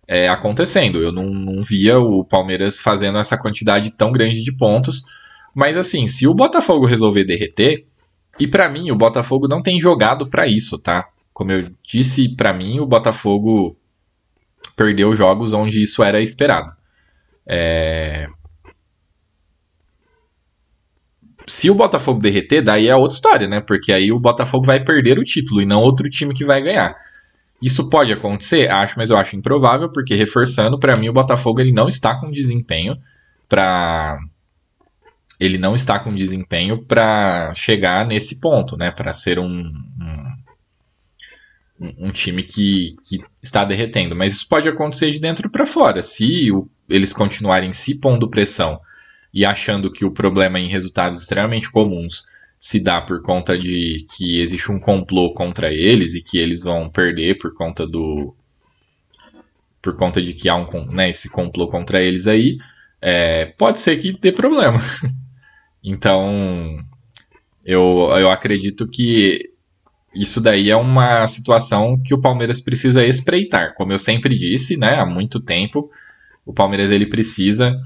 é, 0.07 0.27
acontecendo. 0.27 1.03
Eu 1.03 1.11
não, 1.11 1.25
não 1.25 1.61
via 1.61 1.99
o 1.99 2.25
Palmeiras 2.25 2.79
fazendo 2.79 3.19
essa 3.19 3.37
quantidade 3.37 3.91
tão 3.91 4.11
grande 4.11 4.43
de 4.43 4.51
pontos. 4.51 5.03
Mas 5.53 5.77
assim, 5.77 6.07
se 6.07 6.27
o 6.27 6.33
Botafogo 6.33 6.87
resolver 6.87 7.23
derreter, 7.23 7.85
e 8.39 8.47
para 8.47 8.69
mim 8.69 8.91
o 8.91 8.95
Botafogo 8.95 9.47
não 9.47 9.59
tem 9.59 9.79
jogado 9.79 10.29
para 10.29 10.47
isso, 10.47 10.77
tá? 10.77 11.07
Como 11.33 11.51
eu 11.51 11.69
disse, 11.83 12.35
para 12.35 12.53
mim 12.53 12.79
o 12.79 12.85
Botafogo 12.85 13.77
perdeu 14.75 15.13
jogos 15.13 15.53
onde 15.53 15.81
isso 15.81 16.03
era 16.03 16.21
esperado. 16.21 16.71
É... 17.47 18.27
Se 21.47 21.69
o 21.69 21.75
Botafogo 21.75 22.19
derreter, 22.19 22.63
daí 22.63 22.87
é 22.87 22.95
outra 22.95 23.15
história, 23.15 23.47
né? 23.47 23.61
Porque 23.61 23.93
aí 23.93 24.11
o 24.11 24.19
Botafogo 24.19 24.65
vai 24.65 24.83
perder 24.83 25.19
o 25.19 25.23
título 25.23 25.61
e 25.61 25.65
não 25.65 25.81
outro 25.81 26.09
time 26.09 26.33
que 26.33 26.43
vai 26.43 26.61
ganhar. 26.61 26.95
Isso 27.61 27.89
pode 27.89 28.11
acontecer? 28.11 28.69
Acho, 28.69 28.95
mas 28.97 29.09
eu 29.09 29.17
acho 29.17 29.35
improvável, 29.35 29.89
porque 29.89 30.15
reforçando, 30.15 30.79
para 30.79 30.95
mim 30.95 31.09
o 31.09 31.13
Botafogo 31.13 31.61
ele 31.61 31.71
não 31.71 31.87
está 31.87 32.19
com 32.19 32.31
desempenho 32.31 32.97
para 33.47 34.17
ele 35.39 35.57
não 35.57 35.75
está 35.75 35.99
com 35.99 36.13
desempenho 36.13 36.83
para 36.83 37.53
chegar 37.55 38.05
nesse 38.05 38.39
ponto, 38.39 38.77
né? 38.77 38.91
Para 38.91 39.13
ser 39.13 39.39
um, 39.39 39.71
um, 41.79 42.07
um, 42.07 42.11
time 42.11 42.43
que, 42.43 42.95
que 43.07 43.23
está 43.41 43.65
derretendo. 43.65 44.15
Mas 44.15 44.33
isso 44.33 44.47
pode 44.47 44.67
acontecer 44.67 45.11
de 45.11 45.19
dentro 45.19 45.49
para 45.49 45.65
fora. 45.65 46.01
Se 46.01 46.51
o, 46.51 46.69
eles 46.89 47.13
continuarem 47.13 47.73
se 47.73 47.95
pondo 47.95 48.29
pressão 48.29 48.79
e 49.33 49.45
achando 49.45 49.91
que 49.91 50.05
o 50.05 50.11
problema 50.11 50.59
em 50.59 50.67
resultados 50.67 51.21
extremamente 51.21 51.69
comuns 51.69 52.23
se 52.57 52.79
dá 52.79 53.01
por 53.01 53.21
conta 53.21 53.57
de 53.57 54.07
que 54.15 54.39
existe 54.39 54.71
um 54.71 54.79
complô 54.79 55.33
contra 55.33 55.71
eles 55.73 56.15
e 56.15 56.23
que 56.23 56.37
eles 56.37 56.63
vão 56.63 56.89
perder 56.89 57.37
por 57.37 57.53
conta 57.53 57.85
do 57.85 58.33
por 59.81 59.95
conta 59.97 60.19
de 60.19 60.33
que 60.33 60.49
há 60.49 60.55
um 60.55 60.85
né, 60.87 61.11
esse 61.11 61.29
complô 61.29 61.67
contra 61.67 62.01
eles 62.01 62.25
aí, 62.25 62.57
é, 62.99 63.45
pode 63.45 63.79
ser 63.79 63.97
que 63.97 64.13
dê 64.13 64.31
problema. 64.31 64.79
Então, 65.85 66.79
eu, 67.63 68.09
eu 68.17 68.31
acredito 68.31 68.87
que 68.87 69.51
isso 70.15 70.41
daí 70.41 70.71
é 70.71 70.75
uma 70.75 71.27
situação 71.27 72.01
que 72.03 72.13
o 72.13 72.19
Palmeiras 72.19 72.59
precisa 72.59 73.05
espreitar. 73.05 73.75
Como 73.75 73.91
eu 73.91 73.99
sempre 73.99 74.35
disse, 74.35 74.75
né, 74.77 74.95
há 74.95 75.05
muito 75.05 75.39
tempo, 75.39 75.87
o 76.43 76.51
Palmeiras 76.51 76.89
ele 76.89 77.05
precisa 77.05 77.79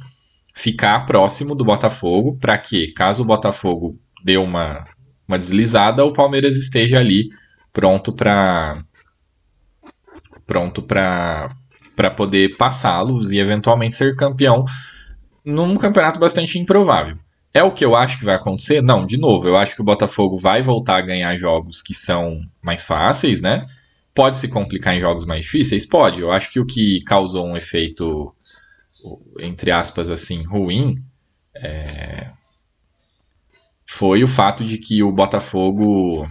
ficar 0.56 1.06
próximo 1.06 1.54
do 1.54 1.66
Botafogo 1.66 2.38
para 2.39 2.58
que, 2.58 2.93
caso 2.93 3.24
o 3.24 3.26
Botafogo 3.26 4.00
dê 4.24 4.38
uma, 4.38 4.86
uma 5.28 5.38
deslizada, 5.38 6.06
o 6.06 6.14
Palmeiras 6.14 6.56
esteja 6.56 7.00
ali 7.00 7.30
pronto 7.74 8.14
para 8.14 8.82
pronto 10.45 10.82
para 10.82 11.50
para 11.95 12.10
poder 12.10 12.56
passá-los 12.56 13.30
e 13.32 13.39
eventualmente 13.39 13.95
ser 13.95 14.16
campeão 14.16 14.64
num 15.43 15.76
campeonato 15.76 16.18
bastante 16.18 16.58
improvável. 16.58 17.18
É 17.54 17.64
o 17.64 17.74
que 17.74 17.84
eu 17.84 17.95
acho 17.95 18.20
que 18.20 18.26
vai 18.26 18.36
acontecer? 18.36 18.82
Não, 18.82 19.06
de 19.06 19.18
novo, 19.18 19.47
eu 19.47 19.58
acho 19.58 19.76
que 19.76 19.82
o 19.82 19.86
Botafogo 19.86 20.38
vai 20.38 20.62
voltar 20.62 20.97
a 20.97 21.02
ganhar 21.02 21.36
jogos 21.36 21.82
que 21.82 21.93
são 21.93 22.41
mais 22.62 22.86
fáceis, 22.86 23.41
né? 23.41 23.68
Pode 24.14 24.38
se 24.38 24.47
complicar 24.47 24.95
em 24.95 25.00
jogos 25.00 25.26
mais 25.26 25.43
difíceis? 25.43 25.86
Pode. 25.86 26.22
Eu 26.22 26.32
acho 26.32 26.52
que 26.52 26.60
o 26.60 26.66
que 26.66 27.02
causou 27.02 27.47
um 27.47 27.58
efeito, 27.58 28.36
entre 29.39 29.72
aspas, 29.72 30.10
assim, 30.10 30.43
ruim, 30.43 31.02
é... 31.56 32.30
foi 33.86 34.24
o 34.24 34.28
fato 34.28 34.64
de 34.64 34.78
que 34.78 35.02
o 35.02 35.12
Botafogo 35.12 36.28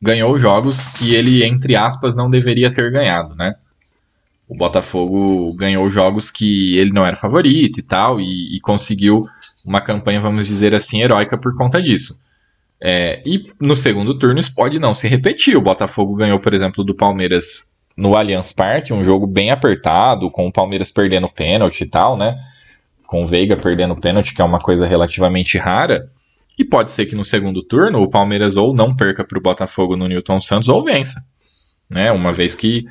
ganhou 0.00 0.36
jogos 0.36 0.84
que 0.96 1.14
ele, 1.14 1.44
entre 1.44 1.76
aspas, 1.76 2.14
não 2.14 2.28
deveria 2.28 2.72
ter 2.72 2.90
ganhado, 2.90 3.34
né? 3.36 3.54
O 4.48 4.54
Botafogo 4.54 5.54
ganhou 5.56 5.88
jogos 5.88 6.30
que 6.30 6.76
ele 6.76 6.92
não 6.92 7.06
era 7.06 7.16
favorito 7.16 7.78
e 7.78 7.82
tal, 7.82 8.20
e, 8.20 8.54
e 8.54 8.60
conseguiu 8.60 9.24
uma 9.66 9.80
campanha, 9.80 10.20
vamos 10.20 10.46
dizer 10.46 10.74
assim, 10.74 11.02
heróica 11.02 11.36
por 11.38 11.54
conta 11.56 11.80
disso. 11.80 12.18
É, 12.84 13.22
e 13.24 13.44
no 13.60 13.76
segundo 13.76 14.18
turno 14.18 14.40
isso 14.40 14.54
pode 14.54 14.78
não 14.78 14.92
se 14.92 15.06
repetir. 15.06 15.56
O 15.56 15.62
Botafogo 15.62 16.16
ganhou, 16.16 16.40
por 16.40 16.52
exemplo, 16.52 16.82
do 16.82 16.94
Palmeiras 16.94 17.70
no 17.96 18.16
Allianz 18.16 18.52
Parque, 18.52 18.92
um 18.92 19.04
jogo 19.04 19.26
bem 19.26 19.50
apertado, 19.50 20.30
com 20.30 20.46
o 20.46 20.52
Palmeiras 20.52 20.90
perdendo 20.90 21.28
pênalti 21.28 21.82
e 21.82 21.86
tal, 21.86 22.16
né? 22.16 22.36
Com 23.06 23.22
o 23.22 23.26
Veiga 23.26 23.56
perdendo 23.56 23.94
pênalti, 23.94 24.34
que 24.34 24.42
é 24.42 24.44
uma 24.44 24.58
coisa 24.58 24.86
relativamente 24.86 25.58
rara. 25.58 26.10
E 26.58 26.64
pode 26.64 26.90
ser 26.90 27.06
que 27.06 27.14
no 27.14 27.24
segundo 27.24 27.62
turno 27.62 28.02
o 28.02 28.10
Palmeiras 28.10 28.56
ou 28.56 28.74
não 28.74 28.94
perca 28.94 29.24
para 29.24 29.38
o 29.38 29.42
Botafogo 29.42 29.96
no 29.96 30.08
Newton 30.08 30.40
Santos 30.40 30.68
ou 30.68 30.82
vença. 30.82 31.22
Né? 31.88 32.10
Uma 32.10 32.32
vez 32.32 32.54
que 32.54 32.84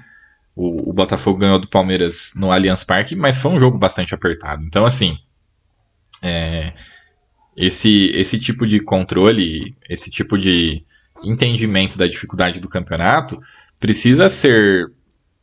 o, 0.55 0.89
o 0.89 0.93
Botafogo 0.93 1.39
ganhou 1.39 1.59
do 1.59 1.67
Palmeiras 1.67 2.31
no 2.35 2.51
Allianz 2.51 2.83
Parque, 2.83 3.15
mas 3.15 3.37
foi 3.37 3.51
um 3.51 3.59
jogo 3.59 3.77
bastante 3.77 4.13
apertado. 4.13 4.63
Então, 4.63 4.85
assim, 4.85 5.17
é, 6.21 6.73
esse, 7.55 8.11
esse 8.13 8.39
tipo 8.39 8.67
de 8.67 8.79
controle, 8.79 9.75
esse 9.89 10.09
tipo 10.09 10.37
de 10.37 10.85
entendimento 11.23 11.97
da 11.97 12.07
dificuldade 12.07 12.59
do 12.59 12.69
campeonato 12.69 13.39
precisa 13.79 14.29
ser 14.29 14.91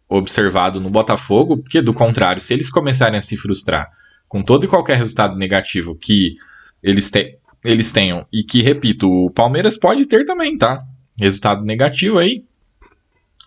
observado 0.09 0.81
no 0.81 0.89
Botafogo, 0.89 1.59
porque 1.59 1.83
do 1.83 1.93
contrário, 1.93 2.41
se 2.41 2.55
eles 2.55 2.71
começarem 2.71 3.19
a 3.19 3.21
se 3.21 3.37
frustrar 3.37 3.91
com 4.27 4.43
todo 4.43 4.65
e 4.65 4.69
qualquer 4.69 4.97
resultado 4.97 5.37
negativo 5.37 5.95
que 5.95 6.37
eles, 6.83 7.11
te, 7.11 7.39
eles 7.65 7.91
tenham, 7.91 8.27
e 8.33 8.43
que, 8.43 8.63
repito, 8.63 9.11
o 9.11 9.31
Palmeiras 9.31 9.79
pode 9.79 10.07
ter 10.07 10.25
também, 10.25 10.57
tá? 10.57 10.83
Resultado 11.19 11.65
negativo 11.65 12.19
aí, 12.19 12.45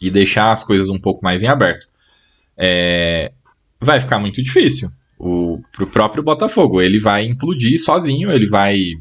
e 0.02 0.10
deixar 0.10 0.52
as 0.52 0.64
coisas 0.64 0.90
um 0.90 1.00
pouco 1.00 1.24
mais 1.24 1.42
em 1.42 1.48
aberto. 1.48 1.88
É, 2.58 3.32
vai 3.80 4.00
ficar 4.00 4.20
muito 4.20 4.42
difícil 4.44 4.92
o 5.22 5.88
próprio 5.88 6.24
Botafogo. 6.24 6.82
Ele 6.82 7.00
vai 7.00 7.26
implodir 7.26 7.80
sozinho, 7.80 8.32
ele 8.32 8.48
vai 8.48 8.96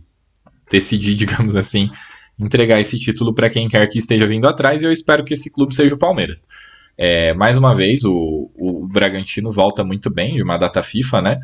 decidir, 0.71 1.15
digamos 1.17 1.57
assim, 1.57 1.89
entregar 2.39 2.81
esse 2.81 2.99
título 2.99 3.35
para 3.35 3.51
quem 3.51 3.69
quer 3.69 3.87
que 3.87 3.99
esteja 3.99 4.27
vindo 4.27 4.47
atrás, 4.47 4.83
e 4.83 4.85
eu 4.85 4.93
espero 4.93 5.25
que 5.25 5.35
esse 5.35 5.51
clube 5.51 5.75
seja 5.75 5.95
o 5.95 5.99
Palmeiras. 5.99 6.45
É, 6.97 7.33
mais 7.33 7.57
uma 7.57 7.75
vez, 7.75 8.05
o, 8.05 8.51
o 8.55 8.87
Bragantino 8.87 9.51
volta 9.51 9.83
muito 9.83 10.13
bem 10.13 10.35
de 10.35 10.43
uma 10.43 10.59
data 10.59 10.83
FIFA, 10.83 11.23
né? 11.23 11.41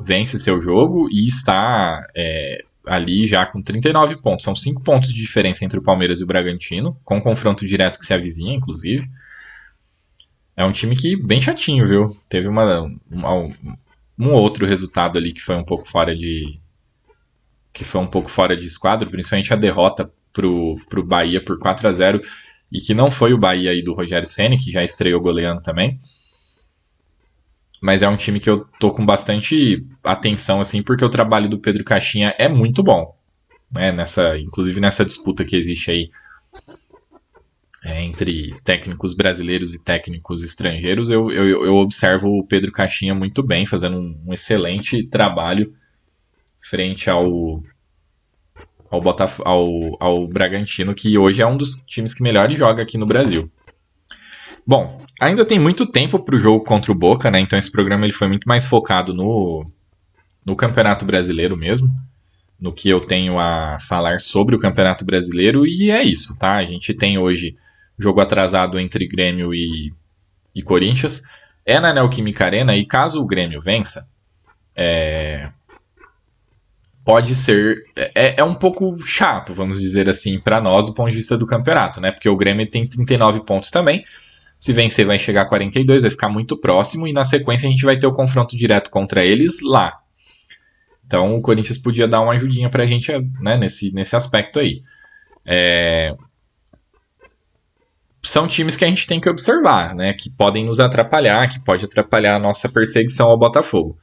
Vence 0.00 0.38
seu 0.38 0.60
jogo 0.62 1.08
e 1.10 1.26
está 1.28 2.06
é, 2.16 2.64
ali 2.86 3.26
já 3.26 3.44
com 3.44 3.60
39 3.60 4.16
pontos. 4.16 4.44
São 4.44 4.56
5 4.56 4.82
pontos 4.82 5.12
de 5.12 5.20
diferença 5.20 5.64
entre 5.64 5.78
o 5.78 5.82
Palmeiras 5.82 6.20
e 6.20 6.24
o 6.24 6.26
Bragantino, 6.26 6.96
com 7.04 7.20
confronto 7.20 7.66
direto 7.66 7.98
que 7.98 8.06
se 8.06 8.14
avizinha, 8.14 8.54
inclusive. 8.54 9.06
É 10.56 10.64
um 10.64 10.72
time 10.72 10.96
que 10.96 11.16
bem 11.16 11.40
chatinho, 11.40 11.86
viu? 11.86 12.16
Teve 12.28 12.48
uma, 12.48 12.90
uma, 13.10 13.48
um 14.18 14.32
outro 14.32 14.66
resultado 14.66 15.18
ali 15.18 15.32
que 15.32 15.42
foi 15.42 15.56
um 15.56 15.64
pouco 15.64 15.88
fora 15.88 16.14
de 16.14 16.60
que 17.72 17.84
foi 17.84 18.00
um 18.00 18.06
pouco 18.06 18.30
fora 18.30 18.56
de 18.56 18.66
esquadro, 18.66 19.10
principalmente 19.10 19.52
a 19.52 19.56
derrota 19.56 20.12
pro, 20.32 20.76
pro 20.88 21.04
Bahia 21.04 21.42
por 21.42 21.58
4 21.58 21.88
a 21.88 21.92
0 21.92 22.22
e 22.70 22.80
que 22.80 22.94
não 22.94 23.10
foi 23.10 23.32
o 23.32 23.38
Bahia 23.38 23.70
aí 23.70 23.82
do 23.82 23.94
Rogério 23.94 24.26
Ceni 24.26 24.58
que 24.58 24.70
já 24.70 24.84
estreou 24.84 25.20
goleando 25.20 25.62
também. 25.62 25.98
Mas 27.80 28.02
é 28.02 28.08
um 28.08 28.16
time 28.16 28.38
que 28.38 28.48
eu 28.48 28.66
tô 28.78 28.92
com 28.92 29.04
bastante 29.04 29.84
atenção 30.04 30.60
assim, 30.60 30.82
porque 30.82 31.04
o 31.04 31.10
trabalho 31.10 31.48
do 31.48 31.58
Pedro 31.58 31.82
Caixinha 31.82 32.34
é 32.38 32.48
muito 32.48 32.82
bom, 32.82 33.16
né? 33.70 33.90
Nessa, 33.90 34.38
inclusive 34.38 34.80
nessa 34.80 35.04
disputa 35.04 35.44
que 35.44 35.56
existe 35.56 35.90
aí 35.90 36.10
é, 37.84 38.02
entre 38.02 38.54
técnicos 38.62 39.14
brasileiros 39.14 39.74
e 39.74 39.82
técnicos 39.82 40.44
estrangeiros, 40.44 41.10
eu, 41.10 41.30
eu, 41.30 41.66
eu, 41.66 41.74
observo 41.76 42.28
o 42.28 42.46
Pedro 42.46 42.70
Caixinha 42.70 43.14
muito 43.14 43.42
bem, 43.42 43.66
fazendo 43.66 43.98
um, 43.98 44.22
um 44.26 44.32
excelente 44.32 45.04
trabalho 45.04 45.74
frente 46.60 47.10
ao 47.10 47.62
ao, 48.90 49.00
Botaf 49.00 49.40
ao, 49.44 49.96
ao 49.98 50.28
Bragantino, 50.28 50.94
que 50.94 51.16
hoje 51.16 51.40
é 51.40 51.46
um 51.46 51.56
dos 51.56 51.82
times 51.86 52.12
que 52.12 52.22
melhor 52.22 52.54
joga 52.54 52.82
aqui 52.82 52.98
no 52.98 53.06
Brasil. 53.06 53.50
Bom, 54.66 55.00
ainda 55.18 55.44
tem 55.44 55.58
muito 55.58 55.86
tempo 55.86 56.18
para 56.18 56.36
o 56.36 56.38
jogo 56.38 56.62
contra 56.62 56.92
o 56.92 56.94
Boca, 56.94 57.30
né? 57.30 57.40
Então 57.40 57.58
esse 57.58 57.72
programa 57.72 58.04
ele 58.04 58.12
foi 58.12 58.28
muito 58.28 58.46
mais 58.46 58.66
focado 58.66 59.14
no, 59.14 59.66
no 60.44 60.54
Campeonato 60.54 61.04
Brasileiro 61.04 61.56
mesmo 61.56 61.88
no 62.62 62.72
que 62.72 62.88
eu 62.88 63.00
tenho 63.00 63.40
a 63.40 63.80
falar 63.80 64.20
sobre 64.20 64.54
o 64.54 64.58
Campeonato 64.58 65.04
Brasileiro 65.04 65.66
e 65.66 65.90
é 65.90 66.00
isso, 66.00 66.38
tá? 66.38 66.54
A 66.54 66.64
gente 66.64 66.94
tem 66.94 67.18
hoje 67.18 67.56
jogo 68.02 68.20
atrasado 68.20 68.78
entre 68.78 69.06
Grêmio 69.06 69.54
e, 69.54 69.92
e 70.54 70.62
Corinthians. 70.62 71.22
É 71.64 71.78
na 71.78 71.92
Neoquímica 71.92 72.44
Arena 72.44 72.76
e 72.76 72.84
caso 72.84 73.20
o 73.20 73.26
Grêmio 73.26 73.60
vença, 73.60 74.06
é, 74.74 75.50
pode 77.04 77.34
ser. 77.34 77.84
É, 77.96 78.40
é 78.40 78.44
um 78.44 78.54
pouco 78.54 78.98
chato, 79.06 79.54
vamos 79.54 79.80
dizer 79.80 80.08
assim, 80.08 80.38
para 80.38 80.60
nós 80.60 80.86
do 80.86 80.94
ponto 80.94 81.10
de 81.10 81.16
vista 81.16 81.36
do 81.36 81.46
campeonato, 81.46 82.00
né? 82.00 82.10
Porque 82.10 82.28
o 82.28 82.36
Grêmio 82.36 82.68
tem 82.68 82.86
39 82.86 83.44
pontos 83.44 83.70
também. 83.70 84.04
Se 84.58 84.72
vencer, 84.72 85.04
vai 85.04 85.18
chegar 85.18 85.42
a 85.42 85.46
42, 85.46 86.02
vai 86.02 86.10
ficar 86.10 86.28
muito 86.28 86.56
próximo. 86.56 87.08
E 87.08 87.12
na 87.12 87.24
sequência, 87.24 87.68
a 87.68 87.70
gente 87.70 87.84
vai 87.84 87.98
ter 87.98 88.06
o 88.06 88.12
confronto 88.12 88.56
direto 88.56 88.90
contra 88.90 89.24
eles 89.24 89.60
lá. 89.60 90.00
Então, 91.04 91.36
o 91.36 91.42
Corinthians 91.42 91.78
podia 91.78 92.06
dar 92.06 92.20
uma 92.20 92.32
ajudinha 92.32 92.70
pra 92.70 92.86
gente 92.86 93.10
né, 93.40 93.56
nesse, 93.56 93.92
nesse 93.92 94.14
aspecto 94.14 94.60
aí. 94.60 94.82
É... 95.44 96.14
São 98.24 98.46
times 98.46 98.76
que 98.76 98.84
a 98.84 98.88
gente 98.88 99.06
tem 99.06 99.20
que 99.20 99.28
observar, 99.28 99.94
né? 99.94 100.12
Que 100.12 100.30
podem 100.30 100.64
nos 100.64 100.78
atrapalhar, 100.78 101.48
que 101.48 101.62
pode 101.64 101.84
atrapalhar 101.84 102.36
a 102.36 102.38
nossa 102.38 102.68
perseguição 102.68 103.28
ao 103.28 103.38
Botafogo. 103.38 103.98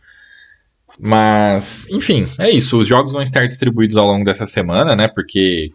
Mas, 0.99 1.87
enfim, 1.89 2.25
é 2.37 2.49
isso. 2.49 2.77
Os 2.77 2.87
jogos 2.87 3.13
vão 3.13 3.21
estar 3.21 3.45
distribuídos 3.45 3.95
ao 3.95 4.05
longo 4.05 4.25
dessa 4.25 4.45
semana, 4.45 4.95
né? 4.95 5.07
Porque 5.07 5.71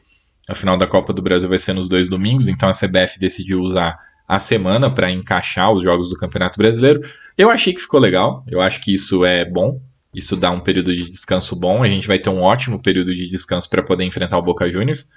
a 0.49 0.55
final 0.55 0.77
da 0.77 0.87
Copa 0.87 1.13
do 1.13 1.23
Brasil 1.23 1.49
vai 1.49 1.59
ser 1.59 1.73
nos 1.73 1.89
dois 1.89 2.09
domingos, 2.09 2.49
então 2.49 2.69
a 2.69 2.73
CBF 2.73 3.19
decidiu 3.19 3.61
usar 3.61 3.99
a 4.29 4.39
semana 4.39 4.91
para 4.91 5.11
encaixar 5.11 5.73
os 5.73 5.83
jogos 5.83 6.09
do 6.11 6.17
Campeonato 6.17 6.59
Brasileiro. 6.59 7.01
Eu 7.37 7.51
achei 7.51 7.73
que 7.73 7.81
ficou 7.81 8.01
legal, 8.01 8.45
eu 8.49 8.61
acho 8.61 8.81
que 8.83 8.93
isso 8.93 9.25
é 9.25 9.45
bom, 9.45 9.81
isso 10.15 10.37
dá 10.37 10.51
um 10.51 10.61
período 10.61 10.95
de 10.95 11.11
descanso 11.11 11.57
bom. 11.57 11.83
A 11.83 11.89
gente 11.89 12.07
vai 12.07 12.19
ter 12.19 12.31
um 12.31 12.41
ótimo 12.41 12.81
período 12.81 13.15
de 13.15 13.27
descanso 13.27 13.69
para 13.69 13.83
poder 13.83 14.05
enfrentar 14.05 14.39
o 14.39 14.43
Boca 14.43 14.69
Juniors. 14.69 15.11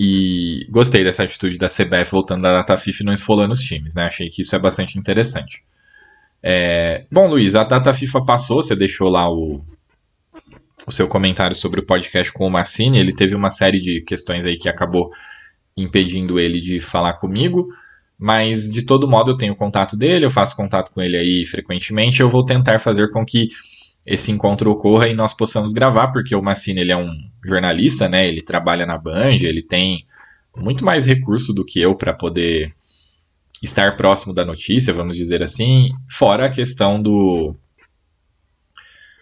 E 0.00 0.64
gostei 0.70 1.02
dessa 1.02 1.24
atitude 1.24 1.58
da 1.58 1.66
CBF 1.66 2.12
voltando 2.12 2.42
da 2.42 2.52
data 2.52 2.78
FIFA 2.78 3.02
e 3.02 3.06
não 3.06 3.12
esfolando 3.12 3.52
os 3.52 3.60
times, 3.60 3.96
né? 3.96 4.04
Achei 4.04 4.30
que 4.30 4.42
isso 4.42 4.54
é 4.54 4.58
bastante 4.58 4.96
interessante. 4.96 5.64
É... 6.40 7.04
Bom, 7.10 7.26
Luiz, 7.26 7.56
a 7.56 7.64
data 7.64 7.92
FIFA 7.92 8.24
passou, 8.24 8.62
você 8.62 8.76
deixou 8.76 9.08
lá 9.08 9.28
o, 9.28 9.60
o 10.86 10.92
seu 10.92 11.08
comentário 11.08 11.56
sobre 11.56 11.80
o 11.80 11.84
podcast 11.84 12.32
com 12.32 12.46
o 12.46 12.50
Massini. 12.50 13.00
Ele 13.00 13.12
teve 13.12 13.34
uma 13.34 13.50
série 13.50 13.80
de 13.80 14.00
questões 14.02 14.46
aí 14.46 14.56
que 14.56 14.68
acabou 14.68 15.10
impedindo 15.76 16.38
ele 16.38 16.60
de 16.60 16.78
falar 16.78 17.14
comigo. 17.14 17.66
Mas 18.16 18.70
de 18.70 18.82
todo 18.82 19.08
modo 19.08 19.32
eu 19.32 19.36
tenho 19.36 19.56
contato 19.56 19.96
dele, 19.96 20.24
eu 20.24 20.30
faço 20.30 20.54
contato 20.54 20.92
com 20.92 21.02
ele 21.02 21.16
aí 21.16 21.44
frequentemente. 21.44 22.20
Eu 22.20 22.28
vou 22.28 22.44
tentar 22.44 22.78
fazer 22.78 23.10
com 23.10 23.26
que 23.26 23.48
esse 24.08 24.32
encontro 24.32 24.70
ocorra 24.70 25.06
e 25.06 25.14
nós 25.14 25.34
possamos 25.34 25.74
gravar, 25.74 26.08
porque 26.08 26.34
o 26.34 26.42
Massini 26.42 26.80
ele 26.80 26.92
é 26.92 26.96
um 26.96 27.12
jornalista, 27.44 28.08
né? 28.08 28.26
Ele 28.26 28.40
trabalha 28.40 28.86
na 28.86 28.96
Band, 28.96 29.36
ele 29.42 29.62
tem 29.62 30.06
muito 30.56 30.82
mais 30.82 31.04
recurso 31.04 31.52
do 31.52 31.62
que 31.62 31.78
eu 31.78 31.94
para 31.94 32.14
poder 32.14 32.74
estar 33.62 33.96
próximo 33.96 34.32
da 34.32 34.46
notícia, 34.46 34.94
vamos 34.94 35.14
dizer 35.14 35.42
assim, 35.42 35.90
fora 36.08 36.46
a 36.46 36.50
questão 36.50 37.02
do 37.02 37.52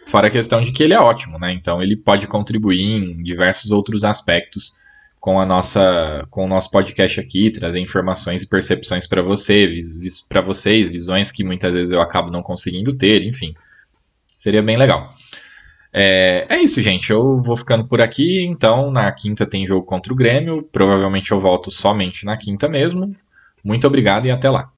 fora 0.07 0.28
a 0.28 0.30
questão 0.30 0.62
de 0.62 0.70
que 0.70 0.84
ele 0.84 0.95
é 0.95 1.01
ótimo, 1.01 1.37
né? 1.37 1.53
Então 1.53 1.82
ele 1.82 1.97
pode 1.97 2.28
contribuir 2.28 2.80
em 2.80 3.22
diversos 3.24 3.72
outros 3.72 4.05
aspectos 4.05 4.72
com 5.18 5.41
a 5.41 5.45
nossa 5.45 6.24
com 6.30 6.45
o 6.45 6.49
nosso 6.49 6.70
podcast 6.70 7.18
aqui, 7.18 7.51
trazer 7.51 7.80
informações 7.80 8.45
e 8.45 8.49
percepções 8.49 9.05
para 9.05 9.20
você, 9.20 9.74
para 10.28 10.41
vocês, 10.41 10.93
visões 10.93 11.32
que 11.32 11.43
muitas 11.43 11.72
vezes 11.72 11.93
eu 11.93 12.01
acabo 12.01 12.30
não 12.30 12.41
conseguindo 12.41 12.97
ter, 12.97 13.24
enfim. 13.24 13.53
Seria 14.47 14.62
bem 14.62 14.76
legal. 14.76 15.12
É, 15.92 16.47
é, 16.49 16.62
isso, 16.62 16.80
gente. 16.80 17.11
Eu 17.11 17.42
vou 17.42 17.57
ficando 17.57 17.84
por 17.88 18.01
aqui. 18.01 18.44
Então, 18.44 18.92
na 18.92 19.11
quinta 19.11 19.44
tem 19.44 19.66
jogo 19.66 19.84
contra 19.84 20.12
o 20.12 20.16
Grêmio. 20.16 20.62
Provavelmente 20.62 21.32
eu 21.32 21.40
volto 21.40 21.68
somente 21.68 22.24
na 22.24 22.36
quinta 22.36 22.68
mesmo. 22.68 23.11
Muito 23.64 23.88
obrigado 23.88 24.26
e 24.26 24.30
até 24.30 24.49
lá. 24.49 24.70